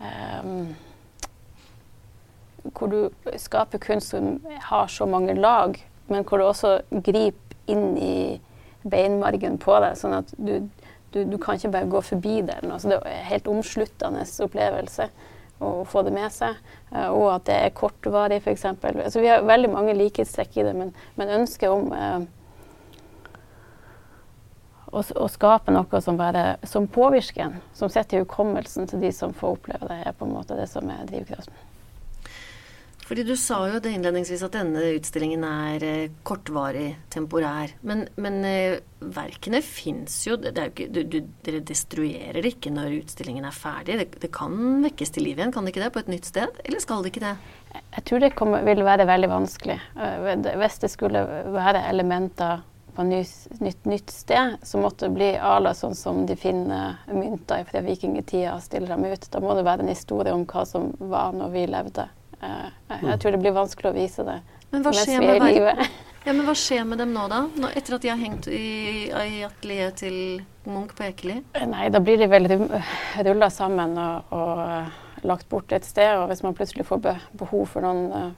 um, 0.02 0.72
Hvor 2.74 2.90
du 2.90 3.30
skaper 3.38 3.82
kunst 3.82 4.16
som 4.16 4.40
har 4.70 4.90
så 4.90 5.06
mange 5.06 5.36
lag, 5.38 5.78
men 6.10 6.26
hvor 6.26 6.42
du 6.42 6.48
også 6.48 6.80
griper 6.92 7.58
inn 7.70 7.98
i 7.98 8.16
beinmargen 8.82 9.60
på 9.62 9.78
deg, 9.82 9.96
sånn 9.98 10.18
at 10.18 10.34
du, 10.38 10.70
du, 11.14 11.20
du 11.30 11.38
kan 11.42 11.58
ikke 11.58 11.72
bare 11.74 11.90
gå 11.90 12.02
forbi 12.06 12.40
det. 12.46 12.58
Altså, 12.66 12.90
det 12.90 12.98
er 12.98 13.20
en 13.20 13.30
helt 13.30 13.50
omsluttende 13.50 14.26
opplevelse 14.46 15.08
å 15.62 15.86
få 15.88 16.04
det 16.08 16.14
med 16.16 16.34
seg. 16.34 16.60
Uh, 16.92 17.08
og 17.08 17.26
at 17.36 17.48
det 17.50 17.58
er 17.58 17.74
kortvarig, 17.78 18.42
f.eks. 18.42 18.66
Altså, 18.66 19.22
vi 19.22 19.32
har 19.32 19.46
veldig 19.48 19.72
mange 19.74 19.96
likhetstrekk 19.98 20.58
i 20.58 20.68
det, 20.68 20.76
men, 20.78 20.94
men 21.20 21.36
ønsket 21.40 21.70
om 21.72 21.92
uh, 21.94 22.22
å, 24.92 25.02
å, 25.02 25.28
skape 25.32 25.74
noe 25.74 26.02
som, 26.04 26.20
bare, 26.20 26.56
som 26.68 26.88
påvirker 26.92 27.60
som 27.78 27.92
sitter 27.92 28.20
i 28.20 28.24
hukommelsen 28.26 28.90
til 28.92 29.04
de 29.04 29.12
som 29.16 29.36
får 29.36 29.58
oppleve 29.58 29.92
det, 29.92 30.02
er 30.06 30.18
på 30.18 30.28
en 30.28 30.36
måte 30.36 30.58
det 30.60 30.68
som 30.72 30.90
er 30.92 31.06
drivkraften. 31.10 31.71
Fordi 33.12 33.24
Du 33.28 33.36
sa 33.36 33.58
jo 33.68 33.80
det 33.84 33.92
innledningsvis 33.92 34.42
at 34.46 34.54
denne 34.56 34.82
utstillingen 34.96 35.42
er 35.44 35.84
eh, 35.84 36.12
kortvarig, 36.24 36.94
temporær. 37.12 37.74
Men, 37.84 38.06
men 38.16 38.38
eh, 38.48 38.78
verkene 39.04 39.60
fins 39.68 40.14
jo. 40.30 40.38
ikke, 40.40 40.86
du, 40.88 41.02
du, 41.04 41.18
dere 41.44 41.60
destruerer 41.68 42.40
det 42.40 42.54
ikke 42.54 42.72
når 42.72 43.02
utstillingen 43.02 43.50
er 43.50 43.58
ferdig. 43.58 43.98
Det, 44.00 44.22
det, 44.24 44.30
kan 44.32 44.56
vekkes 44.86 45.12
til 45.12 45.28
liv 45.28 45.42
igjen, 45.42 45.52
kan 45.52 45.68
det 45.68 45.74
ikke 45.74 45.84
det? 45.84 45.90
På 45.92 46.00
et 46.06 46.12
nytt 46.14 46.30
sted? 46.32 46.62
Eller 46.64 46.80
skal 46.80 47.04
det 47.04 47.12
ikke 47.12 47.26
det? 47.26 47.34
Jeg 47.98 48.06
tror 48.08 48.24
det 48.24 48.32
kommer, 48.40 48.64
vil 48.70 48.86
være 48.88 49.10
veldig 49.12 49.32
vanskelig. 49.34 49.76
Uh, 50.00 50.32
hvis 50.64 50.80
det 50.86 50.92
skulle 50.96 51.26
være 51.52 51.84
elementer 51.92 52.64
på 52.96 53.04
et 53.04 53.12
nytt, 53.12 53.92
nytt, 53.92 54.16
sted, 54.16 54.56
så 54.64 54.80
måtte 54.80 55.10
det 55.10 55.18
bli 55.20 55.30
ala 55.36 55.68
la 55.68 55.76
sånn 55.76 56.00
som 56.00 56.24
de 56.32 56.40
finner 56.40 57.04
mynter 57.12 57.68
fra 57.68 57.84
vikingtida 57.84 58.56
og 58.56 58.64
stiller 58.64 58.96
dem 58.96 59.12
ut. 59.12 59.28
Da 59.36 59.44
må 59.44 59.60
det 59.60 59.68
være 59.68 59.84
en 59.84 59.92
historie 59.92 60.32
om 60.32 60.48
hva 60.48 60.64
som 60.64 60.94
var 61.12 61.36
når 61.36 61.56
vi 61.60 61.68
levde. 61.76 62.08
Eh, 62.42 62.72
jeg 62.90 63.04
mm. 63.06 63.20
tror 63.22 63.36
det 63.36 63.42
blir 63.44 63.56
vanskelig 63.56 63.92
å 63.92 63.96
vise 63.96 64.26
det 64.28 64.42
men 64.72 64.86
mens 64.86 65.08
vi 65.08 65.18
er 65.18 65.36
i 65.36 65.40
live. 65.40 65.76
Ja, 66.22 66.36
men 66.38 66.46
hva 66.46 66.54
skjer 66.54 66.84
med 66.86 67.00
dem 67.02 67.16
nå, 67.16 67.24
da? 67.32 67.40
Nå, 67.58 67.72
etter 67.74 67.96
at 67.96 68.04
de 68.04 68.12
har 68.12 68.20
hengt 68.22 68.46
i, 68.46 69.08
i 69.10 69.40
atelieret 69.42 69.96
til 70.04 70.18
Munch 70.70 70.94
på 70.94 71.08
Ekeli? 71.08 71.40
Eh, 71.58 71.66
nei, 71.66 71.88
da 71.90 71.98
blir 71.98 72.22
de 72.22 72.28
vel 72.30 72.46
rulla 73.26 73.50
sammen 73.50 73.96
og, 73.98 74.30
og, 74.38 74.62
eh, 74.62 75.24
lagt 75.26 75.50
bort 75.50 75.74
et 75.74 75.88
sted. 75.88 76.12
Og 76.20 76.28
hvis 76.30 76.44
man 76.46 76.54
plutselig 76.54 76.86
får 76.86 77.02
behov 77.42 77.66
for 77.74 77.82
noen 77.82 78.36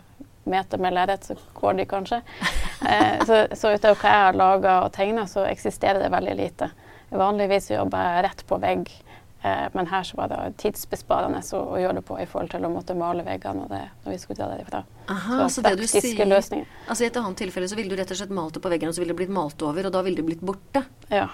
meter 0.48 0.80
med 0.80 0.96
lerret, 0.96 1.28
så 1.28 1.36
går 1.60 1.82
de 1.82 1.89
kanskje. 1.92 2.24
Eh, 2.84 3.22
så, 3.24 3.38
så 3.56 3.70
utover 3.72 3.96
hva 3.96 4.10
jeg 4.12 4.24
har 4.26 4.36
laga 4.36 4.72
og 4.84 4.89
tegna, 4.92 5.22
så 5.32 5.46
eksisterer 5.48 6.02
det 6.04 6.10
veldig 6.12 6.34
lite. 6.36 6.68
Vanligvis 7.16 7.70
jobber 7.72 8.10
jeg 8.10 8.26
rett 8.26 8.42
på 8.50 8.58
vegg 8.60 8.89
Eh, 8.92 9.12
men 9.43 9.89
her 9.91 10.06
så 10.08 10.15
var 10.15 10.29
det 10.32 10.38
tidsbesparende 10.62 11.41
å, 11.58 11.62
gjøre 11.75 11.97
det 11.97 12.06
på 12.08 12.15
i 12.21 12.27
forhold 12.29 12.53
til 12.53 12.63
å 12.63 12.71
måtte 12.71 12.95
male 12.95 13.25
veggene. 13.27 13.65
og 13.65 13.73
det, 13.73 13.82
når 14.06 14.15
vi 14.15 14.21
skulle 14.21 14.39
ta 14.39 14.47
det 14.53 14.63
fra. 14.69 14.84
Aha, 15.12 15.41
så, 15.41 15.49
så 15.58 15.65
det 15.65 15.75
du 15.82 15.86
sier, 15.89 16.23
løsninger. 16.29 16.69
Altså 16.88 17.03
I 17.03 17.10
et 17.10 17.19
annet 17.19 17.41
tilfelle 17.43 17.67
så 17.67 17.75
ville 17.75 17.91
du 17.91 17.99
rett 17.99 18.15
og 18.15 18.21
slett 18.21 18.32
malt 18.32 18.56
det 18.56 18.63
på 18.63 18.71
veggen, 18.71 18.91
og 18.91 18.95
så 18.95 19.03
ville 19.03 19.12
det 19.12 19.19
blitt 19.19 19.36
malt 19.36 19.67
over, 19.67 19.89
og 19.89 19.95
da 19.95 20.03
ville 20.08 20.21
det 20.21 20.27
blitt 20.32 20.45
borte. 20.47 20.86
Ja. 21.12 21.27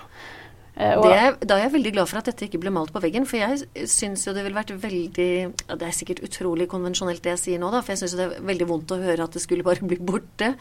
Eh, 0.79 0.95
det, 1.03 1.47
da 1.49 1.57
er 1.57 1.65
jeg 1.65 1.73
veldig 1.73 1.91
glad 1.97 2.07
for 2.07 2.21
at 2.21 2.29
dette 2.29 2.45
ikke 2.47 2.61
ble 2.63 2.71
malt 2.71 2.93
på 2.95 3.01
veggen. 3.03 3.25
For 3.27 3.41
jeg 3.41 3.89
syns 3.91 4.23
jo 4.27 4.33
det 4.35 4.45
ville 4.45 4.57
vært 4.57 4.71
veldig 4.79 5.31
ja, 5.43 5.75
Det 5.75 5.89
er 5.89 5.95
sikkert 5.95 6.23
utrolig 6.23 6.69
konvensjonelt 6.71 7.23
det 7.25 7.35
jeg 7.35 7.43
sier 7.43 7.61
nå, 7.61 7.71
da. 7.73 7.83
For 7.83 7.95
jeg 7.95 8.03
syns 8.03 8.15
det 8.19 8.27
er 8.27 8.47
veldig 8.51 8.69
vondt 8.69 8.95
å 8.95 9.01
høre 9.01 9.27
at 9.27 9.35
det 9.35 9.43
skulle 9.43 9.67
bare 9.67 9.83
bli 9.83 9.99
borte. 9.99 10.53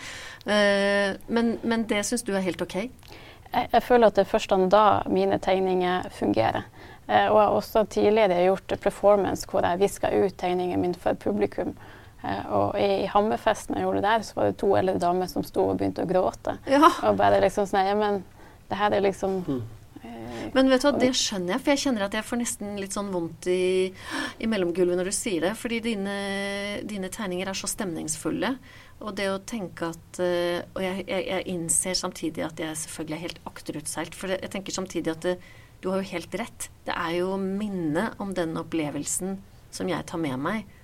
Uh, 0.42 1.14
men, 1.30 1.56
men, 1.62 1.86
det 1.90 2.02
syns 2.08 2.26
du 2.26 2.34
er 2.34 2.44
helt 2.46 2.62
ok? 2.64 2.80
Jeg, 2.82 3.68
jeg, 3.70 3.82
føler 3.84 4.10
at 4.10 4.18
det 4.18 4.26
er 4.26 4.32
først 4.32 4.52
da 4.72 4.84
mine 5.12 5.38
tegninger 5.40 6.10
fungerer. 6.18 6.66
Uh, 7.08 7.30
og 7.30 7.38
jeg 7.38 7.44
har 7.46 7.54
også 7.56 7.84
tidligere 7.88 8.42
gjort 8.44 8.74
performance 8.82 9.48
hvor 9.48 9.64
jeg 9.64 9.80
viska 9.80 10.10
ut 10.12 10.36
tegningen 10.36 10.82
min 10.82 10.96
for 10.98 11.16
publikum. 11.16 11.72
Uh, 12.20 12.42
og 12.52 12.76
i 12.82 13.06
Hammerfesten 13.08 13.78
jeg 13.78 13.86
gjorde 13.86 14.02
det 14.02 14.10
der, 14.10 14.26
så 14.26 14.36
var 14.36 14.50
det 14.50 14.58
to 14.60 14.74
eldre 14.76 14.98
damer 15.00 15.30
som 15.30 15.46
sto 15.46 15.70
og 15.70 15.78
begynte 15.80 16.04
å 16.04 16.10
gråte. 16.10 16.58
Ja. 16.68 16.92
Og 17.08 17.16
bare 17.20 17.40
liksom 17.44 17.68
sånn 17.70 17.88
Ja, 17.88 17.96
men 17.96 18.22
det 18.68 18.76
her 18.76 18.92
er 18.92 19.04
liksom 19.04 19.42
mm. 19.46 19.66
Men 20.54 20.68
vet 20.70 20.80
du 20.80 20.86
hva, 20.86 20.92
det 21.00 21.08
skjønner 21.18 21.54
jeg, 21.54 21.60
for 21.60 21.72
jeg 21.74 21.80
kjenner 21.82 22.04
at 22.06 22.14
jeg 22.14 22.24
får 22.24 22.38
nesten 22.40 22.76
litt 22.80 22.94
sånn 22.94 23.08
vondt 23.12 23.48
i, 23.50 23.90
i 24.38 24.48
mellomgulvet 24.48 24.96
når 24.96 25.10
du 25.10 25.12
sier 25.12 25.42
det. 25.44 25.50
Fordi 25.58 25.80
dine, 25.84 26.14
dine, 26.88 27.10
tegninger 27.12 27.50
er 27.50 27.58
så 27.58 27.68
stemningsfulle. 27.68 28.52
Og 29.02 29.10
det 29.18 29.26
å 29.28 29.40
tenke 29.42 29.90
at 29.90 30.20
Og 30.22 30.80
jeg, 30.80 31.02
jeg, 31.02 31.26
jeg, 31.26 31.44
innser 31.52 31.98
samtidig 31.98 32.46
at 32.46 32.62
jeg 32.62 32.78
selvfølgelig 32.84 33.18
er 33.18 33.24
helt 33.26 33.42
akterutseilt. 33.50 34.16
For 34.16 34.32
jeg 34.38 34.52
tenker 34.54 34.78
samtidig 34.78 35.12
at 35.12 35.26
det, 35.26 35.36
du 35.80 35.90
har 35.90 36.02
jo 36.02 36.10
helt 36.12 36.34
rett. 36.40 36.68
Det 36.86 36.94
er 36.94 37.20
jo 37.20 37.36
minnet 37.38 38.18
om 38.22 38.34
den 38.34 38.56
opplevelsen 38.58 39.38
som 39.74 39.90
jeg 39.90 40.06
tar 40.08 40.20
med 40.22 40.38
meg. 40.42 40.76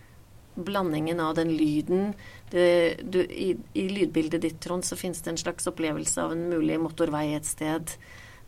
Blandingen 0.55 1.19
av 1.19 1.35
den 1.35 1.51
lyden 1.51 2.13
det, 2.53 3.01
du, 3.03 3.25
i, 3.25 3.57
I 3.75 3.89
lydbildet 3.91 4.45
ditt, 4.45 4.61
Trond, 4.63 4.87
så 4.87 4.97
finnes 4.99 5.23
det 5.25 5.33
en 5.33 5.41
slags 5.41 5.67
opplevelse 5.67 6.23
av 6.23 6.35
en 6.37 6.45
mulig 6.53 6.79
motorvei 6.79 7.33
et 7.35 7.49
sted. 7.49 7.97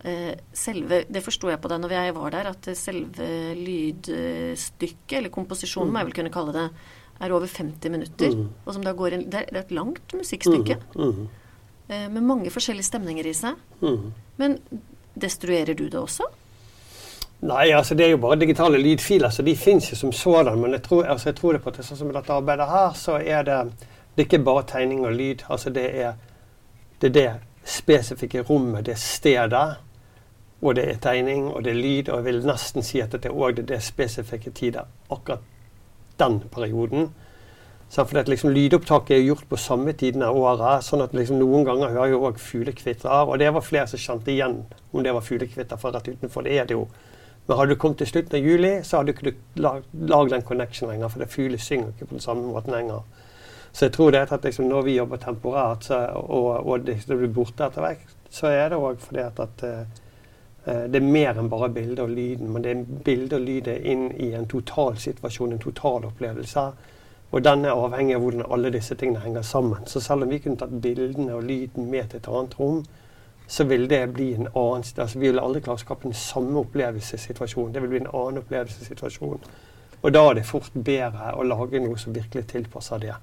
Eh, 0.07 0.37
selve 0.55 1.03
Det 1.11 1.23
forsto 1.25 1.51
jeg 1.51 1.59
på 1.63 1.71
deg 1.73 1.83
når 1.83 1.97
jeg 1.97 2.15
var 2.15 2.37
der, 2.37 2.53
at 2.53 2.71
selve 2.79 3.27
lydstykket, 3.59 5.19
eller 5.19 5.35
komposisjonen, 5.35 5.91
må 5.91 6.03
jeg 6.03 6.11
vel 6.13 6.19
kunne 6.21 6.35
kalle 6.37 6.55
det, 6.55 6.69
er 7.27 7.33
over 7.35 7.51
50 7.51 7.91
minutter. 7.91 8.37
Mm. 8.37 8.47
Og 8.63 8.77
som 8.77 8.85
da 8.85 8.93
går 8.95 9.17
inn, 9.17 9.27
det, 9.33 9.47
er, 9.49 9.63
et 9.65 9.75
langt 9.75 10.15
musikkstykke. 10.15 10.79
Mm. 10.95 11.25
Mm. 11.25 11.27
Eh, 11.89 12.07
med 12.13 12.23
mange 12.29 12.53
forskjellige 12.55 12.91
stemninger 12.93 13.27
i 13.27 13.35
seg. 13.35 13.59
Mm. 13.81 14.13
Men 14.39 14.61
destruerer 15.17 15.75
du 15.75 15.89
det 15.89 15.99
også? 15.99 16.29
Nei, 17.47 17.71
altså 17.77 17.95
det 17.95 18.07
er 18.07 18.15
jo 18.15 18.21
bare 18.21 18.39
digitale 18.41 18.79
lydfiler, 18.81 19.31
så 19.31 19.43
de 19.43 19.57
fins 19.57 19.91
jo 19.91 19.97
som 19.97 20.13
sådan. 20.13 20.59
Men 20.59 20.73
jeg 20.73 20.83
tror, 20.83 21.05
altså 21.05 21.29
jeg 21.29 21.37
tror 21.37 21.53
det 21.53 21.63
på 21.63 21.73
at 21.73 21.81
det, 21.81 21.85
sånn 21.85 21.99
som 22.01 22.13
dette 22.13 22.33
arbeidet 22.33 22.69
her, 22.71 22.95
så 22.97 23.19
er 23.21 23.43
det, 23.45 23.59
det 24.15 24.23
er 24.23 24.29
ikke 24.29 24.45
bare 24.47 24.65
tegning 24.71 25.05
og 25.05 25.13
lyd. 25.13 25.45
Altså 25.49 25.71
det 25.71 25.85
er 26.01 26.15
det, 27.01 27.11
er 27.11 27.13
det 27.19 27.27
spesifikke 27.65 28.45
rommet, 28.49 28.87
det 28.87 28.97
stedet, 28.99 29.77
og 30.63 30.77
det 30.77 30.87
er 30.89 31.03
tegning, 31.03 31.51
og 31.53 31.65
det 31.65 31.75
er 31.75 31.83
lyd, 31.83 32.09
og 32.09 32.23
jeg 32.23 32.25
vil 32.25 32.47
nesten 32.49 32.83
si 32.83 33.03
at 33.05 33.13
det 33.13 33.29
er 33.29 33.37
òg 33.37 33.59
det, 33.59 33.69
det 33.69 33.83
spesifikke 33.85 34.51
tider. 34.57 34.89
Akkurat 35.13 35.45
den 36.19 36.41
perioden. 36.53 37.11
For 37.91 38.13
det, 38.13 38.29
liksom, 38.29 38.51
Lydopptaket 38.51 39.15
er 39.17 39.23
gjort 39.23 39.49
på 39.49 39.57
samme 39.57 39.93
tiden 39.93 40.23
av 40.23 40.37
året. 40.37 40.85
sånn 40.85 41.05
at 41.05 41.15
liksom, 41.15 41.39
Noen 41.39 41.65
ganger 41.65 41.95
hører 41.95 42.13
jeg 42.13 42.23
òg 42.29 42.41
fuglekvitrer. 42.43 43.29
Og 43.29 43.39
det 43.39 43.53
var 43.55 43.65
flere 43.65 43.87
som 43.87 43.99
kjente 44.03 44.33
igjen 44.33 44.65
om 44.93 45.03
det 45.03 45.15
var 45.15 45.25
fuglekvitter 45.25 45.77
fra 45.81 45.93
rett 45.95 46.09
utenfor. 46.09 46.43
Det 46.43 46.59
er 46.59 46.67
det 46.67 46.75
jo. 46.75 46.89
Men 47.47 47.59
hadde 47.59 47.75
du 47.75 47.79
kommet 47.79 47.99
til 48.03 48.11
slutten 48.11 48.35
av 48.37 48.49
juli, 48.49 48.73
så 48.83 48.99
hadde 48.99 49.13
du 49.13 49.29
ikke 49.31 49.37
lagd 50.11 50.33
den 50.35 50.43
connection 50.43 50.91
lenger. 50.91 51.09
For 51.09 51.31
fugler 51.31 51.63
synger 51.63 51.93
ikke 51.95 52.09
på 52.11 52.19
den 52.19 52.25
samme 52.25 52.49
måten 52.51 52.75
lenger. 52.75 53.07
Så 53.73 53.85
jeg 53.85 53.93
tror 53.93 54.11
det 54.11 54.21
er 54.21 54.33
at 54.33 54.45
liksom, 54.45 54.65
når 54.65 54.83
vi 54.83 54.97
jobber 54.97 55.17
temporært, 55.17 55.85
så, 55.85 55.99
og, 56.17 56.67
og 56.67 56.87
det, 56.87 56.97
det, 57.07 57.19
blir 57.19 57.29
borte 57.29 57.67
etter 57.69 57.85
hvert, 57.85 58.15
så 58.33 58.49
er 58.49 58.71
det 58.73 58.79
òg 58.81 58.99
fordi 59.05 59.21
at, 59.21 59.41
at 59.41 59.65
uh, 59.69 60.87
det 60.91 60.97
er 60.97 61.05
mer 61.05 61.37
enn 61.39 61.51
bare 61.53 61.69
bildet 61.71 62.01
og 62.03 62.11
lyden, 62.11 62.49
men 62.53 62.65
det 62.65 62.73
er 62.73 63.03
bildet 63.05 63.37
og 63.37 63.45
lydet 63.45 63.77
inn 63.85 64.09
i 64.17 64.33
en 64.35 64.49
totalsituasjon, 64.49 65.53
en 65.53 65.63
totalopplevelse. 65.63 66.65
Og 67.35 67.43
den 67.45 67.65
er 67.67 67.75
avhengig 67.75 68.15
av 68.17 68.23
hvordan 68.23 68.47
alle 68.55 68.71
disse 68.75 68.95
tingene 68.95 69.25
henger 69.25 69.43
sammen. 69.43 69.87
Så 69.91 70.01
selv 70.01 70.25
om 70.25 70.31
vi 70.31 70.39
kunne 70.43 70.61
tatt 70.61 70.75
bildene 70.83 71.35
og 71.35 71.45
lyden 71.49 71.91
med 71.91 72.11
til 72.11 72.23
et 72.23 72.31
annet 72.31 72.55
rom, 72.61 72.85
så 73.47 73.65
vil 73.65 73.87
det 73.91 74.03
bli 74.15 74.33
en 74.35 74.49
annen 74.49 74.85
altså 74.87 75.19
Vi 75.19 75.29
vil 75.29 75.39
aldri 75.43 75.63
klare 75.63 75.79
å 75.79 75.85
skape 75.85 76.09
den 76.09 76.17
samme 76.19 76.63
opplevelsessituasjonen. 76.65 77.75
Det 77.75 77.83
vil 77.83 77.93
bli 77.93 78.01
en 78.03 78.13
annen 78.13 78.43
opplevelsessituasjon. 78.43 79.45
Og 80.03 80.13
da 80.15 80.23
er 80.31 80.39
det 80.39 80.47
fort 80.47 80.75
bedre 80.75 81.35
å 81.35 81.47
lage 81.47 81.83
noe 81.83 81.99
som 81.99 82.15
virkelig 82.15 82.47
tilpasser 82.53 83.03
det. 83.03 83.15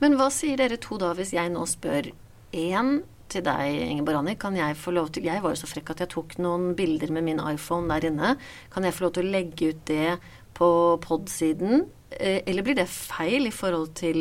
Men 0.00 0.16
hva 0.16 0.30
sier 0.32 0.60
dere 0.60 0.80
to 0.80 0.96
da, 1.00 1.12
hvis 1.16 1.34
jeg 1.36 1.52
nå 1.52 1.64
spør 1.68 2.10
én 2.56 2.92
til 3.30 3.44
deg, 3.46 3.80
Ingeborg 3.92 4.22
Anni, 4.22 4.34
kan 4.40 4.56
jeg 4.56 4.76
få 4.80 4.94
lov 4.96 5.12
til 5.14 5.28
Jeg 5.28 5.42
var 5.44 5.54
jo 5.54 5.60
så 5.60 5.68
frekk 5.70 5.92
at 5.94 6.04
jeg 6.04 6.12
tok 6.16 6.36
noen 6.42 6.72
bilder 6.78 7.12
med 7.14 7.26
min 7.28 7.42
iPhone 7.52 7.88
der 7.92 8.08
inne. 8.10 8.34
Kan 8.72 8.84
jeg 8.84 8.96
få 8.96 9.06
lov 9.06 9.14
til 9.16 9.28
å 9.28 9.32
legge 9.36 9.70
ut 9.70 9.82
det 9.90 10.16
på 10.56 10.70
pod-siden? 11.04 11.86
Eh, 12.10 12.42
eller 12.46 12.62
blir 12.62 12.78
det 12.78 12.88
feil 12.90 13.46
i 13.46 13.54
forhold 13.54 13.94
til 13.98 14.20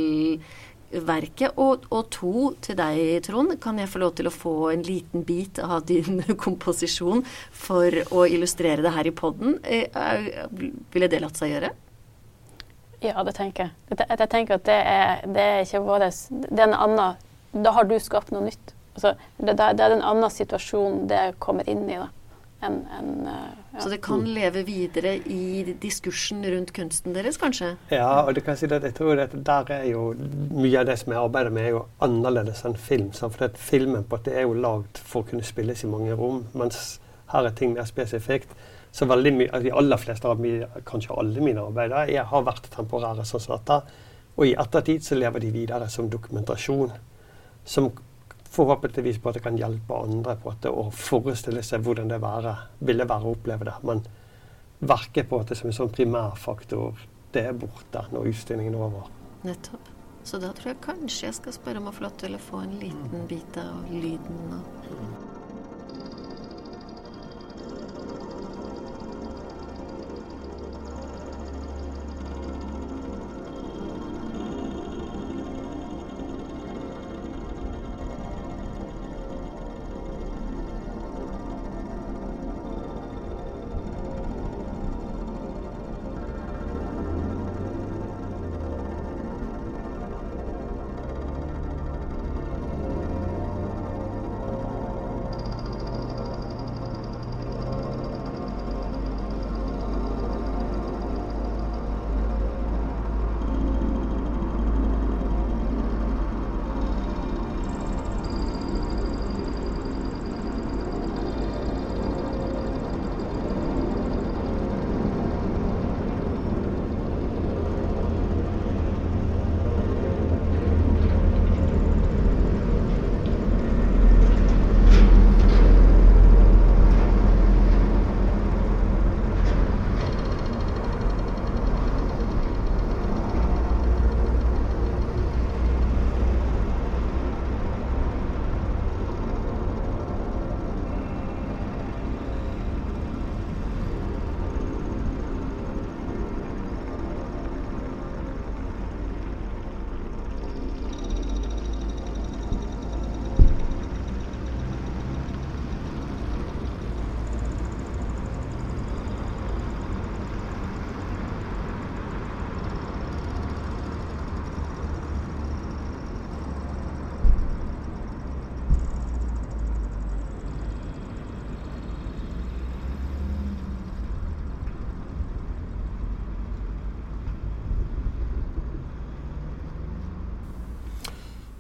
verket? 0.90 1.58
Og, 1.58 1.86
og, 1.90 2.10
to 2.14 2.54
til 2.62 2.78
deg, 2.80 3.20
Trond. 3.26 3.56
Kan 3.62 3.82
jeg 3.82 3.90
få 3.90 4.02
lov 4.04 4.16
til 4.20 4.30
å 4.30 4.34
få 4.34 4.56
en 4.74 4.86
liten 4.86 5.26
bit 5.26 5.62
av 5.64 5.86
din 5.90 6.24
komposisjon 6.46 7.24
for 7.52 8.02
å 8.14 8.26
illustrere 8.30 8.86
det 8.86 8.96
her 8.96 9.10
i 9.10 9.16
poden? 9.16 9.60
Eh, 9.64 10.44
ville 10.94 11.12
det 11.12 11.22
latt 11.24 11.40
seg 11.40 11.56
gjøre? 11.56 11.74
Ja, 13.00 13.24
det 13.24 13.34
tenker 13.38 13.70
jeg. 13.70 13.96
Jeg, 13.96 14.28
tenker 14.28 14.60
at 14.60 14.66
det 14.68 14.80
er, 14.84 15.22
det 15.24 15.44
er 15.44 15.62
ikke 15.64 15.86
vår 15.86 16.10
Det 16.10 16.60
er 16.60 16.68
en 16.68 16.76
annen 16.76 17.16
Da 17.64 17.72
har 17.72 17.88
du 17.88 17.96
skapt 18.04 18.34
noe 18.36 18.44
nytt. 18.50 18.74
Altså, 18.98 19.14
det, 19.38 19.56
det, 19.56 19.80
er 19.80 19.96
en 19.96 20.04
annen 20.04 20.34
situasjon 20.34 21.06
det 21.08 21.22
kommer 21.40 21.68
inn 21.72 21.86
i. 21.88 21.96
da. 21.96 22.10
enn 22.68 22.82
en, 22.98 23.12
ja. 23.80 23.84
Så 23.86 23.92
det 23.94 24.02
kan 24.06 24.26
leve 24.28 24.64
videre 24.68 25.16
i 25.32 25.76
diskursen 25.82 26.44
rundt 26.46 26.74
kunsten 26.76 27.16
deres, 27.16 27.40
kanskje? 27.42 27.74
Ja, 27.94 28.26
og 28.26 28.36
det 28.36 28.44
kan 28.46 28.58
si 28.60 28.68
at 28.68 28.84
jeg 28.84 28.96
tror 28.98 29.20
at 29.24 29.34
der 29.34 29.72
er 29.74 29.86
jo 29.90 30.10
mye 30.52 30.82
av 30.82 30.90
det 30.90 30.98
som 31.02 31.14
jeg 31.16 31.22
arbeider 31.22 31.54
med, 31.56 31.66
er 31.66 31.78
jo 31.78 31.86
annerledes 32.04 32.66
enn 32.68 32.76
film. 32.76 33.14
For 33.16 33.40
det 33.40 33.58
filmen 33.58 34.04
på 34.04 34.20
at 34.20 34.28
det 34.28 34.36
er 34.38 34.48
jo 34.48 34.58
lagd 34.60 35.00
for 35.00 35.24
å 35.24 35.30
kunne 35.32 35.48
spilles 35.48 35.86
i 35.86 35.92
mange 35.92 36.18
rom, 36.20 36.44
mens 36.54 37.00
her 37.32 37.48
er 37.48 37.56
ting 37.56 37.74
mer 37.78 37.88
spesifikt. 37.90 38.52
Så 38.92 39.06
veldig 39.06 39.34
mye, 39.38 39.50
altså 39.54 39.68
de 39.68 39.74
aller 39.78 40.02
fleste 40.02 40.28
av 40.28 40.40
mine, 40.42 40.68
kanskje 40.90 41.16
alle 41.22 41.44
mine 41.46 41.62
arbeider 41.62 42.10
jeg 42.10 42.26
har 42.32 42.46
vært 42.46 42.72
temporære 42.74 43.26
sånn 43.28 43.44
som 43.44 43.56
dette. 43.56 43.82
Og 44.40 44.48
i 44.48 44.56
ettertid 44.58 45.04
så 45.06 45.18
lever 45.20 45.44
de 45.44 45.52
videre 45.54 45.90
som 45.92 46.10
dokumentasjon. 46.10 46.92
Som 47.70 47.92
forhåpentligvis 48.50 49.20
på 49.22 49.30
at 49.30 49.38
det 49.38 49.44
kan 49.46 49.60
hjelpe 49.60 50.00
andre 50.04 50.36
på 50.42 50.54
at 50.54 50.66
å 50.70 50.90
forestille 50.96 51.62
seg 51.66 51.86
hvordan 51.86 52.10
det 52.12 52.22
være, 52.24 52.56
ville 52.86 53.08
være 53.10 53.30
å 53.30 53.36
oppleve 53.38 53.68
det. 53.70 53.78
Men 53.86 54.04
verket 54.80 55.30
på 55.30 55.42
at 55.42 55.52
det 55.52 55.60
som 55.60 55.70
en 55.70 55.78
sånn 55.78 55.94
primærfaktor, 55.94 57.06
det 57.36 57.46
er 57.52 57.58
borte 57.62 58.06
når 58.14 58.32
utstillingen 58.32 58.78
er 58.78 58.86
over. 58.88 59.10
Nettopp. 59.46 59.96
Så 60.24 60.38
da 60.42 60.52
tror 60.54 60.74
jeg 60.74 60.82
kanskje 60.84 61.30
jeg 61.30 61.38
skal 61.38 61.56
spørre 61.56 61.82
om 61.82 61.90
å 61.90 61.94
få 61.96 62.06
lov 62.06 62.18
til 62.22 62.36
å 62.36 62.42
få 62.44 62.64
en 62.66 62.76
liten 62.82 63.28
bit 63.30 63.60
av 63.62 63.88
lyden. 63.90 64.58
Og 64.58 65.39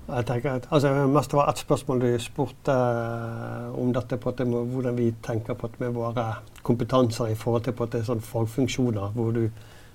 Jeg 0.09 0.25
tenker 0.25 0.55
at, 0.57 0.67
altså, 0.71 0.91
mest 1.07 1.33
var 1.33 1.49
ett 1.51 1.61
spørsmål 1.61 1.99
du 2.01 2.07
spurte 2.21 2.73
uh, 2.73 3.81
om 3.81 3.91
dette 3.93 4.17
på 4.17 4.31
at 4.31 4.39
det 4.41 4.47
må, 4.49 4.63
hvordan 4.65 4.97
vi 4.97 5.11
tenker 5.23 5.53
på 5.53 5.69
at 5.69 5.79
med 5.79 5.93
våre 5.93 6.25
kompetanser 6.65 7.29
i 7.29 7.35
forhold 7.37 7.63
til 7.67 7.75
på 7.77 7.85
at 7.85 7.93
det 7.93 8.01
er 8.01 8.07
sånn 8.07 8.23
fagfunksjoner, 8.25 9.13
hvor 9.13 9.35
du 9.35 9.43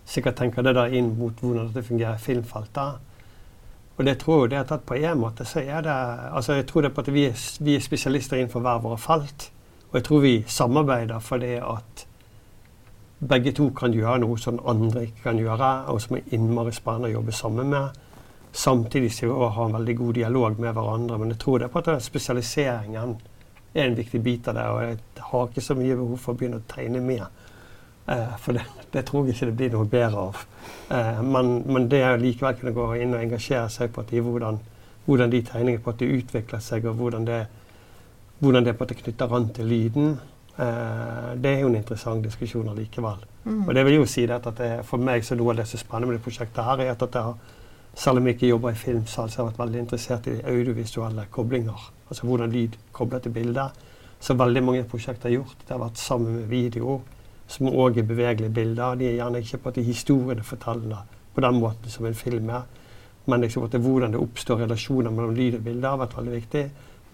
sikkert 0.07 0.38
tenker 0.38 0.62
det 0.62 0.77
da 0.77 0.87
inn 0.87 1.14
mot 1.18 1.40
hvordan 1.40 1.72
dette 1.72 1.87
fungerer 1.88 2.20
i 2.20 2.22
filmfeltet. 2.22 3.11
Og 3.96 4.07
det 4.07 4.16
tror 4.22 4.44
jeg 4.44 4.53
det 4.53 4.59
er 4.59 4.70
tatt 4.70 4.87
på 4.87 4.98
en 4.98 5.18
måte 5.18 5.46
så 5.46 5.62
er 5.62 5.85
det 5.87 5.94
altså 6.35 6.59
jeg 6.59 6.66
tror 6.66 6.83
det 6.83 6.94
på 6.94 7.05
at 7.05 7.12
vi 7.14 7.29
er, 7.29 7.44
vi 7.62 7.77
er 7.77 7.83
spesialister 7.83 8.38
innenfor 8.38 8.62
hver 8.64 8.83
våre 8.83 8.98
felt. 8.98 9.50
Og 9.90 10.00
jeg 10.00 10.07
tror 10.09 10.24
vi 10.24 10.35
samarbeider 10.46 11.22
fordi 11.22 11.53
at 11.62 12.07
begge 13.29 13.53
to 13.57 13.68
kan 13.70 13.94
gjøre 13.94 14.18
noe 14.24 14.38
som 14.38 14.59
andre 14.66 15.07
ikke 15.07 15.29
kan 15.31 15.38
gjøre, 15.38 15.70
og 15.88 16.00
som 16.03 16.18
er 16.18 16.35
innmari 16.35 16.74
spennende 16.74 17.12
å 17.12 17.20
jobbe 17.20 17.33
sammen 17.33 17.70
med. 17.72 18.04
Samtidig 18.55 19.11
som 19.12 19.29
vi 19.29 19.47
har 19.55 19.64
en 19.64 19.73
veldig 19.75 19.97
god 19.99 20.14
dialog 20.14 20.59
med 20.62 20.77
hverandre. 20.77 21.19
Men 21.19 21.33
jeg 21.35 21.40
tror 21.43 21.59
det 21.59 21.67
er 21.67 21.73
på 21.75 21.81
at 21.83 22.03
spesialiseringen 22.03 23.17
er 23.75 23.88
en 23.88 23.97
viktig 23.99 24.21
bit 24.23 24.49
av 24.49 24.55
det. 24.55 24.67
Og 24.71 24.83
jeg 24.85 25.25
har 25.31 25.49
ikke 25.49 25.64
så 25.69 25.75
mye 25.75 25.97
behov 25.99 26.21
for 26.23 26.35
å 26.35 26.38
begynne 26.38 26.61
å 26.61 26.69
tegne 26.71 27.03
mer. 27.03 27.33
Eh, 28.07 28.37
for 28.38 28.53
det, 28.53 28.62
det, 28.93 29.03
tror 29.09 29.25
jeg 29.25 29.35
ikke 29.35 29.49
det 29.49 29.57
blir 29.59 29.75
noe 29.75 29.88
bedre 29.88 30.27
av. 30.29 30.45
Eh, 30.93 31.21
men, 31.25 31.57
men, 31.67 31.88
det 31.88 32.03
å 32.07 32.21
likevel 32.21 32.59
kunne 32.61 32.77
gå 32.77 32.87
inn 33.01 33.17
og 33.17 33.25
engasjere 33.25 33.73
seg 33.73 33.90
på 33.95 34.05
at 34.05 34.12
hvordan, 34.12 34.61
hvordan 35.09 35.33
de 35.33 35.43
tegningene 35.49 35.83
på 35.83 35.95
at 35.95 36.05
det 36.05 36.12
utvikler 36.21 36.62
seg, 36.62 36.87
og 36.87 37.01
hvordan 37.01 37.27
det, 37.27 37.40
hvordan 38.38 38.69
det 38.69 38.77
på 38.77 38.87
at 38.87 38.93
det 38.93 39.01
knytter 39.01 39.37
an 39.38 39.49
til 39.57 39.71
lyden, 39.73 40.14
eh, 40.59 41.31
det 41.40 41.57
er 41.57 41.64
jo 41.64 41.73
en 41.73 41.81
interessant 41.81 42.23
diskusjon 42.23 42.69
allikevel. 42.71 43.25
Mm. 43.49 43.67
Og 43.67 43.75
det 43.75 43.87
vil 43.88 43.99
jo 44.03 44.09
si 44.09 44.29
at 44.29 44.51
det, 44.61 44.73
for 44.87 45.01
meg 45.01 45.25
så 45.25 45.35
noe 45.35 45.51
av 45.55 45.62
det 45.62 45.69
som 45.71 45.81
er 45.81 45.87
spennende 45.87 46.12
med 46.12 46.21
det 46.21 46.27
prosjektet 46.29 46.64
her, 46.71 46.85
er 46.85 46.95
at 46.95 47.09
det 47.09 47.27
har 47.27 47.54
selv 47.94 48.18
om 48.18 48.26
jeg 48.26 48.35
ikke 48.37 48.50
jobber 48.50 48.74
i 48.74 48.78
filmsal, 48.78 49.30
så 49.30 49.40
har 49.40 49.44
jeg 49.44 49.52
vært 49.52 49.64
veldig 49.64 49.83
interessert 49.85 50.28
i 50.30 50.38
audiovisuelle 50.50 51.26
koblinger. 51.30 51.90
Altså 52.09 52.26
hvordan 52.26 52.52
lyd 52.52 52.78
kobler 52.92 53.22
til 53.22 53.35
bilder. 53.35 53.74
Så 54.20 54.35
veldig 54.35 54.62
mange 54.64 54.87
prosjekter 54.88 55.28
har 55.28 55.37
gjort. 55.37 55.59
Det 55.62 55.74
har 55.74 55.83
vært 55.83 56.00
sammen 56.00 56.38
med 56.38 56.48
video, 56.50 57.00
som 57.46 57.68
òg 57.68 57.98
er 58.00 58.09
bevegelige 58.09 58.54
bilder. 58.54 58.96
De 58.98 59.09
er 59.09 59.18
gjerne 59.18 59.42
ikke 59.44 59.61
på 59.62 59.70
at 59.70 59.78
de 59.78 59.85
historiene 59.87 60.46
fortellende 60.46 61.02
på 61.35 61.44
den 61.44 61.61
måten 61.61 61.90
som 61.90 62.07
en 62.07 62.18
film 62.18 62.50
er. 62.50 62.64
Men 63.26 63.40
liksom 63.40 63.68
det, 63.70 63.80
hvordan 63.80 64.12
det 64.12 64.20
oppstår 64.20 64.64
relasjoner 64.64 65.11
mellom 65.11 65.37
lyd 65.37 65.59
og 65.59 65.64
bilder, 65.64 65.88
har 65.88 66.02
vært 66.02 66.18
veldig 66.18 66.35
viktig. 66.35 66.64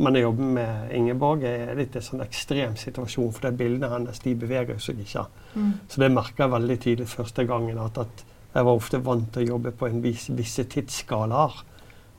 Men 0.00 0.16
å 0.16 0.24
jobbe 0.24 0.48
med 0.56 0.94
Ingeborg 0.96 1.44
er 1.44 1.74
litt 1.76 1.96
en 1.96 2.04
sånn 2.04 2.24
ekstrem 2.24 2.76
situasjon, 2.80 3.32
for 3.36 3.46
det 3.46 3.58
bildene 3.58 3.90
hennes 3.92 4.22
de 4.24 4.32
beveger 4.38 4.80
seg 4.80 5.02
ikke. 5.04 5.26
Mm. 5.54 5.72
Så 5.92 6.00
det 6.00 6.08
merker 6.14 6.46
jeg 6.46 6.54
veldig 6.54 6.76
tydelig 6.80 7.08
første 7.10 7.44
gangen. 7.44 7.78
at, 7.78 7.98
at 7.98 8.24
jeg 8.50 8.66
var 8.66 8.72
ofte 8.74 8.98
vant 9.04 9.28
til 9.32 9.44
å 9.44 9.52
jobbe 9.54 9.72
på 9.78 9.86
en 9.86 10.00
vis, 10.02 10.26
visse 10.34 10.64
tidsskalaer. 10.70 11.60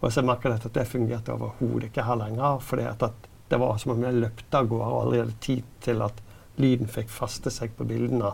Og 0.02 0.14
så 0.14 0.24
merka 0.26 0.50
jeg 0.50 0.62
at 0.62 0.74
det 0.78 0.88
fungerte 0.90 1.36
overhodet 1.36 1.90
ikke 1.90 2.06
her 2.08 2.20
lenger. 2.22 2.62
For 2.64 2.82
det 2.82 3.60
var 3.60 3.82
som 3.82 3.94
om 3.96 4.06
jeg 4.06 4.22
løpte 4.22 4.62
av 4.62 4.70
gårde 4.72 4.88
og 4.88 5.02
aldri 5.02 5.20
hadde 5.22 5.42
tid 5.44 5.76
til 5.84 6.06
at 6.06 6.24
lyden 6.62 6.90
fikk 6.92 7.12
faste 7.12 7.52
seg 7.54 7.76
på 7.76 7.88
bildene. 7.90 8.32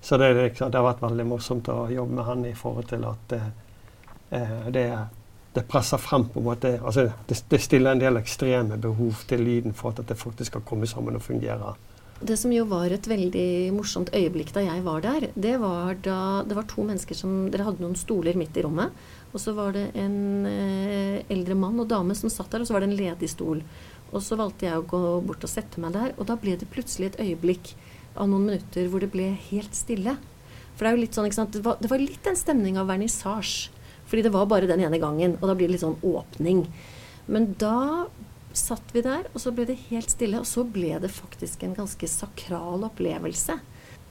Så 0.00 0.16
det, 0.16 0.32
det, 0.34 0.74
har 0.74 0.84
vært 0.84 1.02
veldig 1.04 1.26
morsomt 1.28 1.68
å 1.68 1.84
jobbe 1.92 2.16
med 2.16 2.26
han 2.26 2.44
i 2.48 2.54
forhold 2.56 2.88
til 2.88 3.04
at 3.04 3.34
eh, 3.36 4.68
det, 4.72 4.84
det, 5.52 5.64
presser 5.68 6.00
frem 6.00 6.24
på 6.32 6.40
en 6.40 6.46
måte 6.46 6.70
altså 6.78 7.10
det, 7.28 7.36
det, 7.52 7.60
stiller 7.60 7.92
en 7.92 8.00
del 8.00 8.16
ekstreme 8.16 8.80
behov 8.80 9.26
til 9.28 9.44
lyden 9.44 9.76
for 9.76 9.92
at 9.92 10.08
det 10.08 10.16
faktisk 10.16 10.54
skal 10.54 10.64
komme 10.66 10.88
sammen 10.88 11.20
og 11.20 11.26
fungere. 11.26 11.74
Det 12.20 12.36
som 12.36 12.52
jo 12.52 12.66
var 12.68 12.92
et 12.92 13.06
veldig 13.08 13.72
morsomt 13.72 14.10
øyeblikk 14.12 14.50
da 14.52 14.60
jeg 14.66 14.82
var 14.84 15.00
der, 15.00 15.30
det 15.32 15.54
var 15.62 15.96
da 16.04 16.18
det 16.44 16.56
var 16.58 16.66
to 16.68 16.84
mennesker 16.84 17.16
som 17.16 17.46
Dere 17.48 17.64
hadde 17.64 17.80
noen 17.80 17.96
stoler 17.96 18.36
midt 18.36 18.58
i 18.60 18.64
rommet. 18.66 18.92
Og 19.32 19.40
så 19.40 19.54
var 19.56 19.72
det 19.72 19.86
en 19.96 20.44
eh, 20.50 21.22
eldre 21.32 21.56
mann 21.56 21.80
og 21.80 21.88
dame 21.88 22.16
som 22.18 22.32
satt 22.32 22.52
der, 22.52 22.60
og 22.60 22.68
så 22.68 22.76
var 22.76 22.84
det 22.84 22.90
en 22.90 22.98
ledig 22.98 23.30
stol. 23.32 23.62
Og 24.10 24.20
så 24.26 24.36
valgte 24.36 24.68
jeg 24.68 24.76
å 24.76 24.84
gå 24.90 25.02
bort 25.24 25.46
og 25.46 25.52
sette 25.52 25.80
meg 25.80 25.94
der, 25.96 26.12
og 26.18 26.28
da 26.28 26.36
ble 26.36 26.58
det 26.60 26.68
plutselig 26.68 27.12
et 27.12 27.20
øyeblikk 27.24 27.72
av 28.18 28.28
noen 28.28 28.50
minutter 28.50 28.90
hvor 28.90 29.00
det 29.00 29.12
ble 29.14 29.30
helt 29.48 29.76
stille. 29.78 30.18
For 30.74 30.84
det 30.84 30.90
er 30.90 30.98
jo 30.98 31.04
litt 31.06 31.16
sånn, 31.16 31.30
ikke 31.30 31.40
sant, 31.40 31.56
det 31.56 31.64
var, 31.64 31.80
det 31.80 31.88
var 31.92 32.02
litt 32.02 32.26
en 32.28 32.38
stemning 32.38 32.76
av 32.80 32.90
vernissasje. 32.90 33.72
Fordi 34.10 34.26
det 34.26 34.34
var 34.34 34.48
bare 34.50 34.66
den 34.66 34.82
ene 34.82 34.98
gangen, 34.98 35.36
og 35.38 35.46
da 35.46 35.54
blir 35.54 35.70
det 35.70 35.76
litt 35.76 35.86
sånn 35.86 36.00
åpning. 36.04 36.64
Men 37.30 37.52
da 37.60 38.08
satt 38.56 38.94
vi 38.94 39.02
der, 39.04 39.28
og 39.32 39.42
så 39.42 39.52
ble 39.54 39.66
det 39.68 39.78
helt 39.90 40.10
stille. 40.12 40.40
Og 40.40 40.48
så 40.48 40.64
ble 40.64 40.96
det 41.02 41.12
faktisk 41.12 41.64
en 41.64 41.76
ganske 41.76 42.08
sakral 42.10 42.86
opplevelse. 42.88 43.58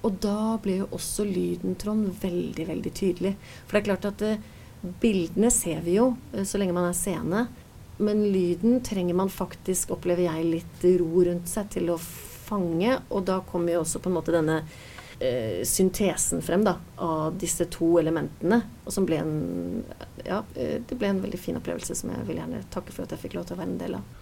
Og 0.07 0.19
da 0.23 0.55
ble 0.63 0.79
jo 0.81 0.91
også 0.95 1.25
lyden, 1.27 1.75
Trond, 1.79 2.07
veldig, 2.21 2.67
veldig 2.69 2.93
tydelig. 2.95 3.33
For 3.65 3.75
det 3.75 3.81
er 3.81 3.89
klart 3.89 4.07
at 4.07 4.23
eh, 4.25 4.45
bildene 5.01 5.51
ser 5.51 5.81
vi 5.83 5.97
jo 5.97 6.13
eh, 6.33 6.45
så 6.47 6.61
lenge 6.61 6.75
man 6.77 6.87
er 6.89 6.97
seende. 6.97 7.47
Men 7.99 8.23
lyden 8.31 8.79
trenger 8.85 9.17
man 9.19 9.31
faktisk, 9.31 9.91
opplever 9.91 10.29
jeg, 10.29 10.47
litt 10.53 10.85
ro 11.01 11.25
rundt 11.27 11.51
seg 11.51 11.67
til 11.75 11.91
å 11.91 11.97
fange. 11.99 12.95
Og 13.11 13.25
da 13.27 13.41
kommer 13.47 13.75
jo 13.75 13.83
også 13.83 13.99
på 13.99 14.11
en 14.11 14.15
måte 14.15 14.35
denne 14.35 14.61
eh, 15.19 15.65
syntesen 15.67 16.39
frem 16.45 16.63
da, 16.63 16.77
av 16.95 17.35
disse 17.41 17.67
to 17.71 17.97
elementene. 17.99 18.61
Og 18.85 18.95
som 18.95 19.07
ble 19.09 19.19
en 19.19 19.35
Ja, 20.23 20.43
eh, 20.55 20.79
det 20.85 20.95
ble 20.99 21.11
en 21.11 21.21
veldig 21.23 21.39
fin 21.39 21.59
opplevelse 21.59 21.95
som 21.95 22.11
jeg 22.13 22.23
vil 22.27 22.39
gjerne 22.39 22.63
takke 22.71 22.95
for 22.95 23.03
at 23.03 23.15
jeg 23.15 23.23
fikk 23.25 23.37
lov 23.37 23.49
til 23.49 23.57
å 23.57 23.61
være 23.61 23.71
en 23.71 23.83
del 23.83 23.99
av 23.99 24.18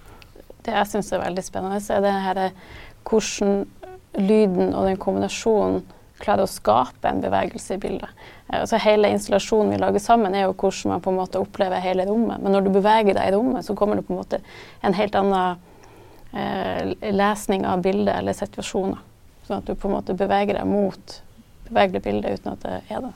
det 0.67 0.75
jeg 0.75 0.91
syns 0.91 1.13
er 1.15 1.23
veldig 1.23 1.43
spennende, 1.45 1.81
er 1.81 2.03
det 2.03 2.15
her 2.27 2.41
hvordan 3.07 3.61
lyden 4.17 4.73
og 4.73 4.87
den 4.87 4.99
kombinasjonen 4.99 5.85
klarer 6.21 6.47
å 6.47 6.49
skape 6.49 7.09
en 7.09 7.21
bevegelse 7.21 7.75
i 7.75 7.81
bildet. 7.81 8.09
Eh, 8.47 8.61
altså 8.63 8.79
hele 8.81 9.11
installasjonen 9.13 9.75
vi 9.75 9.81
lager 9.81 10.01
sammen, 10.01 10.35
er 10.35 10.47
jo 10.47 10.55
hvordan 10.55 10.95
man 10.95 11.03
på 11.05 11.13
en 11.13 11.19
måte 11.19 11.41
opplever 11.41 11.83
hele 11.83 12.07
rommet. 12.09 12.41
Men 12.41 12.55
når 12.55 12.65
du 12.65 12.71
beveger 12.73 13.13
deg 13.13 13.29
i 13.29 13.35
rommet, 13.35 13.65
så 13.67 13.75
kommer 13.77 13.99
det 13.99 14.07
på 14.07 14.15
en 14.15 14.21
måte 14.23 14.41
en 14.81 14.97
helt 14.97 15.17
annen 15.19 15.61
eh, 16.33 17.13
lesning 17.13 17.67
av 17.69 17.85
bildet 17.85 18.15
eller 18.15 18.37
situasjoner. 18.37 19.05
Sånn 19.47 19.61
at 19.61 19.69
du 19.69 19.77
på 19.77 19.91
en 19.91 19.97
måte 19.99 20.17
beveger 20.17 20.57
deg 20.57 20.67
mot 20.67 21.17
bevegelig 21.67 22.03
bilde 22.03 22.33
uten 22.33 22.53
at 22.55 22.65
det 22.65 22.75
er 22.89 23.05
det. 23.05 23.13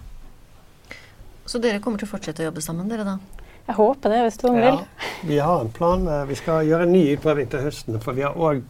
Så 1.50 1.60
dere 1.60 1.82
kommer 1.84 2.00
til 2.00 2.08
å 2.08 2.14
fortsette 2.14 2.44
å 2.44 2.52
jobbe 2.52 2.64
sammen, 2.64 2.88
dere 2.92 3.08
da? 3.08 3.18
Jeg 3.68 3.78
håper 3.78 4.10
det, 4.10 4.22
hvis 4.26 4.40
du 4.42 4.48
vil. 4.52 4.64
Ja, 4.66 5.12
vi 5.28 5.38
har 5.38 5.62
en 5.62 5.72
plan. 5.72 6.08
Vi 6.28 6.36
skal 6.36 6.66
gjøre 6.68 6.88
en 6.88 6.96
ny 6.96 7.04
utprøving 7.14 7.52
til 7.52 7.66
høsten. 7.68 8.00
For 8.02 8.18
vi 8.18 8.26
har 8.26 8.36
òg 8.36 8.64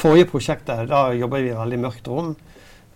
Forrige 0.00 0.30
prosjektet, 0.30 0.86
da 0.88 1.10
jobber 1.12 1.42
vi 1.44 1.50
i 1.50 1.56
veldig 1.58 1.78
mørkt 1.82 2.06
rom. 2.08 2.30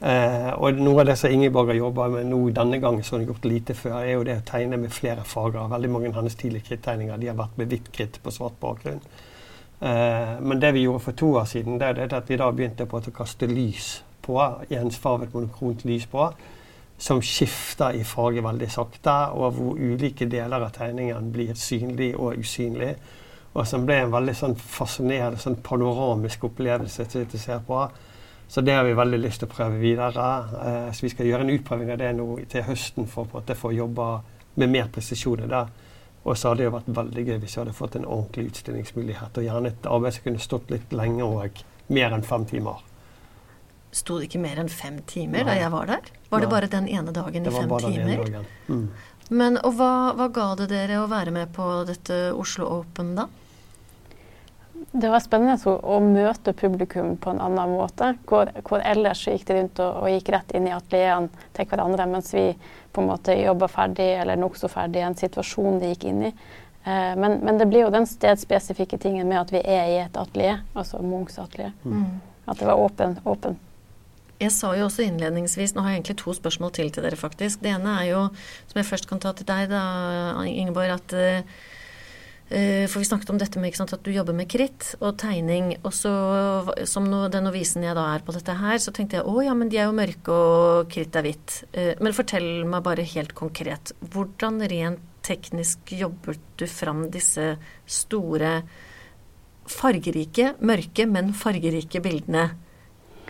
Eh, 0.05 0.51
og 0.57 0.81
noe 0.81 1.03
av 1.03 1.09
det 1.09 1.17
som 1.21 1.33
Ingeborg 1.33 1.71
har 1.71 1.79
jobba 1.79 2.09
med 2.13 2.27
nå 2.31 2.39
denne 2.57 2.81
gangen, 2.81 3.05
som 3.05 3.19
hun 3.19 3.27
har 3.27 3.35
gjort 3.35 3.47
lite 3.49 3.77
før, 3.77 3.99
er 4.01 4.15
jo 4.15 4.25
det 4.27 4.39
å 4.41 4.47
tegne 4.49 4.79
med 4.81 4.93
flere 4.93 5.25
farger. 5.29 5.69
Veldig 5.73 5.91
mange 5.93 6.11
av 6.11 6.19
hennes 6.19 6.37
tidlige 6.41 6.71
krittegninger 6.71 7.21
de 7.21 7.31
har 7.31 7.39
vært 7.39 7.61
med 7.61 7.73
hvitt 7.73 7.93
kritt 7.95 8.19
på 8.25 8.33
svart 8.35 8.57
bakgrunn. 8.63 9.01
Eh, 9.85 10.35
men 10.41 10.61
det 10.61 10.75
vi 10.77 10.87
gjorde 10.87 11.05
for 11.07 11.21
to 11.21 11.31
år 11.41 11.49
siden, 11.51 11.79
det 11.81 11.93
er 11.93 12.17
at 12.17 12.33
vi 12.33 12.41
da 12.41 12.51
begynte 12.53 12.89
på 12.89 13.01
å 13.01 13.15
kaste 13.17 13.49
lys 13.51 13.95
på, 14.25 14.41
ensfarget 14.73 15.37
monokront 15.37 15.85
lys 15.85 16.09
på 16.09 16.31
som 16.99 17.23
skifter 17.23 17.97
i 17.99 18.05
farge 18.07 18.43
veldig 18.45 18.71
sakte, 18.71 19.15
og 19.35 19.57
hvor 19.57 19.79
ulike 19.79 20.29
deler 20.31 20.63
av 20.63 20.73
tegningen 20.77 21.31
blir 21.35 21.55
synlig 21.59 22.15
og 22.15 22.39
usynlig. 22.39 22.95
Og 23.55 23.67
som 23.67 23.85
ble 23.87 24.01
en 24.03 24.15
veldig 24.15 24.35
sånn 24.35 24.57
fascinerende 24.59 25.39
sånn 25.43 25.61
panoramisk 25.63 26.49
opplevelse 26.49 27.07
til 27.11 27.27
å 27.27 27.41
se 27.41 27.59
på. 27.67 27.83
Så 28.49 28.61
det 28.61 28.75
har 28.77 28.85
vi 28.87 28.97
veldig 28.99 29.21
lyst 29.23 29.43
til 29.43 29.51
å 29.51 29.55
prøve 29.55 29.79
videre. 29.83 30.29
Eh, 30.67 30.89
så 30.95 31.07
vi 31.07 31.13
skal 31.13 31.31
gjøre 31.31 31.47
en 31.47 31.55
utprøving 31.55 31.93
av 31.95 32.01
det 32.03 32.13
nå 32.19 32.27
til 32.51 32.67
høsten 32.67 33.07
for 33.11 33.31
å 33.31 33.59
få 33.59 33.73
jobbe 33.75 34.09
med 34.61 34.75
mer 34.75 34.91
presisjon. 34.95 35.47
Og 36.25 36.39
så 36.39 36.51
hadde 36.51 36.65
det 36.65 36.73
vært 36.73 36.91
veldig 36.99 37.27
gøy 37.29 37.39
hvis 37.39 37.57
vi 37.57 37.63
hadde 37.63 37.77
fått 37.77 37.97
en 37.99 38.09
ordentlig 38.09 38.49
utstillingsmulighet. 38.53 39.39
Og 39.39 39.47
gjerne 39.47 39.75
et 39.75 39.87
arbeid 39.91 40.17
som 40.17 40.27
kunne 40.27 40.43
stått 40.43 40.75
litt 40.75 40.93
lenge 40.95 41.27
og 41.27 41.65
mer 41.95 42.15
enn 42.17 42.27
fem 42.27 42.47
timer 42.49 42.83
sto 43.95 44.19
det 44.19 44.29
ikke 44.29 44.43
mer 44.43 44.59
enn 44.63 44.71
fem 44.73 44.99
timer 45.07 45.45
Nei. 45.45 45.49
da 45.53 45.57
jeg 45.61 45.73
var 45.75 45.91
der? 45.91 46.13
Var 46.29 46.39
Nei. 46.39 46.45
det 46.45 46.51
bare 46.53 46.71
den 46.73 46.89
ene 46.91 47.15
dagen 47.15 47.47
i 47.47 47.55
fem 47.55 47.75
timer? 47.85 48.45
Mm. 48.67 48.89
Men, 49.31 49.57
og 49.65 49.79
hva, 49.79 50.13
hva, 50.19 50.29
ga 50.35 50.51
det 50.59 50.69
dere 50.75 51.01
å 51.01 51.09
være 51.09 51.33
med 51.33 51.53
på 51.57 51.65
dette 51.89 52.29
Oslo 52.37 52.69
Open 52.81 53.15
da? 53.17 53.29
Det 54.95 55.09
var 55.11 55.23
spennende 55.25 55.57
å, 55.71 55.79
å 55.97 56.01
møte 56.03 56.53
publikum 56.55 57.15
på 57.23 57.33
en 57.33 57.41
annen 57.43 57.73
måte. 57.73 58.13
Hvor, 58.29 58.51
hvor 58.67 58.83
ellers 58.85 59.25
gikk 59.27 59.47
de 59.49 59.57
rundt 59.59 59.81
og, 59.83 60.03
og, 60.03 60.11
gikk 60.13 60.29
rett 60.35 60.53
inn 60.55 60.69
i 60.69 60.75
atelierene 60.75 61.47
til 61.57 61.71
hverandre, 61.71 62.07
mens 62.11 62.35
vi 62.35 62.51
på 62.95 63.03
en 63.03 63.11
måte 63.11 63.35
jobba 63.39 63.71
ferdig 63.71 64.11
eller 64.21 64.39
nokså 64.39 64.71
ferdig 64.71 65.01
i 65.01 65.09
en 65.09 65.19
situasjon 65.19 65.81
de 65.83 65.95
gikk 65.95 66.09
inn 66.11 66.23
i. 66.29 66.33
Eh, 66.85 67.15
men, 67.17 67.41
men, 67.41 67.59
det 67.59 67.71
blir 67.71 67.87
jo 67.87 67.95
den 67.95 68.07
stedspesifikke 68.07 69.01
tingen 69.03 69.31
med 69.31 69.41
at 69.41 69.55
vi 69.55 69.65
er 69.65 69.91
i 69.91 70.01
et 70.05 70.19
atelier, 70.21 70.63
altså 70.77 71.01
Munchs 71.03 71.41
atelier. 71.43 71.73
Mm. 71.83 72.21
At 72.45 72.61
det 72.61 72.69
var 72.69 72.83
åpen, 72.83 73.17
åpen 73.25 73.57
jeg 74.43 74.53
sa 74.55 74.73
jo 74.77 74.89
også 74.89 75.05
innledningsvis 75.07 75.75
Nå 75.75 75.85
har 75.85 75.95
jeg 75.95 76.03
egentlig 76.03 76.19
to 76.23 76.35
spørsmål 76.37 76.75
til 76.75 76.91
til 76.93 77.05
dere, 77.07 77.19
faktisk. 77.19 77.63
Det 77.63 77.73
ene 77.75 77.95
er 78.01 78.11
jo, 78.11 78.27
som 78.71 78.81
jeg 78.81 78.89
først 78.89 79.09
kan 79.11 79.23
ta 79.23 79.33
til 79.33 79.47
deg, 79.49 79.71
da, 79.71 79.85
Ingeborg, 80.49 80.97
at 80.97 81.15
uh, 81.15 82.87
For 82.91 83.01
vi 83.01 83.09
snakket 83.09 83.31
om 83.33 83.39
dette 83.41 83.59
med 83.59 83.77
sant, 83.79 83.95
at 83.97 84.03
du 84.05 84.13
jobber 84.13 84.37
med 84.37 84.51
kritt 84.51 84.95
og 85.01 85.17
tegning. 85.23 85.75
Og 85.83 85.95
så, 85.97 86.13
som 86.91 87.09
no, 87.09 87.25
den 87.33 87.47
novisen 87.49 87.87
jeg 87.87 87.97
da 87.97 88.05
er 88.15 88.27
på 88.27 88.35
dette 88.37 88.59
her, 88.59 88.79
så 88.79 88.93
tenkte 88.95 89.21
jeg 89.21 89.27
å 89.27 89.45
ja, 89.47 89.55
men 89.57 89.71
de 89.73 89.81
er 89.81 89.89
jo 89.89 89.97
mørke 89.97 90.35
og 90.35 90.91
kritt 90.93 91.17
er 91.17 91.27
hvitt. 91.27 91.63
Uh, 91.77 91.95
men 92.03 92.17
fortell 92.17 92.67
meg 92.69 92.85
bare 92.87 93.07
helt 93.15 93.35
konkret. 93.39 93.95
Hvordan 94.15 94.61
rent 94.71 95.11
teknisk 95.25 95.95
jobbet 95.97 96.43
du 96.61 96.67
fram 96.69 97.07
disse 97.09 97.55
store, 97.89 98.59
fargerike, 99.65 100.53
mørke, 100.61 101.09
men 101.09 101.33
fargerike 101.33 102.03
bildene? 102.05 102.51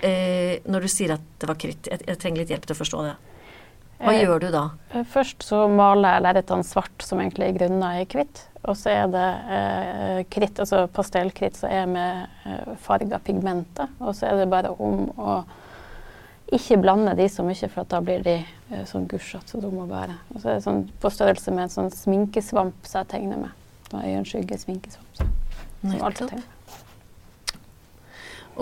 Eh, 0.02 0.59
når 0.66 0.87
du 0.87 0.90
sier 0.90 1.14
at 1.16 1.28
det 1.40 1.48
var 1.50 1.61
kritt. 1.61 1.88
Jeg, 1.90 2.02
jeg, 2.09 2.18
trenger 2.20 2.42
litt 2.42 2.52
hjelp 2.54 2.66
til 2.66 2.76
å 2.76 2.80
forstå 2.80 3.04
det. 3.07 3.14
Hva 4.00 4.14
eh, 4.14 4.22
gjør 4.24 4.42
du 4.42 4.48
da? 4.54 4.64
Eh, 4.92 5.07
først 5.09 5.46
så 5.46 5.64
maler 5.70 6.16
jeg 6.16 6.24
lerretene 6.26 6.66
svart, 6.66 7.07
som 7.07 7.22
egentlig 7.22 7.52
i 7.52 7.57
grunna 7.59 7.94
i 8.00 8.07
hvitt. 8.09 8.46
Og 8.64 8.78
så 8.80 8.94
er 8.94 9.11
det 9.12 9.26
eh, 9.57 10.20
kritt, 10.33 10.61
altså 10.62 10.87
pastellkritt, 10.92 11.59
som 11.61 11.72
er 11.72 11.85
med 11.90 12.48
eh, 12.48 12.72
farga 12.80 13.20
pigmenter. 13.24 13.92
Og 14.00 14.16
så 14.16 14.30
er 14.30 14.40
det 14.40 14.48
bare 14.52 14.72
om 14.72 15.11
å 15.20 15.42
ikke 16.54 16.78
blande 16.80 17.14
de 17.18 17.28
så 17.33 17.44
mye, 17.44 17.68
for 17.72 17.88
da 17.88 18.00
blir 18.04 18.24
de 18.24 18.38
eh, 18.40 18.85
sånn 18.88 19.09
gusjete 19.11 19.54
som 19.54 19.64
dumme 19.64 19.85
å 19.85 19.90
være. 19.90 20.16
Og 20.33 20.40
så 20.40 20.50
er 20.50 20.59
det 20.59 20.66
sånn 20.66 20.83
på 21.00 21.12
størrelse 21.12 21.54
med 21.54 21.66
en 21.66 21.76
sånn 21.76 21.92
sminkesvamp 21.92 22.88
som 22.88 23.02
jeg 23.02 23.12
tegner 23.16 23.44
med. 23.46 23.62
Øyenskygge, 23.94 24.59
sminkesvamp. 24.64 25.20
Så, 25.20 25.28
som 25.85 25.96
alltid 26.00 26.26
jeg 26.26 26.35
tegner. 26.37 26.54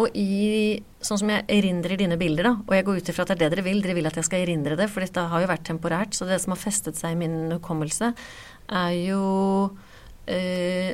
Og 0.00 0.14
i, 0.16 0.80
sånn 1.04 1.20
som 1.20 1.30
jeg 1.34 1.44
erindrer 1.52 1.98
dine 2.00 2.16
bilder, 2.20 2.48
da, 2.48 2.52
og 2.64 2.74
jeg 2.76 2.86
går 2.86 3.00
ut 3.02 3.12
ifra 3.12 3.26
at 3.26 3.32
det 3.32 3.36
er 3.36 3.42
det 3.42 3.52
dere 3.58 3.66
vil, 3.66 3.82
dere 3.84 3.96
vil 3.98 4.08
at 4.08 4.16
jeg 4.16 4.28
skal 4.28 4.44
erindre 4.46 4.76
det, 4.78 4.88
for 4.88 5.04
dette 5.04 5.26
har 5.28 5.44
jo 5.44 5.50
vært 5.50 5.66
temporært, 5.68 6.16
så 6.16 6.28
det 6.28 6.40
som 6.40 6.54
har 6.54 6.62
festet 6.62 6.96
seg 6.96 7.12
i 7.12 7.22
min 7.24 7.52
hukommelse, 7.58 8.12
er 8.72 8.92
jo 8.96 9.24
øh, 10.32 10.92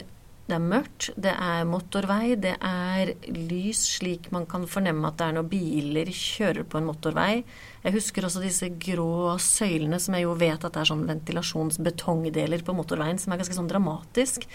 Det 0.48 0.56
er 0.56 0.64
mørkt, 0.64 1.10
det 1.20 1.34
er 1.36 1.66
motorvei, 1.68 2.32
det 2.40 2.54
er 2.64 3.10
lys 3.28 3.82
slik 3.98 4.30
man 4.32 4.46
kan 4.48 4.62
fornemme 4.64 5.10
at 5.10 5.18
det 5.20 5.26
er 5.26 5.34
når 5.36 5.50
biler 5.50 6.08
kjører 6.08 6.64
på 6.64 6.80
en 6.80 6.86
motorvei. 6.88 7.42
Jeg 7.84 7.92
husker 7.92 8.24
også 8.24 8.40
disse 8.40 8.70
grå 8.80 9.36
søylene 9.36 10.00
som 10.00 10.16
jeg 10.16 10.24
jo 10.24 10.32
vet 10.40 10.64
at 10.64 10.72
det 10.72 10.80
er 10.80 10.88
sånn 10.88 11.04
ventilasjonsbetongdeler 11.10 12.64
på 12.64 12.72
motorveien, 12.72 13.20
som 13.20 13.36
er 13.36 13.42
ganske 13.42 13.58
sånn 13.60 13.68
dramatisk. 13.68 14.48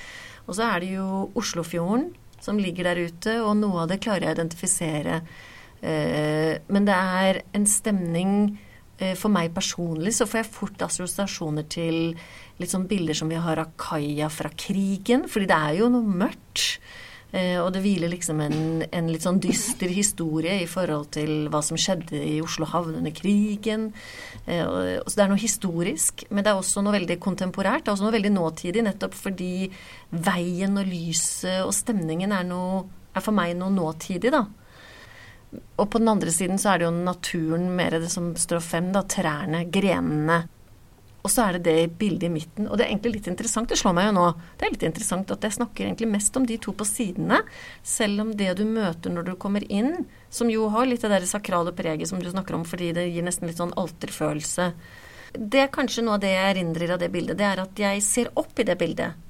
Og 0.47 0.57
så 0.57 0.65
er 0.65 0.81
det 0.81 0.95
jo 0.95 1.27
Oslofjorden 1.37 2.09
som 2.43 2.59
ligger 2.59 2.89
der 2.89 3.01
ute, 3.07 3.39
og 3.43 3.55
noe 3.59 3.83
av 3.83 3.91
det 3.91 4.01
klarer 4.03 4.27
jeg 4.27 4.35
å 4.35 4.39
identifisere. 4.39 5.21
Eh, 5.83 6.53
men 6.71 6.87
det 6.87 6.95
er 6.95 7.41
en 7.57 7.65
stemning 7.67 8.35
eh, 8.99 9.17
For 9.19 9.27
meg 9.33 9.51
personlig 9.51 10.13
så 10.15 10.27
får 10.29 10.39
jeg 10.39 10.53
fort 10.53 10.85
assosiasjoner 10.85 11.65
til 11.67 12.13
litt 12.61 12.71
sånn 12.71 12.87
bilder 12.87 13.17
som 13.17 13.31
vi 13.31 13.39
har 13.41 13.59
av 13.59 13.73
kaia 13.79 14.29
fra 14.31 14.51
krigen, 14.55 15.27
fordi 15.27 15.49
det 15.51 15.57
er 15.57 15.79
jo 15.81 15.89
noe 15.91 16.19
mørkt. 16.23 16.77
Eh, 17.33 17.57
og 17.57 17.71
det 17.73 17.81
hviler 17.81 18.11
liksom 18.11 18.43
en, 18.45 18.83
en, 18.85 19.07
litt 19.09 19.23
sånn 19.25 19.39
dyster 19.41 19.89
historie 19.89 20.59
i 20.61 20.67
forhold 20.69 21.09
til 21.15 21.47
hva 21.49 21.63
som 21.65 21.79
skjedde 21.81 22.19
i 22.21 22.35
Oslo 22.45 22.67
havn 22.69 22.99
under 22.99 23.13
krigen. 23.15 23.87
Eh, 24.45 24.99
så 25.01 25.15
det 25.15 25.23
er 25.25 25.31
noe 25.31 25.41
historisk, 25.41 26.27
men 26.29 26.45
det 26.45 26.53
er 26.53 26.61
også 26.61 26.83
noe 26.85 26.93
veldig 26.93 27.17
kontemporært. 27.23 27.87
Det 27.87 27.89
er 27.89 27.95
også 27.95 28.05
noe 28.05 28.17
veldig 28.19 28.33
nåtidig, 28.35 28.85
nettopp 28.85 29.17
fordi 29.17 29.53
veien 30.13 30.77
og 30.77 30.91
lyset 30.91 31.63
og 31.65 31.73
stemningen 31.73 32.35
er, 32.37 32.45
noe, 32.45 32.83
er 33.17 33.25
for 33.25 33.33
meg 33.33 33.57
noe 33.57 33.73
nåtidig, 33.73 34.33
da. 34.33 34.45
Og 35.81 35.89
på 35.89 36.01
den 36.01 36.09
andre 36.09 36.33
siden 36.33 36.61
så 36.61 36.71
er 36.71 36.81
det 36.81 36.87
jo 36.87 36.93
naturen 36.95 37.65
mer 37.77 37.97
det 37.97 38.13
som 38.13 38.33
står 38.37 38.61
frem, 38.61 38.93
da. 38.93 39.01
Trærne, 39.09 39.65
grenene. 39.73 40.43
Og 41.23 41.31
så 41.31 41.45
er 41.45 41.55
det 41.55 41.63
det 41.69 41.97
bildet 41.99 42.27
i 42.27 42.33
midten. 42.33 42.65
Og 42.67 42.75
det 42.75 42.85
er 42.85 42.91
egentlig 42.91 43.13
litt 43.15 43.29
interessant, 43.31 43.69
det 43.71 43.77
slår 43.79 43.95
meg 43.95 44.09
jo 44.09 44.15
nå. 44.17 44.25
Det 44.59 44.67
er 44.67 44.73
litt 44.73 44.83
interessant 44.89 45.31
at 45.31 45.45
jeg 45.47 45.55
snakker 45.55 45.87
egentlig 45.87 46.09
mest 46.11 46.35
om 46.35 46.47
de 46.47 46.57
to 46.59 46.73
på 46.75 46.87
sidene, 46.87 47.39
selv 47.79 48.25
om 48.25 48.33
det 48.39 48.49
du 48.59 48.65
møter 48.67 49.13
når 49.13 49.29
du 49.29 49.33
kommer 49.39 49.63
inn, 49.71 50.03
som 50.33 50.51
jo 50.51 50.67
har 50.73 50.89
litt 50.89 51.05
det 51.05 51.13
der 51.13 51.29
sakrale 51.29 51.71
preget 51.75 52.11
som 52.11 52.19
du 52.19 52.27
snakker 52.27 52.57
om, 52.57 52.67
fordi 52.67 52.91
det 52.97 53.07
gir 53.07 53.23
nesten 53.23 53.47
litt 53.47 53.61
sånn 53.61 53.71
alterfølelse. 53.79 54.67
Det 55.33 55.63
er 55.63 55.71
kanskje 55.73 56.03
noe 56.03 56.19
av 56.19 56.25
det 56.25 56.33
jeg 56.35 56.49
erindrer 56.51 56.93
av 56.93 56.99
det 57.01 57.11
bildet, 57.13 57.39
det 57.39 57.47
er 57.47 57.63
at 57.63 57.83
jeg 57.85 58.03
ser 58.05 58.33
opp 58.43 58.59
i 58.59 58.67
det 58.67 58.75
bildet. 58.83 59.23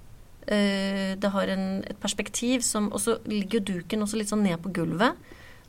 Eh, 0.48 1.14
det 1.16 1.30
har 1.32 1.54
en, 1.54 1.68
et 1.88 2.00
perspektiv 2.04 2.66
som 2.68 2.90
Og 2.92 3.00
så 3.00 3.14
ligger 3.32 3.62
duken 3.64 4.02
også 4.04 4.18
litt 4.20 4.28
sånn 4.28 4.44
ned 4.44 4.60
på 4.60 4.74
gulvet. 4.76 5.16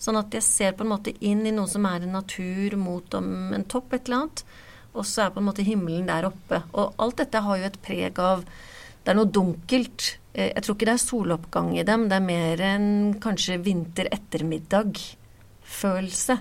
Sånn 0.03 0.19
at 0.19 0.35
jeg 0.35 0.43
ser 0.43 0.73
på 0.75 0.83
en 0.83 0.91
måte 0.91 1.13
inn 1.23 1.45
i 1.47 1.53
noe 1.55 1.71
som 1.71 1.85
er 1.87 2.03
en 2.03 2.17
natur 2.17 2.75
mot 2.81 3.15
en 3.15 3.67
topp, 3.71 3.93
et 3.95 4.09
eller 4.09 4.25
annet. 4.25 4.43
Og 4.95 5.03
så 5.09 5.23
er 5.25 5.33
på 5.35 5.41
en 5.43 5.49
måte 5.49 5.67
himmelen 5.67 6.07
der 6.09 6.25
oppe. 6.29 6.57
Og 6.73 6.87
alt 7.03 7.19
dette 7.23 7.39
har 7.45 7.55
jo 7.59 7.65
et 7.69 7.83
preg 7.83 8.15
av 8.23 8.39
Det 9.05 9.11
er 9.13 9.19
noe 9.19 9.29
dunkelt. 9.29 10.01
Eh, 10.33 10.51
jeg 10.55 10.63
tror 10.65 10.75
ikke 10.75 10.89
det 10.89 10.97
er 10.97 11.03
soloppgang 11.03 11.69
i 11.77 11.85
dem. 11.85 12.09
Det 12.09 12.17
er 12.17 12.25
mer 12.25 12.61
en 12.65 13.15
kanskje 13.21 13.63
vinter-ettermiddag-følelse. 13.67 16.35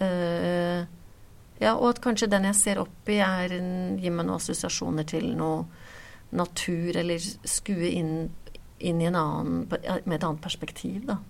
Uh, 0.00 0.80
ja, 1.60 1.74
og 1.74 1.90
at 1.90 2.00
kanskje 2.00 2.32
den 2.32 2.46
jeg 2.48 2.56
ser 2.56 2.80
opp 2.80 3.08
i, 3.12 3.20
er 3.20 3.52
gir 3.52 4.12
meg 4.14 4.24
noen 4.24 4.38
assosiasjoner 4.38 5.04
til 5.04 5.36
noe 5.36 5.68
natur, 6.32 6.96
eller 6.96 7.20
skue 7.20 7.92
inn, 7.98 8.32
inn 8.80 9.00
i 9.02 9.06
en 9.10 9.18
annen, 9.20 9.68
med 9.68 10.16
et 10.16 10.24
annet 10.24 10.40
perspektiv, 10.40 11.04
da. 11.10 11.20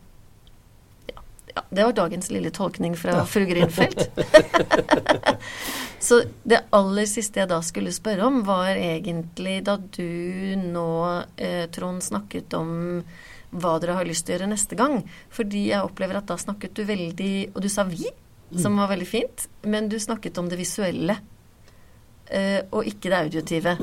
Ja, 1.54 1.62
det 1.70 1.84
var 1.84 1.92
dagens 1.92 2.30
lille 2.30 2.50
tolkning 2.50 2.96
fra 2.96 3.10
ja. 3.20 3.24
fru 3.26 3.44
Grinfeldt. 3.46 4.10
så 5.98 6.22
det 6.42 6.62
aller 6.70 7.08
siste 7.10 7.42
jeg 7.42 7.50
da 7.50 7.58
skulle 7.64 7.92
spørre 7.94 8.28
om, 8.28 8.42
var 8.46 8.70
egentlig 8.74 9.60
da 9.66 9.76
du 9.80 10.56
nå, 10.60 10.90
eh, 11.36 11.66
Trond, 11.74 12.04
snakket 12.04 12.54
om 12.58 12.72
hva 13.50 13.78
dere 13.82 13.96
har 13.98 14.06
lyst 14.06 14.26
til 14.26 14.34
å 14.34 14.38
gjøre 14.38 14.52
neste 14.52 14.78
gang. 14.78 15.00
Fordi 15.34 15.66
jeg 15.72 15.86
opplever 15.86 16.20
at 16.20 16.28
da 16.30 16.38
snakket 16.38 16.76
du 16.76 16.84
veldig 16.86 17.32
Og 17.54 17.64
du 17.64 17.68
sa 17.72 17.82
vi, 17.88 18.06
som 18.58 18.78
var 18.78 18.90
veldig 18.90 19.08
fint, 19.08 19.48
men 19.62 19.88
du 19.90 19.98
snakket 19.98 20.38
om 20.38 20.48
det 20.50 20.58
visuelle. 20.58 21.18
Eh, 22.26 22.62
og 22.70 22.86
ikke 22.86 23.10
det 23.10 23.18
audiotive. 23.24 23.74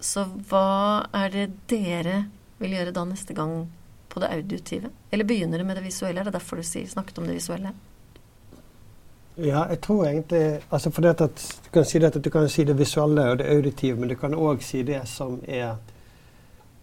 Så 0.00 0.24
hva 0.48 1.08
er 1.12 1.32
det 1.34 1.46
dere 1.68 2.22
vil 2.60 2.76
gjøre 2.76 2.96
da 2.96 3.04
neste 3.08 3.36
gang 3.36 3.66
på 4.10 4.20
det 4.22 4.32
auditive? 4.34 4.90
Eller 5.10 5.24
begynner 5.24 5.58
det 5.58 5.66
med 5.66 5.78
det 5.78 5.84
visuelle? 5.86 6.20
Er 6.20 6.28
det 6.28 6.34
derfor 6.36 6.60
du 6.60 6.62
snakket 6.62 7.18
om 7.18 7.26
det 7.26 7.38
visuelle? 7.38 7.72
Ja, 9.40 9.62
jeg 9.70 9.80
tror 9.80 10.04
egentlig 10.04 10.60
altså 10.70 10.90
for 10.90 11.06
at, 11.08 11.18
Du 11.64 11.70
kan 11.72 11.84
si 11.84 11.98
det, 11.98 12.16
at 12.16 12.24
du 12.24 12.30
kan 12.30 12.48
si 12.48 12.64
det 12.64 12.78
visuelle 12.78 13.30
og 13.30 13.38
det 13.38 13.46
auditive, 13.46 13.96
men 13.96 14.08
du 14.08 14.14
kan 14.14 14.34
òg 14.34 14.62
si 14.62 14.82
det 14.82 15.00
som 15.08 15.40
er 15.48 15.76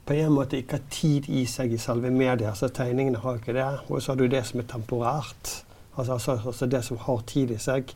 på 0.08 0.14
en 0.14 0.32
måte 0.32 0.58
ikke 0.58 0.78
har 0.78 0.84
tid 0.90 1.28
i 1.28 1.46
seg 1.46 1.74
i 1.74 1.78
selve 1.78 2.10
media. 2.10 2.54
så 2.56 2.68
Tegningene 2.68 3.18
har 3.18 3.36
ikke 3.36 3.54
det. 3.54 3.80
Og 3.90 4.02
så 4.02 4.12
har 4.12 4.18
du 4.18 4.28
det 4.28 4.46
som 4.46 4.60
er 4.60 4.64
temporært. 4.64 5.64
Altså, 5.98 6.14
altså, 6.14 6.40
altså, 6.46 6.66
det 6.66 6.84
som 6.86 6.98
har 6.98 7.22
tid 7.28 7.52
i 7.52 7.58
seg. 7.58 7.94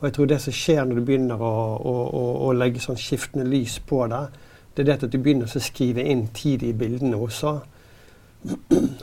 Og 0.00 0.04
jeg 0.04 0.12
tror 0.12 0.26
det 0.26 0.40
som 0.40 0.52
skjer 0.52 0.84
når 0.84 0.94
du 0.94 1.04
begynner 1.04 1.40
å, 1.40 1.52
å, 1.76 1.92
å, 2.10 2.24
å 2.48 2.52
legge 2.52 2.82
sånn 2.82 2.98
skiftende 2.98 3.46
lys 3.46 3.78
på 3.86 4.06
det, 4.10 4.26
det 4.74 4.82
er 4.82 4.88
det 4.88 4.96
at 4.96 5.12
du 5.12 5.18
begynner 5.18 5.46
å 5.46 5.62
skrive 5.62 6.02
inn 6.02 6.26
tid 6.34 6.62
i 6.66 6.72
bildene 6.72 7.16
også. 7.16 7.60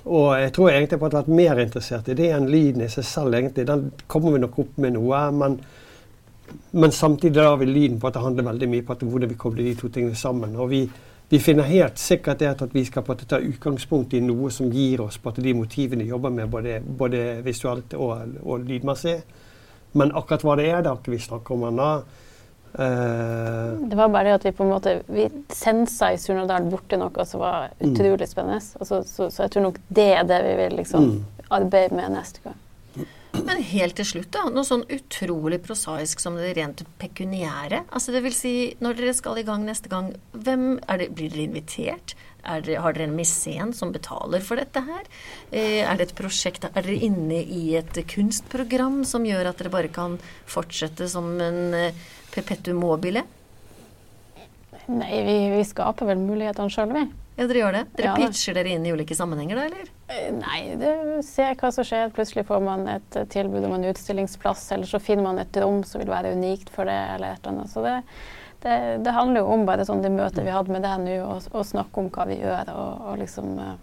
Og 0.06 0.28
jeg 0.38 0.52
tror 0.54 0.70
egentlig 0.70 0.98
jeg 0.98 1.02
har 1.02 1.14
vært 1.16 1.30
mer 1.34 1.60
interessert 1.64 2.10
i 2.12 2.16
det 2.18 2.32
enn 2.36 2.50
lyden 2.52 2.84
i 2.86 2.90
seg 2.92 3.06
selv. 3.08 3.34
egentlig. 3.34 3.68
Den 3.68 3.92
kommer 4.08 4.36
vi 4.36 4.42
nok 4.44 4.60
opp 4.60 4.78
med 4.78 4.94
noe, 4.98 5.22
men, 5.32 5.60
men 6.72 6.92
samtidig 6.92 7.40
da 7.40 7.56
vil 7.56 7.74
lyden 7.74 8.00
på 8.00 8.08
at 8.08 8.18
det 8.18 8.26
handler 8.26 8.50
veldig 8.52 8.70
mye 8.70 8.86
på 8.86 8.98
hvordan 9.02 9.32
vi 9.32 9.40
kobler 9.40 9.70
de 9.70 9.76
to 9.80 9.90
tingene 9.90 10.16
sammen. 10.16 10.56
Og 10.56 10.70
vi, 10.70 10.82
vi 11.30 11.40
finner 11.40 11.64
helt 11.64 11.98
sikkert 12.00 12.40
det 12.40 12.52
at 12.54 12.74
vi 12.74 12.86
skal 12.86 13.06
på 13.08 13.16
at 13.16 13.26
ta 13.30 13.40
utgangspunkt 13.40 14.14
i 14.14 14.22
noe 14.22 14.52
som 14.52 14.72
gir 14.72 15.02
oss 15.02 15.18
på 15.18 15.32
at 15.32 15.42
de 15.42 15.54
motivene 15.58 16.04
vi 16.04 16.12
jobber 16.12 16.30
med, 16.30 16.50
både, 16.50 16.82
både 16.82 17.42
visuelt 17.46 17.94
og, 17.98 18.36
og 18.44 18.68
lydmessig. 18.68 19.22
Men 19.94 20.14
akkurat 20.16 20.44
hva 20.46 20.58
det 20.60 20.70
er, 20.70 20.84
det 20.84 20.92
har 20.92 21.00
ikke 21.00 21.16
vi 21.16 21.24
snakket 21.24 21.56
om 21.56 21.66
ennå. 21.72 21.94
Uh, 22.72 23.82
det 23.90 23.98
var 24.00 24.08
bare 24.14 24.30
det 24.30 24.38
at 24.38 24.46
vi 24.48 24.54
på 24.56 24.64
en 24.64 24.70
måte 24.72 24.92
Vi 25.12 25.26
sensa 25.52 26.14
i 26.14 26.20
Surnadal 26.22 26.70
borti 26.72 26.96
noe 26.96 27.26
som 27.28 27.42
var 27.44 27.74
mm. 27.74 27.82
utrolig 27.90 28.28
mm. 28.28 28.32
spennende. 28.32 28.62
Altså, 28.80 29.02
så, 29.04 29.28
så, 29.28 29.44
jeg 29.44 29.56
tror 29.56 29.68
nok 29.68 29.80
det 29.92 30.10
er 30.16 30.28
det 30.30 30.42
vi 30.46 30.58
vil 30.64 30.78
liksom 30.80 31.10
mm. 31.10 31.48
arbeide 31.60 31.98
med 32.00 32.16
neste 32.16 32.46
gang. 32.46 32.60
Men 33.32 33.62
helt 33.64 33.96
til 33.96 34.08
slutt, 34.08 34.32
da. 34.36 34.48
Noe 34.52 34.68
sånn 34.68 34.84
utrolig 34.92 35.62
prosaisk 35.64 36.20
som 36.20 36.36
det 36.40 36.52
rent 36.58 36.84
pekuniære. 37.00 37.86
Altså 37.96 38.12
det 38.16 38.24
vil 38.26 38.36
si, 38.36 38.54
når 38.84 39.00
dere 39.00 39.16
skal 39.16 39.40
i 39.40 39.46
gang 39.48 39.64
neste 39.68 39.92
gang, 39.92 40.12
hvem 40.36 40.76
det, 41.00 41.12
blir 41.16 41.32
dere 41.32 41.48
invitert? 41.48 42.16
Det, 42.42 42.74
har 42.82 42.96
dere 42.96 43.06
en 43.06 43.14
misén 43.16 43.70
som 43.78 43.92
betaler 43.94 44.42
for 44.44 44.60
dette 44.60 44.82
her? 44.84 45.06
Eh, 45.54 45.84
er 45.86 46.00
det 46.00 46.08
et 46.08 46.16
prosjekt 46.18 46.66
Er 46.66 46.74
dere 46.74 46.98
inne 47.06 47.44
i 47.44 47.76
et 47.78 48.02
kunstprogram 48.10 49.04
som 49.06 49.28
gjør 49.28 49.52
at 49.52 49.62
dere 49.62 49.74
bare 49.74 49.92
kan 49.94 50.18
fortsette 50.50 51.06
som 51.12 51.36
en 51.38 51.78
eh, 51.78 52.02
perpetuum 52.34 52.82
mobile? 52.82 53.24
Nei, 54.92 55.24
vi, 55.24 55.36
vi 55.56 55.66
skaper 55.68 56.10
vel 56.10 56.22
mulighetene 56.22 56.72
sjøl, 56.74 56.92
vi. 56.96 57.06
Ja, 57.38 57.48
dere 57.48 57.62
gjør 57.62 57.76
det? 57.76 57.82
Dere 57.96 58.10
ja, 58.10 58.16
pitcher 58.20 58.58
dere 58.58 58.74
inn 58.76 58.86
i 58.86 58.92
ulike 58.92 59.16
sammenhenger, 59.16 59.58
da, 59.58 59.68
eller? 59.70 59.92
Eh, 60.12 60.28
nei, 60.36 60.60
det, 60.78 60.92
se 61.26 61.48
hva 61.58 61.72
som 61.74 61.88
skjer. 61.88 62.12
Plutselig 62.16 62.44
får 62.50 62.64
man 62.66 62.84
et 62.92 63.18
tilbud 63.32 63.64
om 63.66 63.76
en 63.78 63.88
utstillingsplass, 63.92 64.66
eller 64.76 64.90
så 64.90 65.00
finner 65.02 65.26
man 65.30 65.42
et 65.42 65.62
rom 65.64 65.82
som 65.88 66.04
vil 66.04 66.12
være 66.12 66.34
unikt 66.36 66.70
for 66.74 66.90
det, 66.90 66.98
eller 67.16 67.34
et 67.34 67.42
eller 67.42 67.56
annet. 67.56 67.72
Så 67.72 67.86
det, 67.86 67.96
det, 68.66 68.78
det 69.06 69.16
handler 69.16 69.46
jo 69.46 69.54
om 69.56 69.64
bare 69.70 69.88
sånn 69.88 70.04
det 70.04 70.12
møtet 70.14 70.44
vi 70.46 70.54
hadde 70.54 70.76
med 70.76 70.84
deg 70.86 71.06
nå, 71.06 71.18
og, 71.32 71.64
snakke 71.72 72.04
om 72.04 72.12
hva 72.14 72.28
vi 72.30 72.42
gjør, 72.42 72.74
og, 72.76 73.08
og 73.08 73.22
liksom 73.24 73.56
eh, 73.64 73.78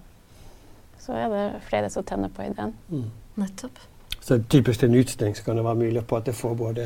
Så 1.03 1.16
er 1.16 1.32
det 1.32 1.44
flere 1.70 1.88
som 1.90 2.05
tenner 2.05 2.28
på 2.28 2.44
ideen. 2.44 2.74
Mm. 2.92 3.09
Nettopp. 3.40 3.80
Så 4.20 4.42
typisk 4.51 4.82
til 4.82 4.90
en 4.90 5.01
utstilling 5.01 5.36
så 5.38 5.46
kan 5.46 5.57
det 5.57 5.64
være 5.64 5.86
mulig 5.86 6.03
på 6.05 6.18
at 6.18 6.26
det 6.28 6.34
får 6.36 6.55
både 6.59 6.84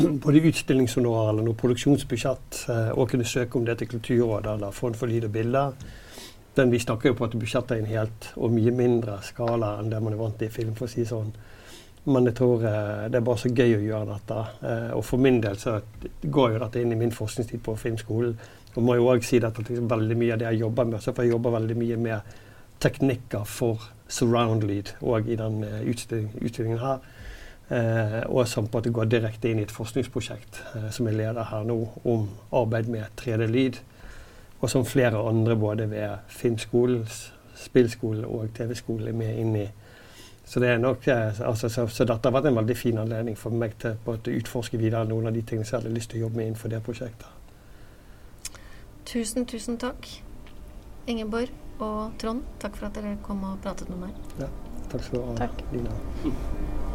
både 0.24 0.40
utstillingshonorar 0.48 1.40
og 1.42 1.56
produksjonsbudsjett, 1.60 2.64
eh, 2.68 2.90
og 2.94 3.10
kunne 3.10 3.24
søke 3.24 3.58
om 3.58 3.66
det 3.66 3.78
til 3.80 3.88
Kulturrådet 3.88 4.54
eller 4.54 4.70
Fond 4.74 4.96
for 4.96 5.10
lyd 5.10 5.26
og 5.28 5.32
bilder. 5.32 5.72
Men 6.56 6.72
vi 6.72 6.80
snakker 6.82 7.10
jo 7.10 7.16
på 7.18 7.24
at 7.24 7.36
budsjettet 7.38 7.76
er 7.76 7.82
en 7.82 7.90
helt 7.90 8.30
og 8.36 8.52
mye 8.52 8.72
mindre 8.74 9.20
skala 9.24 9.76
enn 9.80 9.90
det 9.92 10.00
man 10.02 10.16
er 10.16 10.20
vant 10.20 10.38
til 10.38 10.50
i 10.50 10.54
film, 10.54 10.74
for 10.76 10.88
å 10.88 10.92
si 10.92 11.04
sånn. 11.08 11.30
Men 12.10 12.30
jeg 12.30 12.38
tror 12.40 12.64
eh, 12.64 13.06
det 13.12 13.20
er 13.20 13.26
bare 13.26 13.42
så 13.42 13.52
gøy 13.52 13.76
å 13.76 13.84
gjøre 13.84 14.08
dette. 14.14 14.40
Eh, 14.70 14.90
og 14.96 15.04
for 15.06 15.22
min 15.22 15.40
del 15.44 15.60
så 15.60 15.78
går 16.22 16.54
jo 16.54 16.64
dette 16.64 16.82
inn 16.82 16.96
i 16.96 17.00
min 17.00 17.14
forskningstid 17.14 17.62
på 17.64 17.76
filmskolen. 17.80 18.36
Og 18.74 18.84
må 18.86 18.96
jo 18.96 19.08
òg 19.12 19.24
si 19.26 19.40
at 19.42 19.58
liksom 19.58 19.88
veldig 19.90 20.16
mye 20.16 20.34
av 20.34 20.42
det 20.42 20.52
jeg 20.52 20.62
jobber 20.64 20.92
med, 20.92 21.02
så 21.02 21.12
får 21.12 21.26
jeg 21.26 21.34
jobbe 21.34 21.54
veldig 21.56 21.78
mye 21.78 21.96
med 22.00 22.36
teknikker 22.80 23.44
for 23.44 23.90
surround-lyd 24.10 24.94
òg 25.04 25.28
i 25.28 25.36
den 25.36 25.64
utstillingen 25.90 26.80
her. 26.80 27.02
Eh, 27.70 28.22
og 28.26 28.48
som 28.48 28.66
på 28.66 28.78
en 28.78 28.80
måte 28.80 28.90
går 28.90 29.10
direkte 29.12 29.50
inn 29.50 29.60
i 29.60 29.62
et 29.62 29.70
forskningsprosjekt 29.70 30.56
eh, 30.74 30.88
som 30.90 31.06
jeg 31.06 31.20
leder 31.20 31.46
her 31.52 31.66
nå, 31.68 31.76
om 32.02 32.24
arbeid 32.50 32.90
med 32.90 33.06
3D-lyd. 33.20 33.78
Og 34.60 34.70
som 34.70 34.84
flere 34.84 35.20
andre 35.28 35.56
både 35.56 35.86
ved 35.90 36.26
filmskolen, 36.28 37.06
spillskolen 37.56 38.24
og 38.26 38.50
TV-skolen 38.56 39.08
er 39.08 39.16
med 39.16 39.38
inn 39.38 39.54
i. 39.56 39.68
Så, 40.44 40.58
det 40.60 40.68
er 40.72 40.82
nok, 40.82 41.06
eh, 41.08 41.40
altså, 41.46 41.68
så, 41.68 41.86
så, 41.86 42.04
dette 42.04 42.26
har 42.26 42.34
vært 42.34 42.50
en 42.50 42.58
veldig 42.58 42.76
fin 42.76 42.98
anledning 42.98 43.38
for 43.38 43.54
meg 43.54 43.78
til 43.78 43.94
å 44.02 44.18
utforske 44.18 44.80
videre 44.80 45.06
noen 45.06 45.30
av 45.30 45.38
de 45.38 45.46
tingene 45.46 45.68
som 45.68 45.78
jeg 45.78 45.84
hadde 45.84 45.94
lyst 45.94 46.10
til 46.10 46.24
å 46.24 46.26
jobbe 46.26 46.40
med 46.40 46.50
innenfor 46.50 46.74
det 46.74 46.82
prosjektet. 46.82 47.30
Tusen, 49.06 49.46
tusen 49.46 49.78
takk. 49.78 50.10
Ingeborg 51.06 51.54
og 51.78 52.18
Trond, 52.18 52.42
takk 52.58 52.76
for 52.76 52.90
at 52.90 52.98
dere 52.98 53.14
kom 53.22 53.46
og 53.46 53.62
pratet 53.62 53.94
med 53.94 54.08
meg. 54.08 54.22
Ja, 54.42 54.50
takk 54.90 55.06
skal 55.06 55.22
du 55.22 55.44
ha. 55.44 55.52
Lina. 55.70 56.88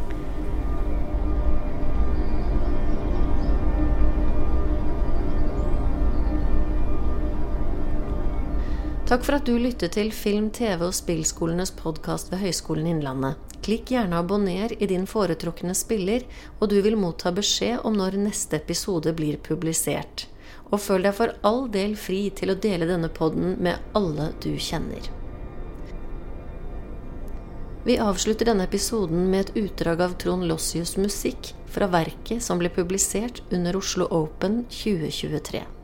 Takk 9.06 9.22
for 9.22 9.36
at 9.38 9.46
du 9.46 9.60
lyttet 9.62 9.94
til 9.94 10.08
Film, 10.10 10.48
TV 10.50 10.82
og 10.88 10.94
spillskolenes 10.98 11.70
podkast 11.78 12.32
ved 12.32 12.40
Høgskolen 12.42 12.88
Innlandet. 12.90 13.36
Klikk 13.62 13.92
gjerne 13.94 14.18
abonner 14.18 14.72
i 14.82 14.88
din 14.90 15.06
foretrukne 15.06 15.76
spiller, 15.78 16.26
og 16.58 16.72
du 16.72 16.80
vil 16.82 16.98
motta 16.98 17.30
beskjed 17.30 17.86
om 17.86 17.94
når 18.00 18.18
neste 18.24 18.58
episode 18.58 19.14
blir 19.14 19.38
publisert. 19.46 20.26
Og 20.72 20.82
føl 20.82 21.06
deg 21.06 21.14
for 21.20 21.36
all 21.46 21.68
del 21.70 21.94
fri 21.94 22.24
til 22.34 22.56
å 22.56 22.58
dele 22.58 22.90
denne 22.90 23.12
podden 23.14 23.54
med 23.62 23.94
alle 23.94 24.32
du 24.42 24.56
kjenner. 24.58 25.06
Vi 27.86 28.02
avslutter 28.02 28.50
denne 28.50 28.66
episoden 28.66 29.30
med 29.30 29.44
et 29.52 29.66
utdrag 29.68 30.02
av 30.02 30.18
Trond 30.18 30.50
Lossius' 30.50 30.98
musikk 30.98 31.54
fra 31.70 31.94
verket 31.94 32.42
som 32.42 32.58
ble 32.58 32.74
publisert 32.74 33.46
under 33.54 33.78
Oslo 33.78 34.10
Open 34.10 34.64
2023. 34.74 35.75